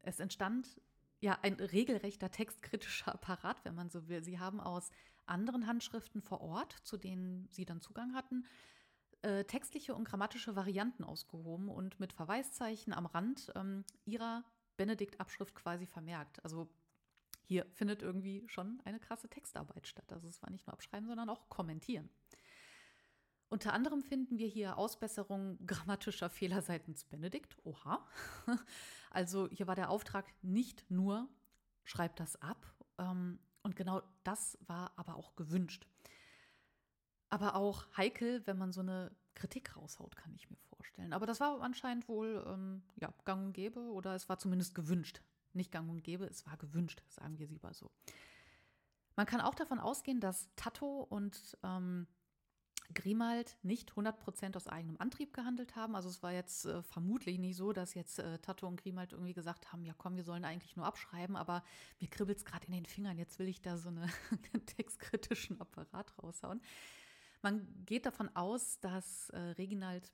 Es 0.00 0.20
entstand 0.20 0.80
ja, 1.20 1.38
ein 1.42 1.54
regelrechter 1.54 2.30
textkritischer 2.30 3.14
Apparat, 3.14 3.64
wenn 3.64 3.74
man 3.74 3.90
so 3.90 4.08
will. 4.08 4.22
Sie 4.22 4.38
haben 4.38 4.60
aus 4.60 4.90
anderen 5.26 5.66
Handschriften 5.66 6.22
vor 6.22 6.40
Ort, 6.40 6.72
zu 6.84 6.96
denen 6.96 7.48
Sie 7.50 7.64
dann 7.64 7.80
Zugang 7.80 8.14
hatten, 8.14 8.44
äh, 9.22 9.44
textliche 9.44 9.94
und 9.94 10.04
grammatische 10.04 10.56
Varianten 10.56 11.04
ausgehoben 11.04 11.68
und 11.68 11.98
mit 11.98 12.12
Verweiszeichen 12.12 12.92
am 12.92 13.06
Rand 13.06 13.50
ähm, 13.54 13.84
Ihrer 14.04 14.44
Benedikt-Abschrift 14.76 15.54
quasi 15.54 15.86
vermerkt. 15.86 16.44
Also 16.44 16.68
hier 17.46 17.66
findet 17.72 18.02
irgendwie 18.02 18.44
schon 18.46 18.80
eine 18.84 19.00
krasse 19.00 19.28
Textarbeit 19.28 19.86
statt. 19.86 20.12
Also 20.12 20.28
es 20.28 20.42
war 20.42 20.50
nicht 20.50 20.66
nur 20.66 20.74
Abschreiben, 20.74 21.06
sondern 21.06 21.30
auch 21.30 21.48
Kommentieren. 21.48 22.10
Unter 23.48 23.72
anderem 23.72 24.02
finden 24.02 24.38
wir 24.38 24.48
hier 24.48 24.76
Ausbesserungen 24.76 25.64
grammatischer 25.66 26.28
Fehler 26.28 26.62
seitens 26.62 27.04
Benedikt. 27.04 27.56
Oha. 27.64 28.06
Also 29.08 29.48
hier 29.48 29.66
war 29.66 29.76
der 29.76 29.88
Auftrag 29.88 30.26
nicht 30.42 30.90
nur, 30.90 31.26
schreib 31.84 32.16
das 32.16 32.36
ab. 32.42 32.66
Ähm, 32.98 33.38
und 33.62 33.74
genau 33.74 34.02
das 34.24 34.58
war 34.66 34.92
aber 34.96 35.16
auch 35.16 35.36
gewünscht. 35.36 35.86
Aber 37.30 37.54
auch 37.54 37.86
heikel, 37.96 38.46
wenn 38.46 38.58
man 38.58 38.72
so 38.72 38.82
eine 38.82 39.10
Kritik 39.34 39.74
raushaut, 39.74 40.16
kann 40.16 40.34
ich 40.34 40.50
mir 40.50 40.58
vorstellen. 40.68 41.14
Aber 41.14 41.24
das 41.24 41.40
war 41.40 41.62
anscheinend 41.62 42.08
wohl 42.08 42.44
ähm, 42.46 42.82
ja, 42.96 43.12
gang 43.24 43.46
und 43.46 43.52
gäbe 43.54 43.80
oder 43.80 44.14
es 44.14 44.28
war 44.28 44.38
zumindest 44.38 44.74
gewünscht. 44.74 45.22
Nicht 45.52 45.72
gang 45.72 45.88
und 45.88 46.04
gäbe, 46.04 46.26
es 46.26 46.44
war 46.46 46.56
gewünscht, 46.58 47.02
sagen 47.08 47.38
wir 47.38 47.48
mal 47.62 47.74
so. 47.74 47.90
Man 49.14 49.24
kann 49.24 49.40
auch 49.40 49.54
davon 49.54 49.78
ausgehen, 49.78 50.20
dass 50.20 50.50
Tatto 50.56 51.02
und 51.02 51.56
ähm, 51.62 52.06
Grimald 52.94 53.56
nicht 53.62 53.92
100% 53.92 54.56
aus 54.56 54.66
eigenem 54.66 54.96
Antrieb 54.98 55.32
gehandelt 55.32 55.76
haben. 55.76 55.96
Also 55.96 56.08
es 56.08 56.22
war 56.22 56.32
jetzt 56.32 56.66
äh, 56.66 56.82
vermutlich 56.82 57.38
nicht 57.38 57.56
so, 57.56 57.72
dass 57.72 57.94
jetzt 57.94 58.18
äh, 58.18 58.38
Tato 58.38 58.66
und 58.66 58.80
Grimald 58.80 59.12
irgendwie 59.12 59.32
gesagt 59.32 59.72
haben, 59.72 59.84
ja 59.84 59.94
komm, 59.96 60.16
wir 60.16 60.24
sollen 60.24 60.44
eigentlich 60.44 60.76
nur 60.76 60.86
abschreiben, 60.86 61.36
aber 61.36 61.62
mir 62.00 62.08
kribbelt 62.08 62.38
es 62.38 62.44
gerade 62.44 62.66
in 62.66 62.72
den 62.72 62.86
Fingern, 62.86 63.18
jetzt 63.18 63.38
will 63.38 63.48
ich 63.48 63.60
da 63.60 63.76
so 63.76 63.88
eine, 63.88 64.02
einen 64.52 64.66
textkritischen 64.66 65.60
Apparat 65.60 66.12
raushauen. 66.22 66.60
Man 67.42 67.66
geht 67.84 68.06
davon 68.06 68.34
aus, 68.34 68.80
dass 68.80 69.30
äh, 69.30 69.38
Reginald, 69.38 70.12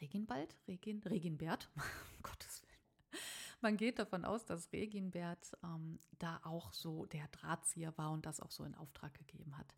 Reginbald, 0.00 0.56
Regin, 0.66 1.02
Reginbert, 1.02 1.70
um 1.76 2.22
Gottes 2.22 2.62
Willen, 2.62 2.74
man 3.60 3.76
geht 3.78 3.98
davon 3.98 4.26
aus, 4.26 4.44
dass 4.44 4.72
Reginbert 4.72 5.56
ähm, 5.62 5.98
da 6.18 6.38
auch 6.44 6.72
so 6.74 7.06
der 7.06 7.26
Drahtzieher 7.28 7.96
war 7.96 8.10
und 8.10 8.26
das 8.26 8.40
auch 8.40 8.50
so 8.50 8.62
in 8.64 8.74
Auftrag 8.74 9.14
gegeben 9.14 9.56
hat. 9.56 9.74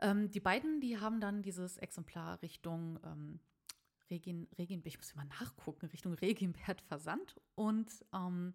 Ähm, 0.00 0.30
die 0.30 0.40
beiden, 0.40 0.80
die 0.80 0.98
haben 0.98 1.20
dann 1.20 1.42
dieses 1.42 1.76
Exemplar 1.78 2.40
Richtung 2.42 2.98
ähm, 3.04 3.40
Regin, 4.10 4.48
Regin, 4.58 4.82
ich 4.84 4.96
muss 4.98 5.12
immer 5.12 5.24
nachgucken, 5.24 5.86
Richtung 5.86 6.14
Reginbert 6.14 6.80
versandt 6.80 7.40
und 7.54 8.04
ähm, 8.12 8.54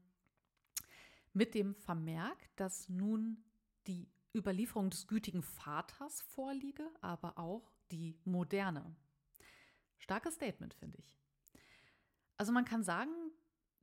mit 1.34 1.54
dem 1.54 1.76
Vermerk, 1.76 2.38
dass 2.56 2.90
nun 2.90 3.44
die 3.88 4.10
Überlieferung 4.34 4.90
des 4.90 5.08
gütigen 5.08 5.44
Vaters 5.44 6.22
vorliege, 6.22 6.90
aber 7.02 7.38
auch 7.38 7.72
die 7.92 8.18
moderne. 8.26 8.96
Starkes 9.98 10.36
Statement, 10.36 10.74
finde 10.74 10.98
ich. 10.98 11.16
Also 12.38 12.52
man 12.52 12.66
kann 12.66 12.84
sagen, 12.84 13.12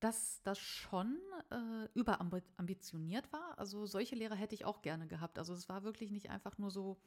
dass 0.01 0.43
das 0.43 0.59
schon 0.59 1.19
äh, 1.51 1.89
überambitioniert 1.95 3.33
war. 3.33 3.59
Also 3.59 3.87
solche 3.87 4.17
Lehrer 4.17 4.35
hätte 4.35 4.55
ich 4.55 4.65
auch 4.65 4.83
gerne 4.83 5.07
gehabt. 5.07 5.39
Also 5.39 5.55
es 5.55 5.69
war 5.69 5.85
wirklich 5.85 6.11
nicht 6.11 6.29
einfach 6.29 6.59
nur 6.59 6.71
so 6.71 7.01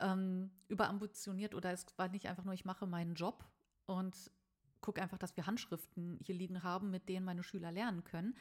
ähm, 0.00 0.50
überambitioniert 0.68 1.54
oder 1.54 1.72
es 1.72 1.86
war 1.96 2.08
nicht 2.08 2.26
einfach 2.26 2.44
nur, 2.44 2.54
ich 2.54 2.64
mache 2.64 2.86
meinen 2.86 3.14
Job 3.14 3.44
und 3.86 4.30
gucke 4.80 5.02
einfach, 5.02 5.18
dass 5.18 5.36
wir 5.36 5.46
Handschriften 5.46 6.18
hier 6.22 6.34
liegen 6.34 6.62
haben, 6.62 6.90
mit 6.90 7.08
denen 7.08 7.24
meine 7.24 7.42
Schüler 7.42 7.72
lernen 7.72 8.04
können. 8.04 8.36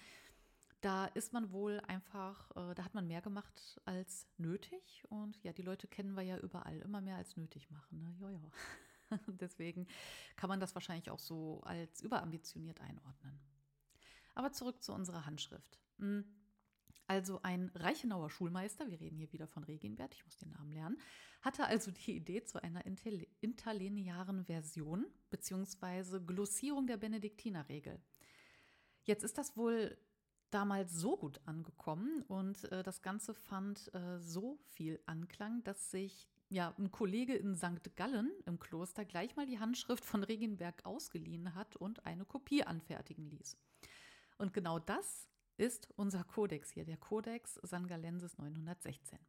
Da 0.81 1.05
ist 1.05 1.33
man 1.33 1.51
wohl 1.51 1.79
einfach, 1.87 2.51
äh, 2.51 2.75
da 2.75 2.83
hat 2.83 2.93
man 2.93 3.07
mehr 3.07 3.21
gemacht 3.21 3.81
als 3.85 4.27
nötig. 4.37 5.03
Und 5.09 5.41
ja, 5.43 5.51
die 5.51 5.63
Leute 5.63 5.87
kennen 5.87 6.15
wir 6.15 6.21
ja 6.21 6.37
überall, 6.37 6.79
immer 6.79 7.01
mehr 7.01 7.15
als 7.15 7.35
nötig 7.35 7.71
machen. 7.71 8.17
Ne? 8.19 8.33
Ja. 8.33 9.17
Deswegen 9.27 9.87
kann 10.35 10.49
man 10.49 10.59
das 10.59 10.75
wahrscheinlich 10.75 11.09
auch 11.09 11.19
so 11.19 11.61
als 11.63 12.01
überambitioniert 12.01 12.79
einordnen. 12.81 13.39
Aber 14.35 14.51
zurück 14.51 14.83
zu 14.83 14.93
unserer 14.93 15.25
Handschrift. 15.25 15.79
Hm. 15.97 16.25
Also 17.07 17.41
ein 17.41 17.71
Reichenauer 17.73 18.29
Schulmeister, 18.29 18.89
wir 18.91 18.99
reden 18.99 19.17
hier 19.17 19.31
wieder 19.31 19.47
von 19.47 19.63
Reginbert, 19.63 20.13
ich 20.13 20.25
muss 20.25 20.37
den 20.37 20.49
Namen 20.49 20.73
lernen, 20.73 20.97
hatte 21.41 21.65
also 21.65 21.91
die 21.91 22.15
Idee 22.15 22.43
zu 22.43 22.61
einer 22.61 22.83
interlinearen 22.85 24.45
Version 24.45 25.05
bzw. 25.29 26.19
Glossierung 26.19 26.87
der 26.87 26.97
Benediktinerregel. 26.97 27.99
Jetzt 29.03 29.23
ist 29.23 29.37
das 29.37 29.55
wohl 29.55 29.97
damals 30.49 30.93
so 30.93 31.17
gut 31.17 31.39
angekommen 31.45 32.23
und 32.23 32.71
äh, 32.71 32.83
das 32.83 33.01
Ganze 33.01 33.33
fand 33.33 33.93
äh, 33.93 34.19
so 34.19 34.57
viel 34.65 34.99
Anklang, 35.05 35.63
dass 35.63 35.91
sich 35.91 36.27
ja, 36.49 36.73
ein 36.77 36.91
Kollege 36.91 37.35
in 37.35 37.55
St. 37.55 37.95
Gallen 37.95 38.31
im 38.45 38.59
Kloster 38.59 39.03
gleich 39.03 39.35
mal 39.35 39.45
die 39.45 39.59
Handschrift 39.59 40.05
von 40.05 40.23
Regenberg 40.23 40.85
ausgeliehen 40.85 41.55
hat 41.55 41.75
und 41.75 42.05
eine 42.05 42.25
Kopie 42.25 42.63
anfertigen 42.63 43.29
ließ. 43.29 43.57
Und 44.37 44.53
genau 44.53 44.79
das 44.79 45.27
ist 45.57 45.89
unser 45.97 46.23
Kodex 46.23 46.71
hier, 46.71 46.85
der 46.85 46.97
Codex 46.97 47.55
Sangalensis 47.63 48.37
916. 48.37 49.19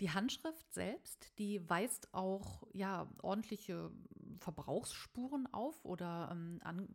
Die 0.00 0.10
Handschrift 0.10 0.72
selbst, 0.72 1.38
die 1.38 1.68
weist 1.68 2.12
auch 2.14 2.66
ja, 2.72 3.10
ordentliche 3.22 3.90
Verbrauchsspuren 4.38 5.46
auf 5.52 5.84
oder 5.84 6.30
ähm, 6.32 6.58
an, 6.64 6.94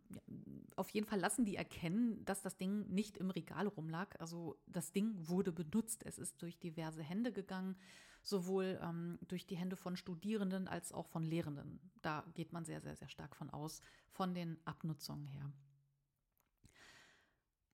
auf 0.74 0.90
jeden 0.90 1.06
Fall 1.06 1.20
lassen 1.20 1.44
die 1.44 1.56
erkennen, 1.56 2.24
dass 2.24 2.42
das 2.42 2.56
Ding 2.56 2.88
nicht 2.88 3.16
im 3.16 3.30
Regal 3.30 3.68
rumlag. 3.68 4.18
Also 4.18 4.58
das 4.66 4.92
Ding 4.92 5.14
wurde 5.28 5.52
benutzt. 5.52 6.04
Es 6.04 6.18
ist 6.18 6.42
durch 6.42 6.58
diverse 6.58 7.02
Hände 7.02 7.32
gegangen, 7.32 7.76
sowohl 8.22 8.80
ähm, 8.82 9.18
durch 9.28 9.46
die 9.46 9.56
Hände 9.56 9.76
von 9.76 9.96
Studierenden 9.96 10.66
als 10.66 10.92
auch 10.92 11.06
von 11.06 11.22
Lehrenden. 11.22 11.78
Da 12.02 12.24
geht 12.34 12.52
man 12.52 12.64
sehr, 12.64 12.80
sehr, 12.80 12.96
sehr 12.96 13.08
stark 13.08 13.36
von 13.36 13.50
aus, 13.50 13.82
von 14.10 14.34
den 14.34 14.58
Abnutzungen 14.64 15.28
her. 15.28 15.52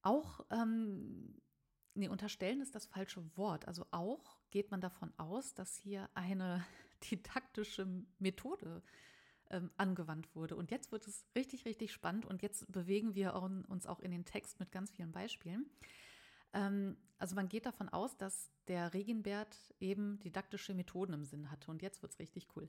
Auch 0.03 0.45
ähm, 0.51 1.43
Nee, 1.95 2.09
unterstellen 2.09 2.63
ist 2.63 2.75
das 2.75 2.87
falsche 2.87 3.23
Wort. 3.37 3.69
Also 3.69 3.87
auch 3.91 4.39
geht 4.53 4.71
man 4.71 4.81
davon 4.81 5.13
aus, 5.17 5.55
dass 5.55 5.77
hier 5.79 6.09
eine 6.15 6.65
didaktische 7.11 7.89
Methode 8.21 8.83
ähm, 9.51 9.73
angewandt 9.77 10.33
wurde. 10.37 10.55
Und 10.55 10.71
jetzt 10.71 10.93
wird 10.93 11.09
es 11.09 11.27
richtig, 11.35 11.65
richtig 11.65 11.93
spannend 11.93 12.27
und 12.27 12.43
jetzt 12.43 12.71
bewegen 12.71 13.17
wir 13.17 13.35
uns 13.35 13.87
auch 13.87 13.99
in 13.99 14.13
den 14.13 14.25
Text 14.25 14.61
mit 14.61 14.71
ganz 14.71 14.93
vielen 14.93 15.11
Beispielen. 15.11 15.67
Ähm, 16.53 16.97
also 17.19 17.35
man 17.35 17.49
geht 17.49 17.67
davon 17.67 17.89
aus, 17.89 18.17
dass 18.17 18.53
der 18.69 18.95
Reginbert 18.95 19.57
eben 19.81 20.21
didaktische 20.21 20.75
Methoden 20.75 21.15
im 21.15 21.25
Sinn 21.25 21.51
hatte. 21.51 21.71
Und 21.71 21.83
jetzt 21.83 22.03
wird 22.03 22.13
es 22.13 22.19
richtig 22.19 22.49
cool. 22.55 22.69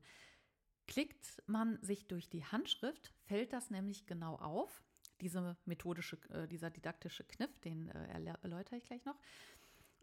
Klickt 0.88 1.42
man 1.48 1.82
sich 1.82 2.08
durch 2.08 2.30
die 2.30 2.46
Handschrift, 2.46 3.14
fällt 3.26 3.54
das 3.54 3.70
nämlich 3.70 4.06
genau 4.06 4.36
auf 4.36 4.84
diese 5.22 5.58
methodische, 5.66 6.18
äh, 6.30 6.48
dieser 6.48 6.70
didaktische 6.70 7.24
Kniff, 7.24 7.60
den 7.60 7.90
äh, 7.90 8.36
erläutere 8.42 8.78
ich 8.78 8.86
gleich 8.86 9.06
noch. 9.06 9.16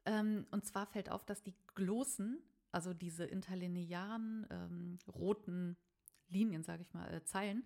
Ähm, 0.05 0.47
und 0.51 0.65
zwar 0.65 0.87
fällt 0.87 1.11
auf, 1.11 1.25
dass 1.25 1.43
die 1.43 1.55
Glossen, 1.75 2.43
also 2.73 2.95
diese 2.95 3.25
interlinearen 3.25 4.47
ähm, 4.51 4.99
roten 5.13 5.77
Linien, 6.29 6.63
sage 6.63 6.83
ich 6.83 6.93
mal, 6.95 7.13
äh, 7.13 7.25
Zeilen, 7.25 7.65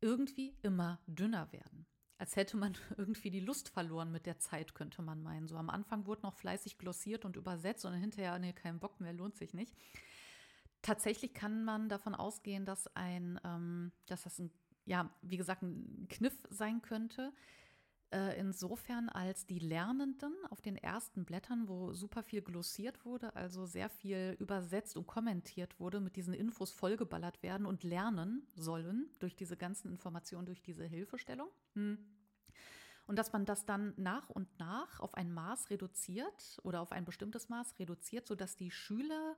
irgendwie 0.00 0.56
immer 0.62 1.00
dünner 1.06 1.50
werden. 1.52 1.86
Als 2.18 2.36
hätte 2.36 2.56
man 2.56 2.74
irgendwie 2.96 3.30
die 3.30 3.40
Lust 3.40 3.68
verloren 3.68 4.12
mit 4.12 4.26
der 4.26 4.38
Zeit, 4.38 4.74
könnte 4.74 5.02
man 5.02 5.22
meinen. 5.22 5.48
So 5.48 5.56
am 5.56 5.70
Anfang 5.70 6.06
wurde 6.06 6.22
noch 6.22 6.34
fleißig 6.34 6.78
glossiert 6.78 7.24
und 7.24 7.36
übersetzt 7.36 7.84
und 7.84 7.94
hinterher, 7.94 8.38
nee, 8.38 8.52
kein 8.52 8.78
Bock 8.78 9.00
mehr, 9.00 9.12
lohnt 9.12 9.36
sich 9.36 9.54
nicht. 9.54 9.74
Tatsächlich 10.82 11.32
kann 11.32 11.64
man 11.64 11.88
davon 11.88 12.14
ausgehen, 12.14 12.66
dass, 12.66 12.94
ein, 12.94 13.40
ähm, 13.44 13.92
dass 14.06 14.24
das 14.24 14.38
ein 14.38 14.50
ja, 14.86 15.10
wie 15.22 15.36
gesagt, 15.36 15.62
ein 15.62 16.06
Kniff 16.08 16.36
sein 16.50 16.82
könnte. 16.82 17.32
Äh, 18.14 18.38
insofern, 18.38 19.08
als 19.08 19.44
die 19.44 19.58
Lernenden 19.58 20.32
auf 20.48 20.60
den 20.60 20.76
ersten 20.76 21.24
Blättern, 21.24 21.66
wo 21.66 21.92
super 21.94 22.22
viel 22.22 22.42
glossiert 22.42 23.04
wurde, 23.04 23.34
also 23.34 23.66
sehr 23.66 23.90
viel 23.90 24.36
übersetzt 24.38 24.96
und 24.96 25.08
kommentiert 25.08 25.80
wurde, 25.80 25.98
mit 25.98 26.14
diesen 26.14 26.32
Infos 26.32 26.70
vollgeballert 26.70 27.42
werden 27.42 27.66
und 27.66 27.82
lernen 27.82 28.46
sollen 28.54 29.10
durch 29.18 29.34
diese 29.34 29.56
ganzen 29.56 29.88
Informationen, 29.88 30.46
durch 30.46 30.62
diese 30.62 30.84
Hilfestellung. 30.84 31.48
Hm. 31.74 31.98
Und 33.08 33.18
dass 33.18 33.32
man 33.32 33.46
das 33.46 33.66
dann 33.66 33.94
nach 33.96 34.30
und 34.30 34.60
nach 34.60 35.00
auf 35.00 35.14
ein 35.14 35.34
Maß 35.34 35.70
reduziert 35.70 36.60
oder 36.62 36.82
auf 36.82 36.92
ein 36.92 37.04
bestimmtes 37.04 37.48
Maß 37.48 37.80
reduziert, 37.80 38.28
sodass 38.28 38.54
die 38.54 38.70
Schüler 38.70 39.36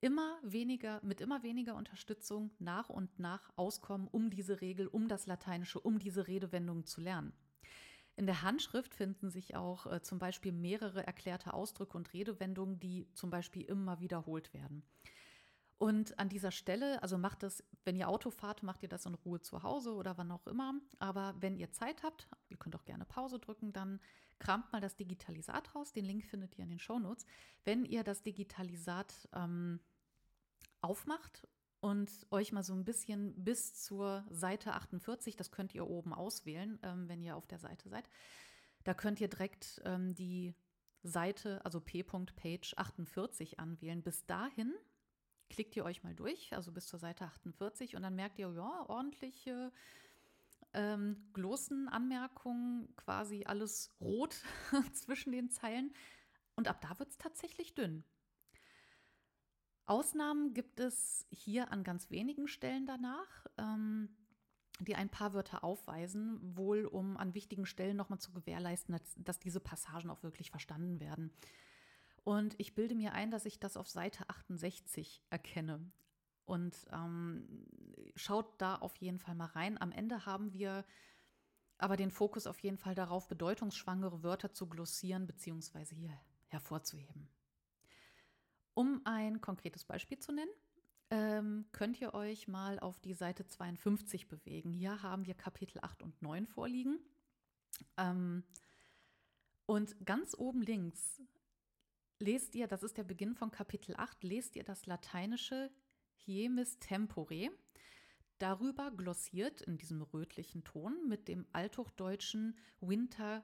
immer 0.00 0.40
weniger, 0.42 1.00
mit 1.04 1.20
immer 1.20 1.44
weniger 1.44 1.76
Unterstützung 1.76 2.50
nach 2.58 2.88
und 2.88 3.20
nach 3.20 3.52
auskommen, 3.54 4.08
um 4.08 4.30
diese 4.30 4.60
Regel, 4.60 4.88
um 4.88 5.06
das 5.06 5.26
Lateinische, 5.26 5.78
um 5.78 6.00
diese 6.00 6.26
Redewendungen 6.26 6.84
zu 6.84 7.00
lernen. 7.00 7.32
In 8.18 8.26
der 8.26 8.42
Handschrift 8.42 8.96
finden 8.96 9.30
sich 9.30 9.54
auch 9.54 9.86
äh, 9.86 10.02
zum 10.02 10.18
Beispiel 10.18 10.50
mehrere 10.50 11.06
erklärte 11.06 11.54
Ausdrücke 11.54 11.96
und 11.96 12.12
Redewendungen, 12.12 12.80
die 12.80 13.06
zum 13.14 13.30
Beispiel 13.30 13.62
immer 13.62 14.00
wiederholt 14.00 14.52
werden. 14.52 14.82
Und 15.78 16.18
an 16.18 16.28
dieser 16.28 16.50
Stelle, 16.50 17.00
also 17.00 17.16
macht 17.16 17.44
das, 17.44 17.62
wenn 17.84 17.94
ihr 17.94 18.08
Auto 18.08 18.32
fahrt, 18.32 18.64
macht 18.64 18.82
ihr 18.82 18.88
das 18.88 19.06
in 19.06 19.14
Ruhe 19.14 19.40
zu 19.40 19.62
Hause 19.62 19.94
oder 19.94 20.18
wann 20.18 20.32
auch 20.32 20.48
immer. 20.48 20.74
Aber 20.98 21.36
wenn 21.38 21.56
ihr 21.56 21.70
Zeit 21.70 22.02
habt, 22.02 22.26
ihr 22.48 22.56
könnt 22.56 22.74
auch 22.74 22.84
gerne 22.84 23.04
Pause 23.04 23.38
drücken, 23.38 23.72
dann 23.72 24.00
kramt 24.40 24.72
mal 24.72 24.80
das 24.80 24.96
Digitalisat 24.96 25.72
raus. 25.76 25.92
Den 25.92 26.04
Link 26.04 26.24
findet 26.24 26.58
ihr 26.58 26.64
in 26.64 26.70
den 26.70 26.80
Shownotes. 26.80 27.24
Wenn 27.62 27.84
ihr 27.84 28.02
das 28.02 28.24
Digitalisat 28.24 29.28
ähm, 29.32 29.78
aufmacht 30.80 31.46
und 31.80 32.10
euch 32.30 32.52
mal 32.52 32.62
so 32.62 32.74
ein 32.74 32.84
bisschen 32.84 33.34
bis 33.44 33.74
zur 33.74 34.24
Seite 34.30 34.74
48, 34.74 35.36
das 35.36 35.50
könnt 35.50 35.74
ihr 35.74 35.86
oben 35.86 36.12
auswählen, 36.12 36.78
ähm, 36.82 37.08
wenn 37.08 37.22
ihr 37.22 37.36
auf 37.36 37.46
der 37.46 37.58
Seite 37.58 37.88
seid, 37.88 38.08
da 38.84 38.94
könnt 38.94 39.20
ihr 39.20 39.28
direkt 39.28 39.80
ähm, 39.84 40.14
die 40.14 40.54
Seite, 41.02 41.64
also 41.64 41.80
p.page 41.80 42.74
48 42.76 43.60
anwählen. 43.60 44.02
Bis 44.02 44.26
dahin 44.26 44.74
klickt 45.50 45.76
ihr 45.76 45.84
euch 45.84 46.02
mal 46.02 46.14
durch, 46.14 46.52
also 46.52 46.72
bis 46.72 46.86
zur 46.86 46.98
Seite 46.98 47.24
48 47.24 47.96
und 47.96 48.02
dann 48.02 48.14
merkt 48.14 48.38
ihr, 48.38 48.50
ja, 48.52 48.88
ordentliche 48.88 49.72
ähm, 50.74 51.28
Glossen, 51.32 51.88
quasi 52.96 53.44
alles 53.44 53.90
rot 54.00 54.42
zwischen 54.92 55.32
den 55.32 55.50
Zeilen. 55.50 55.92
Und 56.56 56.68
ab 56.68 56.80
da 56.80 56.98
wird 56.98 57.10
es 57.10 57.18
tatsächlich 57.18 57.74
dünn. 57.74 58.04
Ausnahmen 59.88 60.54
gibt 60.54 60.80
es 60.80 61.26
hier 61.30 61.72
an 61.72 61.82
ganz 61.82 62.10
wenigen 62.10 62.46
Stellen 62.46 62.86
danach, 62.86 63.46
ähm, 63.56 64.10
die 64.80 64.94
ein 64.94 65.08
paar 65.08 65.34
Wörter 65.34 65.64
aufweisen, 65.64 66.38
wohl 66.56 66.84
um 66.84 67.16
an 67.16 67.34
wichtigen 67.34 67.66
Stellen 67.66 67.96
nochmal 67.96 68.20
zu 68.20 68.32
gewährleisten, 68.32 68.92
dass, 68.92 69.14
dass 69.16 69.38
diese 69.38 69.60
Passagen 69.60 70.10
auch 70.10 70.22
wirklich 70.22 70.50
verstanden 70.50 71.00
werden. 71.00 71.32
Und 72.22 72.54
ich 72.58 72.74
bilde 72.74 72.94
mir 72.94 73.12
ein, 73.14 73.30
dass 73.30 73.46
ich 73.46 73.58
das 73.58 73.76
auf 73.76 73.88
Seite 73.88 74.28
68 74.28 75.22
erkenne. 75.30 75.80
Und 76.44 76.76
ähm, 76.92 77.66
schaut 78.14 78.60
da 78.60 78.76
auf 78.76 78.96
jeden 78.96 79.18
Fall 79.18 79.34
mal 79.34 79.46
rein. 79.46 79.80
Am 79.80 79.92
Ende 79.92 80.26
haben 80.26 80.52
wir 80.52 80.84
aber 81.78 81.96
den 81.96 82.10
Fokus 82.10 82.46
auf 82.46 82.58
jeden 82.60 82.76
Fall 82.76 82.94
darauf, 82.94 83.28
bedeutungsschwangere 83.28 84.22
Wörter 84.22 84.52
zu 84.52 84.68
glossieren 84.68 85.26
bzw. 85.26 85.94
hier 85.94 86.20
hervorzuheben. 86.48 87.28
Um 88.78 89.00
ein 89.02 89.40
konkretes 89.40 89.84
Beispiel 89.84 90.20
zu 90.20 90.30
nennen, 90.30 90.52
ähm, 91.10 91.66
könnt 91.72 92.00
ihr 92.00 92.14
euch 92.14 92.46
mal 92.46 92.78
auf 92.78 93.00
die 93.00 93.14
Seite 93.14 93.44
52 93.44 94.28
bewegen. 94.28 94.72
Hier 94.72 95.02
haben 95.02 95.26
wir 95.26 95.34
Kapitel 95.34 95.80
8 95.82 96.00
und 96.04 96.22
9 96.22 96.46
vorliegen. 96.46 97.00
Ähm, 97.96 98.44
und 99.66 100.06
ganz 100.06 100.32
oben 100.38 100.62
links 100.62 101.20
lest 102.20 102.54
ihr, 102.54 102.68
das 102.68 102.84
ist 102.84 102.96
der 102.96 103.02
Beginn 103.02 103.34
von 103.34 103.50
Kapitel 103.50 103.96
8, 103.96 104.22
lest 104.22 104.54
ihr 104.54 104.62
das 104.62 104.86
lateinische 104.86 105.72
Hiemis 106.14 106.78
tempore. 106.78 107.50
Darüber 108.38 108.92
glossiert 108.92 109.60
in 109.60 109.76
diesem 109.76 110.02
rötlichen 110.02 110.62
Ton 110.62 111.08
mit 111.08 111.26
dem 111.26 111.48
althochdeutschen 111.50 112.56
Winter 112.78 113.42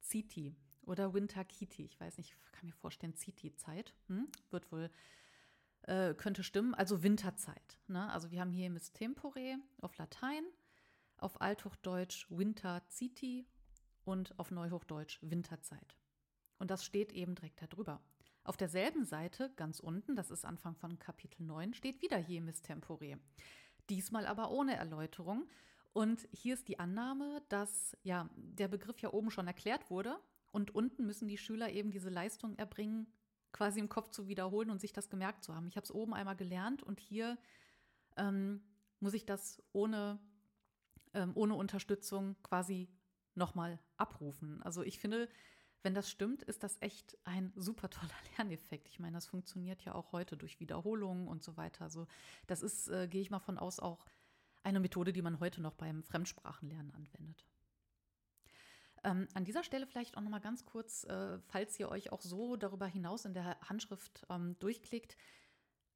Citi. 0.00 0.54
Oder 0.86 1.12
Winter 1.12 1.44
Kitty. 1.44 1.84
Ich 1.84 2.00
weiß 2.00 2.16
nicht, 2.16 2.36
kann 2.52 2.66
mir 2.66 2.72
vorstellen, 2.72 3.14
City-Zeit. 3.14 3.92
Hm? 4.06 4.28
Wird 4.50 4.70
wohl, 4.70 4.88
äh, 5.82 6.14
könnte 6.14 6.44
stimmen. 6.44 6.74
Also 6.74 7.02
Winterzeit. 7.02 7.78
Ne? 7.88 8.10
Also 8.12 8.30
wir 8.30 8.40
haben 8.40 8.52
hier 8.52 8.70
Miss 8.70 8.92
Tempore 8.92 9.58
auf 9.80 9.96
Latein. 9.98 10.44
auf 11.18 11.40
Althochdeutsch 11.40 12.26
Winter 12.28 12.82
City 12.90 13.46
und 14.04 14.38
auf 14.38 14.50
Neuhochdeutsch 14.50 15.18
Winterzeit. 15.22 15.96
Und 16.58 16.70
das 16.70 16.84
steht 16.84 17.10
eben 17.12 17.34
direkt 17.34 17.62
darüber. 17.62 18.02
Auf 18.44 18.58
derselben 18.58 19.06
Seite, 19.06 19.50
ganz 19.56 19.80
unten, 19.80 20.14
das 20.14 20.30
ist 20.30 20.44
Anfang 20.44 20.76
von 20.76 20.98
Kapitel 20.98 21.42
9, 21.42 21.72
steht 21.72 22.02
wieder 22.02 22.18
Jemis 22.18 22.60
Tempore. 22.60 23.18
Diesmal 23.88 24.26
aber 24.26 24.50
ohne 24.50 24.76
Erläuterung. 24.76 25.48
Und 25.94 26.28
hier 26.32 26.52
ist 26.52 26.68
die 26.68 26.78
Annahme, 26.78 27.42
dass 27.48 27.96
ja 28.02 28.28
der 28.36 28.68
Begriff 28.68 29.00
ja 29.00 29.14
oben 29.14 29.30
schon 29.30 29.46
erklärt 29.46 29.90
wurde 29.90 30.20
und 30.56 30.74
unten 30.74 31.04
müssen 31.04 31.28
die 31.28 31.36
Schüler 31.36 31.70
eben 31.70 31.90
diese 31.90 32.08
Leistung 32.08 32.56
erbringen, 32.56 33.06
quasi 33.52 33.78
im 33.78 33.90
Kopf 33.90 34.08
zu 34.08 34.26
wiederholen 34.26 34.70
und 34.70 34.80
sich 34.80 34.94
das 34.94 35.10
gemerkt 35.10 35.44
zu 35.44 35.54
haben. 35.54 35.68
Ich 35.68 35.76
habe 35.76 35.84
es 35.84 35.92
oben 35.92 36.14
einmal 36.14 36.34
gelernt 36.34 36.82
und 36.82 36.98
hier 36.98 37.36
ähm, 38.16 38.62
muss 38.98 39.12
ich 39.12 39.26
das 39.26 39.62
ohne, 39.72 40.18
ähm, 41.12 41.32
ohne 41.34 41.54
Unterstützung 41.56 42.36
quasi 42.42 42.88
nochmal 43.34 43.78
abrufen. 43.98 44.62
Also 44.62 44.82
ich 44.82 44.98
finde, 44.98 45.28
wenn 45.82 45.92
das 45.92 46.10
stimmt, 46.10 46.42
ist 46.44 46.62
das 46.62 46.80
echt 46.80 47.18
ein 47.24 47.52
super 47.54 47.90
toller 47.90 48.08
Lerneffekt. 48.38 48.88
Ich 48.88 48.98
meine, 48.98 49.18
das 49.18 49.26
funktioniert 49.26 49.82
ja 49.82 49.94
auch 49.94 50.12
heute 50.12 50.38
durch 50.38 50.58
Wiederholungen 50.58 51.28
und 51.28 51.44
so 51.44 51.58
weiter. 51.58 51.84
Also 51.84 52.06
das 52.46 52.62
ist, 52.62 52.88
äh, 52.88 53.08
gehe 53.08 53.20
ich 53.20 53.30
mal 53.30 53.40
von 53.40 53.58
aus, 53.58 53.78
auch 53.78 54.06
eine 54.62 54.80
Methode, 54.80 55.12
die 55.12 55.20
man 55.20 55.38
heute 55.38 55.60
noch 55.60 55.74
beim 55.74 56.02
Fremdsprachenlernen 56.02 56.94
anwendet. 56.94 57.44
Ähm, 59.06 59.28
an 59.34 59.44
dieser 59.44 59.62
Stelle 59.62 59.86
vielleicht 59.86 60.16
auch 60.16 60.20
noch 60.20 60.30
mal 60.30 60.40
ganz 60.40 60.64
kurz, 60.66 61.04
äh, 61.04 61.38
falls 61.46 61.78
ihr 61.78 61.88
euch 61.88 62.10
auch 62.10 62.20
so 62.20 62.56
darüber 62.56 62.86
hinaus 62.86 63.24
in 63.24 63.34
der 63.34 63.56
Handschrift 63.60 64.26
ähm, 64.28 64.58
durchklickt. 64.58 65.16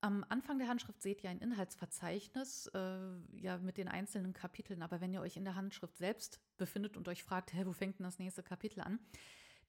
Am 0.00 0.24
Anfang 0.28 0.58
der 0.58 0.68
Handschrift 0.68 1.02
seht 1.02 1.24
ihr 1.24 1.28
ein 1.28 1.40
Inhaltsverzeichnis 1.40 2.68
äh, 2.68 3.16
ja, 3.36 3.58
mit 3.58 3.78
den 3.78 3.88
einzelnen 3.88 4.32
Kapiteln. 4.32 4.82
Aber 4.82 5.00
wenn 5.00 5.12
ihr 5.12 5.20
euch 5.20 5.36
in 5.36 5.44
der 5.44 5.56
Handschrift 5.56 5.98
selbst 5.98 6.40
befindet 6.56 6.96
und 6.96 7.08
euch 7.08 7.24
fragt, 7.24 7.52
hä, 7.52 7.66
wo 7.66 7.72
fängt 7.72 7.98
denn 7.98 8.04
das 8.04 8.20
nächste 8.20 8.44
Kapitel 8.44 8.80
an? 8.80 9.00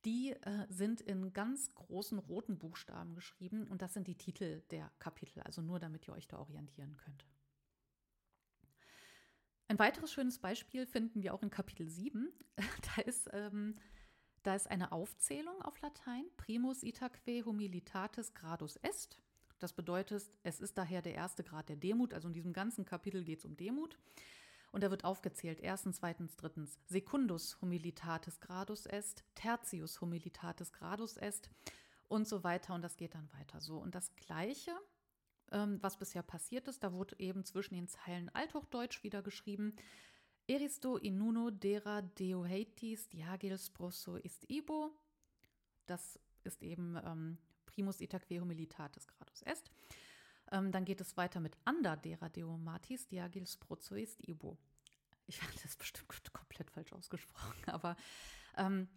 Die 0.06 0.32
äh, 0.32 0.68
sind 0.70 1.02
in 1.02 1.34
ganz 1.34 1.74
großen 1.74 2.20
roten 2.20 2.60
Buchstaben 2.60 3.16
geschrieben 3.16 3.68
und 3.68 3.82
das 3.82 3.94
sind 3.94 4.08
die 4.08 4.18
Titel 4.18 4.62
der 4.70 4.92
Kapitel, 5.00 5.42
also 5.42 5.62
nur 5.62 5.80
damit 5.80 6.08
ihr 6.08 6.14
euch 6.14 6.28
da 6.28 6.38
orientieren 6.38 6.96
könnt. 6.98 7.26
Ein 9.72 9.80
weiteres 9.80 10.12
schönes 10.12 10.38
Beispiel 10.38 10.86
finden 10.86 11.24
wir 11.24 11.34
auch 11.34 11.44
in 11.44 11.50
Kapitel 11.50 11.88
7. 11.88 12.28
Da 12.94 13.02
ist, 13.04 13.30
ähm, 13.32 13.78
da 14.44 14.54
ist 14.54 14.70
eine 14.70 14.92
Aufzählung 14.92 15.62
auf 15.62 15.80
Latein, 15.80 16.26
primus 16.36 16.84
itaque 16.84 17.46
humilitatis 17.46 18.34
gradus 18.34 18.76
est. 18.76 19.18
Das 19.60 19.72
bedeutet, 19.72 20.30
es 20.44 20.60
ist 20.60 20.78
daher 20.78 21.02
der 21.02 21.14
erste 21.14 21.46
Grad 21.46 21.70
der 21.70 21.78
Demut. 21.78 22.14
Also 22.14 22.28
in 22.28 22.34
diesem 22.34 22.52
ganzen 22.52 22.84
Kapitel 22.84 23.24
geht 23.24 23.40
es 23.40 23.46
um 23.46 23.56
Demut. 23.56 23.98
Und 24.74 24.84
da 24.84 24.92
wird 24.92 25.06
aufgezählt, 25.06 25.62
erstens, 25.62 26.00
zweitens, 26.00 26.36
drittens, 26.36 26.78
secundus 26.88 27.58
humilitatis 27.62 28.42
gradus 28.42 28.86
est, 28.86 29.24
tertius 29.36 30.02
humilitatis 30.02 30.74
gradus 30.74 31.16
est 31.16 31.50
und 32.10 32.28
so 32.28 32.44
weiter. 32.44 32.76
Und 32.76 32.82
das 32.82 32.98
geht 32.98 33.16
dann 33.16 33.32
weiter 33.40 33.62
so. 33.62 33.78
Und 33.78 33.96
das 33.96 34.14
Gleiche 34.18 34.74
ähm, 35.52 35.78
was 35.82 35.98
bisher 35.98 36.24
passiert 36.24 36.68
ist. 36.68 36.84
Da 36.84 36.94
wurde 36.94 37.16
eben 37.20 37.44
zwischen 37.46 37.76
den 37.76 37.88
Zeilen 37.88 38.30
Althochdeutsch 38.30 39.04
wieder 39.04 39.22
geschrieben. 39.22 39.76
Eristo 40.48 40.98
in 40.98 41.18
nuno 41.18 41.52
dera 41.52 42.02
deuhetis 42.02 43.10
diagils 43.10 43.70
prosso 43.70 44.16
ist 44.16 44.50
ibo. 44.50 44.92
Das 45.86 46.20
ist 46.44 46.64
eben 46.64 46.98
ähm, 47.06 47.38
primus 47.66 48.02
itaque 48.02 48.40
humilitatis 48.40 49.08
gradus 49.08 49.42
est. 49.44 49.72
Ähm, 50.52 50.72
dann 50.72 50.86
geht 50.86 51.02
es 51.02 51.16
weiter 51.16 51.40
mit 51.40 51.58
anda 51.64 51.96
dera 51.96 52.30
deomatis 52.30 53.08
diagils 53.08 53.58
prosso 53.58 53.96
ist 53.96 54.28
ibo. 54.28 54.58
Ich 55.28 55.42
habe 55.42 55.54
das 55.64 55.76
bestimmt 55.78 56.34
komplett 56.34 56.72
falsch 56.72 56.92
ausgesprochen, 56.94 57.64
aber 57.68 57.96
ähm, 58.58 58.90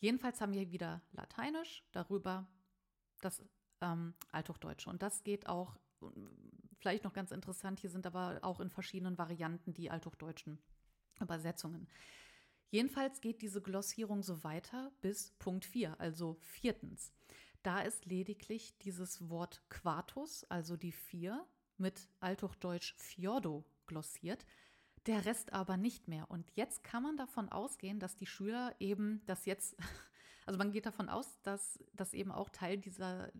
jedenfalls 0.00 0.40
haben 0.40 0.52
wir 0.52 0.70
wieder 0.70 1.00
Lateinisch 1.12 1.84
darüber 1.92 2.46
das 3.20 3.42
ähm, 3.80 4.14
Althochdeutsche. 4.32 4.90
Und 4.90 5.02
das 5.02 5.22
geht 5.22 5.48
auch, 5.48 5.76
vielleicht 6.78 7.04
noch 7.04 7.12
ganz 7.12 7.30
interessant, 7.30 7.80
hier 7.80 7.90
sind 7.90 8.06
aber 8.06 8.38
auch 8.42 8.60
in 8.60 8.70
verschiedenen 8.70 9.18
Varianten 9.18 9.74
die 9.74 9.90
althochdeutschen 9.90 10.58
Übersetzungen. 11.20 11.88
Jedenfalls 12.70 13.20
geht 13.20 13.42
diese 13.42 13.60
Glossierung 13.60 14.22
so 14.22 14.44
weiter 14.44 14.92
bis 15.00 15.32
Punkt 15.38 15.64
4, 15.64 16.00
also 16.00 16.38
viertens. 16.40 17.12
Da 17.62 17.80
ist 17.80 18.06
lediglich 18.06 18.78
dieses 18.78 19.28
Wort 19.28 19.60
Quartus, 19.68 20.44
also 20.44 20.76
die 20.76 20.92
vier, 20.92 21.44
mit 21.76 22.08
Althochdeutsch 22.20 22.94
Fjordo 22.96 23.64
glossiert, 23.86 24.46
der 25.06 25.24
Rest 25.24 25.52
aber 25.52 25.76
nicht 25.76 26.08
mehr. 26.08 26.30
Und 26.30 26.50
jetzt 26.54 26.84
kann 26.84 27.02
man 27.02 27.16
davon 27.16 27.48
ausgehen, 27.48 27.98
dass 27.98 28.16
die 28.16 28.26
Schüler 28.26 28.74
eben 28.78 29.22
das 29.26 29.46
jetzt, 29.46 29.76
also 30.50 30.58
man 30.58 30.72
geht 30.72 30.86
davon 30.86 31.08
aus, 31.08 31.40
dass 31.42 31.78
das 31.94 32.12
eben 32.12 32.32
auch 32.32 32.48
Teil 32.48 32.76
dieser 32.76 33.30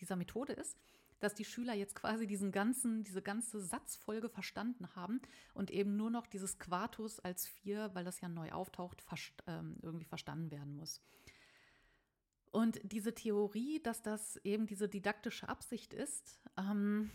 dieser 0.00 0.16
Methode 0.16 0.52
ist, 0.52 0.78
dass 1.20 1.34
die 1.34 1.44
Schüler 1.44 1.74
jetzt 1.74 1.94
quasi 1.94 2.26
diesen 2.26 2.52
ganzen, 2.52 3.02
diese 3.02 3.22
ganze 3.22 3.60
Satzfolge 3.60 4.28
verstanden 4.28 4.94
haben 4.94 5.20
und 5.54 5.70
eben 5.70 5.96
nur 5.96 6.10
noch 6.10 6.26
dieses 6.26 6.58
Quartus 6.58 7.20
als 7.20 7.46
vier, 7.46 7.90
weil 7.94 8.04
das 8.04 8.20
ja 8.20 8.28
neu 8.28 8.52
auftaucht, 8.52 9.00
verst 9.00 9.32
ähm, 9.46 9.76
irgendwie 9.82 10.04
verstanden 10.04 10.50
werden 10.50 10.76
muss. 10.76 11.00
Und 12.50 12.80
diese 12.82 13.14
Theorie, 13.14 13.82
dass 13.82 14.02
das 14.02 14.36
eben 14.44 14.66
diese 14.66 14.88
didaktische 14.88 15.48
Absicht 15.48 15.92
ist, 15.92 16.40
ähm, 16.56 17.10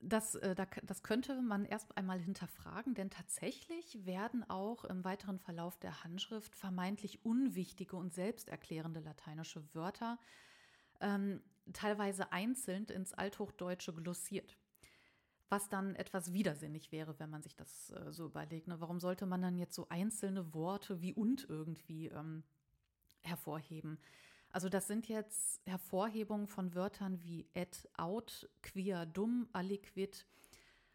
das, 0.00 0.34
äh, 0.36 0.54
das 0.82 1.02
könnte 1.02 1.40
man 1.42 1.64
erst 1.64 1.96
einmal 1.96 2.18
hinterfragen, 2.20 2.94
denn 2.94 3.10
tatsächlich 3.10 4.06
werden 4.06 4.48
auch 4.48 4.84
im 4.84 5.04
weiteren 5.04 5.38
Verlauf 5.38 5.78
der 5.78 6.04
Handschrift 6.04 6.54
vermeintlich 6.54 7.24
unwichtige 7.24 7.96
und 7.96 8.14
selbsterklärende 8.14 9.00
lateinische 9.00 9.62
Wörter 9.74 10.18
ähm, 11.00 11.42
teilweise 11.72 12.32
einzeln 12.32 12.86
ins 12.86 13.12
Althochdeutsche 13.12 13.92
glossiert. 13.92 14.56
Was 15.50 15.68
dann 15.68 15.94
etwas 15.94 16.32
widersinnig 16.32 16.92
wäre, 16.92 17.18
wenn 17.18 17.30
man 17.30 17.42
sich 17.42 17.56
das 17.56 17.90
äh, 17.90 18.12
so 18.12 18.26
überlegt. 18.26 18.68
Ne? 18.68 18.80
Warum 18.80 19.00
sollte 19.00 19.26
man 19.26 19.40
dann 19.40 19.56
jetzt 19.56 19.74
so 19.74 19.88
einzelne 19.88 20.52
Worte 20.52 21.00
wie 21.00 21.14
und 21.14 21.48
irgendwie 21.48 22.08
ähm, 22.08 22.44
hervorheben? 23.22 23.98
Also 24.50 24.68
das 24.68 24.86
sind 24.86 25.08
jetzt 25.08 25.60
Hervorhebungen 25.66 26.46
von 26.46 26.74
Wörtern 26.74 27.22
wie 27.22 27.48
et, 27.54 27.88
out, 27.96 28.48
queer, 28.62 29.06
dumm, 29.06 29.48
aliquid, 29.52 30.26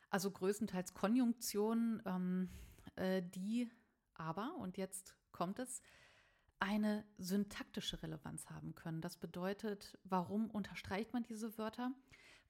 also 0.09 0.31
größtenteils 0.31 0.93
Konjunktionen, 0.93 2.01
ähm, 2.05 2.49
äh, 2.95 3.21
die 3.21 3.69
aber, 4.15 4.55
und 4.57 4.77
jetzt 4.77 5.15
kommt 5.31 5.59
es, 5.59 5.81
eine 6.59 7.05
syntaktische 7.17 8.01
Relevanz 8.01 8.49
haben 8.49 8.73
können. 8.73 9.01
Das 9.01 9.17
bedeutet, 9.17 9.97
warum 10.03 10.49
unterstreicht 10.49 11.11
man 11.11 11.23
diese 11.23 11.57
Wörter? 11.57 11.91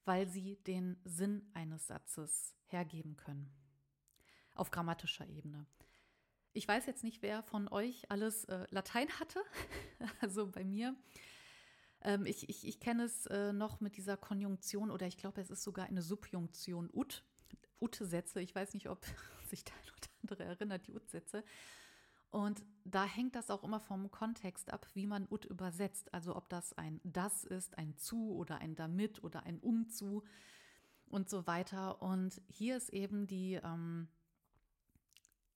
Weil 0.04 0.28
sie 0.28 0.56
den 0.66 1.00
Sinn 1.04 1.50
eines 1.54 1.86
Satzes 1.86 2.54
hergeben 2.66 3.16
können. 3.16 3.50
Auf 4.54 4.70
grammatischer 4.70 5.26
Ebene. 5.26 5.66
Ich 6.54 6.68
weiß 6.68 6.86
jetzt 6.86 7.02
nicht, 7.02 7.20
wer 7.20 7.42
von 7.42 7.68
euch 7.68 8.10
alles 8.10 8.44
äh, 8.44 8.66
Latein 8.70 9.08
hatte. 9.18 9.42
also 10.20 10.46
bei 10.46 10.64
mir. 10.64 10.96
Ähm, 12.00 12.26
ich, 12.26 12.48
ich, 12.48 12.66
ich 12.66 12.78
kenne 12.78 13.02
es 13.02 13.26
äh, 13.26 13.52
noch 13.52 13.80
mit 13.80 13.96
dieser 13.96 14.16
Konjunktion 14.16 14.92
oder 14.92 15.06
ich 15.06 15.16
glaube, 15.16 15.40
es 15.40 15.50
ist 15.50 15.64
sogar 15.64 15.86
eine 15.86 16.00
Subjunktion 16.00 16.88
ut. 16.92 17.24
Ut-Sätze. 17.80 18.40
Ich 18.40 18.54
weiß 18.54 18.72
nicht, 18.74 18.88
ob 18.88 19.04
sich 19.50 19.64
der 19.64 19.74
oder 19.74 20.08
andere 20.22 20.44
erinnert, 20.44 20.86
die 20.86 20.94
Ut-Sätze. 20.94 21.44
Und 22.30 22.64
da 22.84 23.04
hängt 23.04 23.34
das 23.34 23.50
auch 23.50 23.64
immer 23.64 23.80
vom 23.80 24.10
Kontext 24.12 24.72
ab, 24.72 24.86
wie 24.94 25.06
man 25.06 25.26
ut 25.30 25.44
übersetzt. 25.44 26.14
Also 26.14 26.36
ob 26.36 26.48
das 26.48 26.72
ein 26.72 27.00
das 27.02 27.42
ist, 27.44 27.78
ein 27.78 27.96
zu 27.96 28.34
oder 28.36 28.58
ein 28.58 28.76
damit 28.76 29.24
oder 29.24 29.42
ein 29.42 29.58
umzu 29.58 30.22
und 31.06 31.28
so 31.28 31.48
weiter. 31.48 32.00
Und 32.00 32.40
hier 32.48 32.76
ist 32.76 32.90
eben 32.90 33.26
die 33.26 33.54
ähm, 33.54 34.08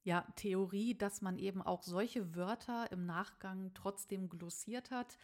ja, 0.09 0.25
Theorie, 0.37 0.97
dass 0.97 1.21
man 1.21 1.37
eben 1.37 1.61
auch 1.61 1.83
solche 1.83 2.35
Wörter 2.35 2.91
im 2.91 3.05
Nachgang 3.05 3.73
trotzdem 3.75 4.31
glossiert 4.31 4.91
hat, 4.91 5.19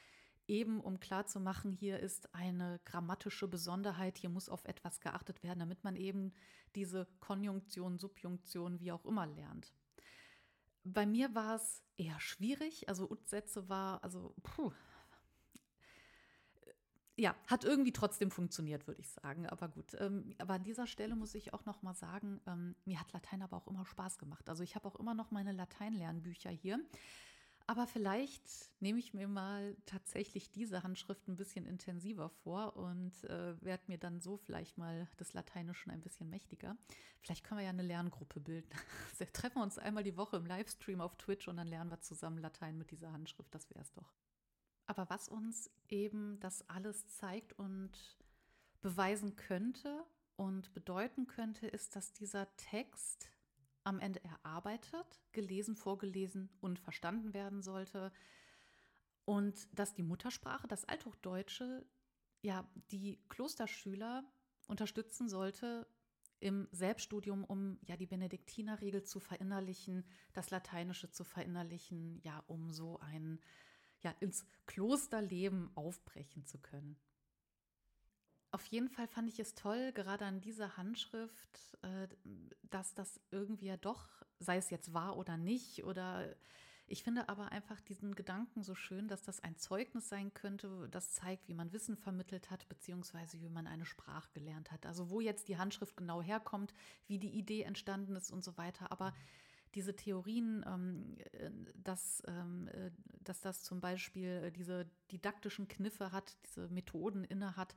eben 0.46 0.78
um 0.78 1.00
klarzumachen, 1.00 1.72
hier 1.72 2.00
ist 2.00 2.34
eine 2.34 2.80
grammatische 2.84 3.48
Besonderheit, 3.48 4.18
hier 4.18 4.28
muss 4.28 4.50
auf 4.50 4.66
etwas 4.66 5.00
geachtet 5.00 5.42
werden, 5.42 5.60
damit 5.60 5.84
man 5.84 5.96
eben 5.96 6.34
diese 6.74 7.06
Konjunktion, 7.20 7.98
Subjunktion, 7.98 8.78
wie 8.78 8.92
auch 8.92 9.06
immer 9.06 9.26
lernt. 9.26 9.72
Bei 10.82 11.06
mir 11.06 11.34
war 11.34 11.56
es 11.56 11.82
eher 11.96 12.20
schwierig. 12.20 12.86
Also 12.86 13.10
Utsätze 13.10 13.70
war, 13.70 14.04
also 14.04 14.34
puh. 14.42 14.70
Ja, 17.16 17.36
hat 17.46 17.62
irgendwie 17.62 17.92
trotzdem 17.92 18.30
funktioniert, 18.30 18.88
würde 18.88 19.00
ich 19.00 19.08
sagen. 19.08 19.46
Aber 19.46 19.68
gut. 19.68 19.94
Ähm, 19.98 20.34
aber 20.38 20.54
an 20.54 20.64
dieser 20.64 20.86
Stelle 20.86 21.14
muss 21.14 21.34
ich 21.34 21.54
auch 21.54 21.64
noch 21.64 21.82
mal 21.82 21.94
sagen, 21.94 22.40
ähm, 22.46 22.74
mir 22.84 22.98
hat 22.98 23.12
Latein 23.12 23.42
aber 23.42 23.56
auch 23.56 23.68
immer 23.68 23.86
Spaß 23.86 24.18
gemacht. 24.18 24.48
Also 24.48 24.64
ich 24.64 24.74
habe 24.74 24.88
auch 24.88 24.96
immer 24.96 25.14
noch 25.14 25.30
meine 25.30 25.52
Lateinlernbücher 25.52 26.50
hier. 26.50 26.80
Aber 27.66 27.86
vielleicht 27.86 28.42
nehme 28.80 28.98
ich 28.98 29.14
mir 29.14 29.26
mal 29.26 29.74
tatsächlich 29.86 30.50
diese 30.50 30.82
Handschrift 30.82 31.28
ein 31.28 31.36
bisschen 31.36 31.64
intensiver 31.64 32.28
vor 32.28 32.76
und 32.76 33.24
äh, 33.24 33.60
werde 33.62 33.84
mir 33.86 33.96
dann 33.96 34.20
so 34.20 34.36
vielleicht 34.36 34.76
mal 34.76 35.08
des 35.18 35.32
Lateinischen 35.32 35.90
ein 35.90 36.02
bisschen 36.02 36.28
mächtiger. 36.28 36.76
Vielleicht 37.22 37.42
können 37.42 37.60
wir 37.60 37.64
ja 37.64 37.70
eine 37.70 37.82
Lerngruppe 37.82 38.38
bilden. 38.38 38.68
Wir 39.18 39.32
treffen 39.32 39.62
uns 39.62 39.78
einmal 39.78 40.04
die 40.04 40.16
Woche 40.18 40.36
im 40.36 40.44
Livestream 40.44 41.00
auf 41.00 41.16
Twitch 41.16 41.48
und 41.48 41.56
dann 41.56 41.68
lernen 41.68 41.90
wir 41.90 42.00
zusammen 42.00 42.36
Latein 42.36 42.76
mit 42.76 42.90
dieser 42.90 43.12
Handschrift. 43.12 43.54
Das 43.54 43.70
wäre 43.70 43.80
es 43.80 43.92
doch. 43.92 44.12
Aber 44.86 45.08
was 45.08 45.28
uns 45.28 45.70
eben 45.88 46.38
das 46.40 46.68
alles 46.68 47.06
zeigt 47.08 47.52
und 47.58 47.90
beweisen 48.80 49.36
könnte 49.36 50.04
und 50.36 50.72
bedeuten 50.74 51.26
könnte, 51.26 51.66
ist, 51.66 51.96
dass 51.96 52.12
dieser 52.12 52.54
Text 52.56 53.30
am 53.84 54.00
Ende 54.00 54.22
erarbeitet, 54.24 55.22
gelesen, 55.32 55.76
vorgelesen 55.76 56.50
und 56.60 56.78
verstanden 56.78 57.34
werden 57.34 57.62
sollte. 57.62 58.12
Und 59.24 59.68
dass 59.78 59.94
die 59.94 60.02
Muttersprache, 60.02 60.66
das 60.66 60.84
Althochdeutsche, 60.84 61.86
ja, 62.42 62.68
die 62.90 63.18
Klosterschüler 63.28 64.24
unterstützen 64.66 65.28
sollte 65.28 65.86
im 66.40 66.68
Selbststudium, 66.72 67.44
um 67.44 67.78
ja 67.82 67.96
die 67.96 68.06
Benediktinerregel 68.06 69.02
zu 69.02 69.18
verinnerlichen, 69.18 70.04
das 70.34 70.50
Lateinische 70.50 71.10
zu 71.10 71.24
verinnerlichen, 71.24 72.20
ja, 72.22 72.42
um 72.46 72.70
so 72.70 72.98
ein 73.00 73.40
ja 74.04 74.14
ins 74.20 74.46
Klosterleben 74.66 75.70
aufbrechen 75.76 76.44
zu 76.46 76.58
können. 76.58 76.96
Auf 78.50 78.64
jeden 78.66 78.88
Fall 78.88 79.08
fand 79.08 79.28
ich 79.28 79.40
es 79.40 79.56
toll, 79.56 79.90
gerade 79.92 80.26
an 80.26 80.40
dieser 80.40 80.76
Handschrift, 80.76 81.76
äh, 81.82 82.06
dass 82.70 82.94
das 82.94 83.20
irgendwie 83.32 83.66
ja 83.66 83.76
doch, 83.76 84.08
sei 84.38 84.56
es 84.56 84.70
jetzt 84.70 84.94
wahr 84.94 85.16
oder 85.16 85.36
nicht, 85.36 85.82
oder 85.82 86.36
ich 86.86 87.02
finde 87.02 87.28
aber 87.28 87.50
einfach 87.50 87.80
diesen 87.80 88.14
Gedanken 88.14 88.62
so 88.62 88.74
schön, 88.74 89.08
dass 89.08 89.22
das 89.22 89.40
ein 89.40 89.56
Zeugnis 89.56 90.08
sein 90.08 90.34
könnte, 90.34 90.88
das 90.90 91.12
zeigt, 91.12 91.48
wie 91.48 91.54
man 91.54 91.72
Wissen 91.72 91.96
vermittelt 91.96 92.50
hat, 92.50 92.68
beziehungsweise 92.68 93.40
wie 93.40 93.48
man 93.48 93.66
eine 93.66 93.86
Sprache 93.86 94.28
gelernt 94.34 94.70
hat. 94.70 94.84
Also 94.84 95.08
wo 95.08 95.20
jetzt 95.20 95.48
die 95.48 95.56
Handschrift 95.56 95.96
genau 95.96 96.20
herkommt, 96.20 96.74
wie 97.06 97.18
die 97.18 97.30
Idee 97.30 97.62
entstanden 97.62 98.16
ist 98.16 98.30
und 98.30 98.44
so 98.44 98.58
weiter. 98.58 98.92
Aber 98.92 99.14
diese 99.74 99.94
Theorien, 99.96 100.64
ähm, 100.66 101.16
äh, 101.32 101.50
dass, 101.82 102.22
ähm, 102.26 102.68
äh, 102.68 102.90
dass 103.22 103.40
das 103.40 103.62
zum 103.62 103.80
Beispiel 103.80 104.50
diese 104.52 104.86
didaktischen 105.10 105.68
Kniffe 105.68 106.12
hat, 106.12 106.36
diese 106.46 106.68
Methoden 106.68 107.24
inne 107.24 107.56
hat, 107.56 107.74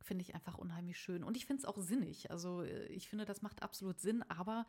finde 0.00 0.22
ich 0.22 0.34
einfach 0.34 0.58
unheimlich 0.58 0.98
schön. 0.98 1.24
Und 1.24 1.36
ich 1.36 1.46
finde 1.46 1.60
es 1.60 1.66
auch 1.66 1.78
sinnig. 1.78 2.30
Also 2.30 2.62
äh, 2.62 2.86
ich 2.86 3.08
finde, 3.08 3.24
das 3.24 3.42
macht 3.42 3.62
absolut 3.62 4.00
Sinn, 4.00 4.22
aber 4.28 4.66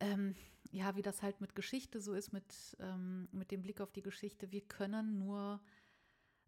ähm, 0.00 0.34
ja, 0.70 0.96
wie 0.96 1.02
das 1.02 1.22
halt 1.22 1.40
mit 1.40 1.54
Geschichte 1.54 2.00
so 2.00 2.14
ist, 2.14 2.32
mit, 2.32 2.76
ähm, 2.80 3.28
mit 3.32 3.50
dem 3.50 3.62
Blick 3.62 3.80
auf 3.80 3.92
die 3.92 4.02
Geschichte, 4.02 4.50
wir 4.50 4.62
können 4.62 5.18
nur, 5.18 5.60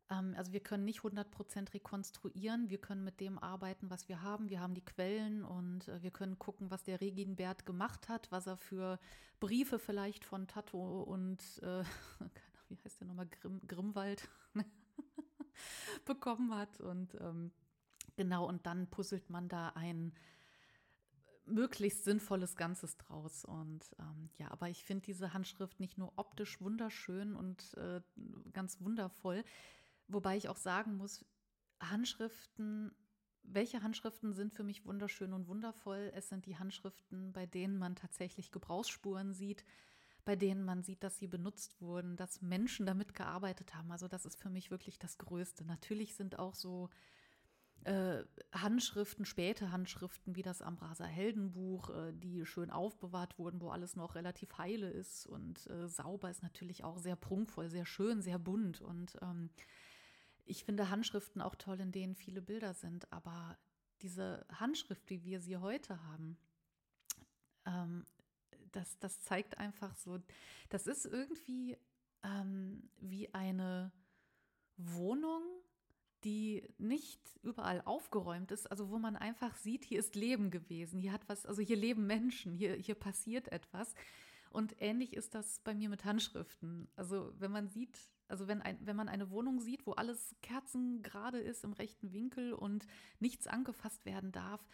also 0.09 0.53
wir 0.53 0.61
können 0.61 0.85
nicht 0.85 1.01
100% 1.01 1.75
rekonstruieren, 1.75 2.71
wir 2.71 2.79
können 2.79 3.05
mit 3.05 3.21
dem 3.21 3.39
arbeiten, 3.39 3.91
was 3.91 4.09
wir 4.09 4.23
haben. 4.23 4.51
Wir 4.51 4.61
haben 4.61 4.75
die 4.75 4.85
Quellen 4.85 5.45
und 5.45 5.89
äh, 5.89 6.03
wir 6.03 6.11
können 6.11 6.39
gucken, 6.39 6.71
was 6.71 6.85
der 6.85 7.01
Reginbert 7.01 7.67
gemacht 7.67 8.09
hat, 8.09 8.31
was 8.31 8.47
er 8.47 8.57
für 8.57 8.99
Briefe 9.41 9.79
vielleicht 9.79 10.25
von 10.25 10.47
Tato 10.47 11.03
und, 11.03 11.41
äh, 11.63 11.83
wie 12.69 12.79
heißt 12.85 13.01
der 13.01 13.09
nochmal, 13.09 13.27
Grimm, 13.27 13.61
Grimmwald 13.67 14.29
bekommen 16.05 16.55
hat 16.55 16.81
und 16.81 17.15
ähm, 17.21 17.51
Genau, 18.17 18.47
und 18.47 18.67
dann 18.67 18.89
puzzelt 18.89 19.29
man 19.29 19.49
da 19.49 19.69
ein 19.71 20.13
möglichst 21.45 22.05
sinnvolles 22.05 22.57
Ganzes 22.57 22.97
draus. 22.97 23.45
Und 23.45 23.95
ähm, 23.99 24.31
ja, 24.39 24.51
aber 24.51 24.69
ich 24.69 24.85
finde 24.85 25.05
diese 25.05 25.33
Handschrift 25.33 25.79
nicht 25.79 25.99
nur 25.99 26.13
optisch 26.17 26.61
wunderschön 26.61 27.37
und 27.37 27.75
äh, 27.75 28.01
ganz 28.53 28.81
wundervoll, 28.81 29.45
wobei 30.09 30.37
ich 30.37 30.49
auch 30.49 30.57
sagen 30.57 30.97
muss, 30.97 31.25
Handschriften, 31.81 32.93
welche 33.43 33.83
Handschriften 33.83 34.33
sind 34.33 34.53
für 34.53 34.65
mich 34.65 34.85
wunderschön 34.85 35.33
und 35.33 35.47
wundervoll? 35.49 36.11
Es 36.15 36.29
sind 36.29 36.47
die 36.47 36.59
Handschriften, 36.59 37.33
bei 37.33 37.47
denen 37.47 37.79
man 37.79 37.95
tatsächlich 37.95 38.51
Gebrauchsspuren 38.51 39.35
sieht, 39.35 39.65
bei 40.25 40.35
denen 40.35 40.65
man 40.65 40.83
sieht, 40.83 41.05
dass 41.05 41.19
sie 41.19 41.29
benutzt 41.29 41.81
wurden, 41.81 42.17
dass 42.17 42.43
Menschen 42.43 42.87
damit 42.87 43.15
gearbeitet 43.15 43.75
haben. 43.75 43.93
Also 43.93 44.09
das 44.09 44.27
ist 44.27 44.41
für 44.41 44.51
mich 44.51 44.71
wirklich 44.71 44.99
das 44.99 45.19
Größte. 45.19 45.65
Natürlich 45.65 46.17
sind 46.17 46.39
auch 46.39 46.55
so 46.55 46.89
äh, 47.85 48.25
Handschriften, 48.53 49.25
späte 49.25 49.71
Handschriften 49.71 50.35
wie 50.35 50.43
das 50.43 50.61
Ambraser 50.61 51.07
Heldenbuch, 51.07 51.91
äh, 51.91 52.13
die 52.13 52.45
schön 52.45 52.71
aufbewahrt 52.71 53.39
wurden, 53.39 53.61
wo 53.61 53.71
alles 53.71 53.95
noch 53.95 54.17
relativ 54.17 54.59
heile 54.59 54.91
ist 54.91 55.27
und 55.27 55.69
äh, 55.69 55.87
sauber 55.87 56.29
ist 56.29 56.43
natürlich 56.43 56.83
auch 56.83 56.99
sehr 56.99 57.15
prunkvoll, 57.15 57.71
sehr 57.71 57.87
schön, 57.87 58.23
sehr 58.23 58.41
bunt. 58.41 58.81
Und 58.81 59.17
ähm, 59.23 59.51
ich 60.47 60.65
finde 60.65 60.91
Handschriften 60.91 61.43
auch 61.43 61.55
toll, 61.57 61.81
in 61.81 61.93
denen 61.93 62.15
viele 62.15 62.41
Bilder 62.41 62.75
sind, 62.75 63.13
aber 63.13 63.59
diese 64.03 64.47
Handschrift, 64.53 65.09
wie 65.11 65.25
wir 65.25 65.41
sie 65.41 65.57
heute 65.57 66.03
haben, 66.05 66.39
ähm, 67.67 68.07
das, 68.73 68.99
das 68.99 69.21
zeigt 69.23 69.59
einfach 69.59 69.95
so, 69.97 70.19
das 70.69 70.87
ist 70.87 71.07
irgendwie 71.07 71.77
ähm, 72.23 72.89
wie 72.99 73.33
eine 73.35 73.93
Wohnung, 74.77 75.43
die 76.25 76.67
nicht 76.79 77.21
überall 77.43 77.83
aufgeräumt 77.85 78.51
ist, 78.51 78.71
also 78.71 78.91
wo 78.91 78.99
man 78.99 79.17
einfach 79.17 79.57
sieht, 79.57 79.85
hier 79.85 79.99
ist 79.99 80.15
Leben 80.15 80.51
gewesen, 80.51 81.01
hier 81.01 81.13
hat 81.13 81.29
was, 81.29 81.47
also 81.47 81.63
hier 81.63 81.77
leben 81.77 82.07
Menschen, 82.07 82.53
hier, 82.53 82.75
hier 82.75 82.95
passiert 82.95 83.49
etwas. 83.49 83.95
Und 84.51 84.75
ähnlich 84.81 85.15
ist 85.15 85.35
das 85.35 85.61
bei 85.61 85.75
mir 85.75 85.89
mit 85.89 86.05
Handschriften. 86.05 86.89
Also 86.97 87.33
wenn 87.39 87.53
man 87.53 87.69
sieht, 87.69 87.99
also 88.29 88.49
wenn, 88.49 88.63
ein, 88.63 88.79
wenn 88.81 88.97
man 88.97 89.09
eine 89.09 89.31
Wohnung 89.31 89.61
sieht, 89.61 89.87
wo 89.87 89.93
alles 89.93 90.35
kerzengerade 90.43 91.39
ist 91.39 91.65
im 91.65 91.73
rechten 91.73 92.13
Winkel 92.13 92.53
und 92.53 92.87
nichts 93.21 93.47
angefasst 93.47 94.05
werden 94.05 94.33
darf, 94.33 94.67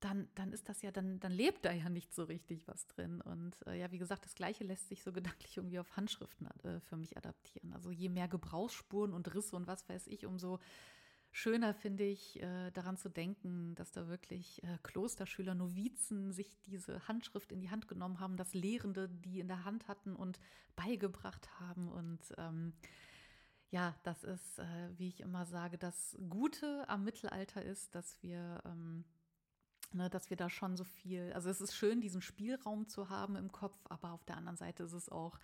dann, 0.00 0.28
dann 0.34 0.52
ist 0.52 0.68
das 0.68 0.82
ja, 0.82 0.92
dann, 0.92 1.18
dann 1.18 1.32
lebt 1.32 1.64
da 1.64 1.72
ja 1.72 1.88
nicht 1.88 2.14
so 2.14 2.24
richtig 2.24 2.68
was 2.68 2.86
drin. 2.86 3.20
Und 3.20 3.66
äh, 3.66 3.78
ja, 3.78 3.90
wie 3.90 3.98
gesagt, 3.98 4.24
das 4.24 4.34
Gleiche 4.34 4.64
lässt 4.64 4.88
sich 4.88 5.02
so 5.02 5.12
gedanklich 5.12 5.56
irgendwie 5.56 5.78
auf 5.78 5.96
Handschriften 5.96 6.48
äh, 6.62 6.80
für 6.80 6.96
mich 6.96 7.16
adaptieren. 7.16 7.72
Also 7.72 7.90
je 7.90 8.08
mehr 8.08 8.28
Gebrauchsspuren 8.28 9.12
und 9.12 9.34
Risse 9.34 9.56
und 9.56 9.66
was 9.66 9.88
weiß 9.88 10.06
ich, 10.06 10.26
umso 10.26 10.60
schöner 11.38 11.72
finde 11.72 12.04
ich 12.04 12.42
äh, 12.42 12.70
daran 12.72 12.96
zu 12.96 13.08
denken, 13.08 13.74
dass 13.76 13.92
da 13.92 14.08
wirklich 14.08 14.62
äh, 14.64 14.78
Klosterschüler, 14.82 15.54
Novizen 15.54 16.32
sich 16.32 16.60
diese 16.62 17.06
Handschrift 17.06 17.52
in 17.52 17.60
die 17.60 17.70
Hand 17.70 17.86
genommen 17.86 18.18
haben, 18.18 18.36
das 18.36 18.54
Lehrende, 18.54 19.08
die 19.08 19.38
in 19.40 19.48
der 19.48 19.64
Hand 19.64 19.86
hatten 19.86 20.16
und 20.16 20.40
beigebracht 20.74 21.48
haben. 21.60 21.88
Und 21.88 22.20
ähm, 22.38 22.72
ja, 23.70 23.94
das 24.02 24.24
ist, 24.24 24.58
äh, 24.58 24.90
wie 24.96 25.08
ich 25.08 25.20
immer 25.20 25.46
sage, 25.46 25.78
das 25.78 26.16
Gute 26.28 26.88
am 26.88 27.04
Mittelalter 27.04 27.62
ist, 27.62 27.94
dass 27.94 28.22
wir 28.22 28.60
ähm, 28.64 29.04
Ne, 29.94 30.10
dass 30.10 30.28
wir 30.28 30.36
da 30.36 30.50
schon 30.50 30.76
so 30.76 30.84
viel, 30.84 31.32
also 31.32 31.48
es 31.48 31.62
ist 31.62 31.74
schön, 31.74 32.02
diesen 32.02 32.20
Spielraum 32.20 32.88
zu 32.88 33.08
haben 33.08 33.36
im 33.36 33.50
Kopf, 33.50 33.78
aber 33.88 34.12
auf 34.12 34.22
der 34.26 34.36
anderen 34.36 34.58
Seite 34.58 34.82
ist 34.82 34.92
es 34.92 35.08
auch 35.08 35.38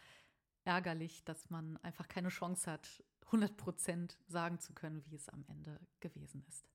ärgerlich, 0.65 1.25
dass 1.25 1.49
man 1.49 1.79
einfach 1.79 2.09
keine 2.09 2.29
Chance 2.29 2.71
hat, 2.71 3.03
100 3.27 3.57
Prozent 3.57 4.19
sagen 4.27 4.59
zu 4.59 4.73
können, 4.73 5.05
wie 5.07 5.17
es 5.17 5.29
am 5.29 5.45
Ende 5.49 5.81
gewesen 6.01 6.45
ist. 6.49 6.69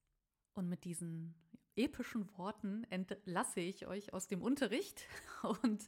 Und 0.54 0.68
mit 0.68 0.84
diesen 0.84 1.36
epischen 1.76 2.30
Worten 2.38 2.84
entlasse 2.90 3.62
ich 3.62 3.88
euch 3.88 4.14
aus 4.14 4.28
dem 4.28 4.42
Unterricht. 4.42 5.06
Und 5.64 5.88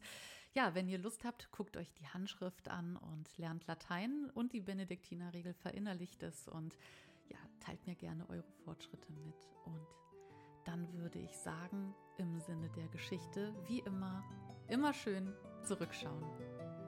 ja, 0.53 0.76
wenn 0.76 0.88
ihr 0.88 0.97
Lust 0.97 1.24
habt, 1.24 1.51
guckt 1.51 1.78
euch 1.78 1.93
die 1.93 2.07
Handschrift 2.07 2.68
an 2.68 2.97
und 2.97 3.38
lernt 3.38 3.68
Latein 3.68 4.30
und 4.34 4.51
die 4.51 4.59
Benediktinerregel 4.59 5.53
verinnerlicht 5.53 6.24
es 6.24 6.49
und 6.49 6.78
ja, 7.30 7.38
teilt 7.62 7.88
mir 7.88 7.95
gerne 7.95 8.30
eure 8.30 8.51
Fortschritte 8.66 9.14
mit 9.14 9.47
und 9.64 9.88
dann 10.66 10.91
würde 10.93 11.20
ich 11.20 11.38
sagen, 11.38 11.95
im 12.18 12.39
Sinne 12.41 12.70
der 12.72 12.89
Geschichte, 12.89 13.53
wie 13.68 13.80
immer, 13.80 14.24
immer 14.68 14.93
schön 14.93 15.34
zurückschauen. 15.64 16.80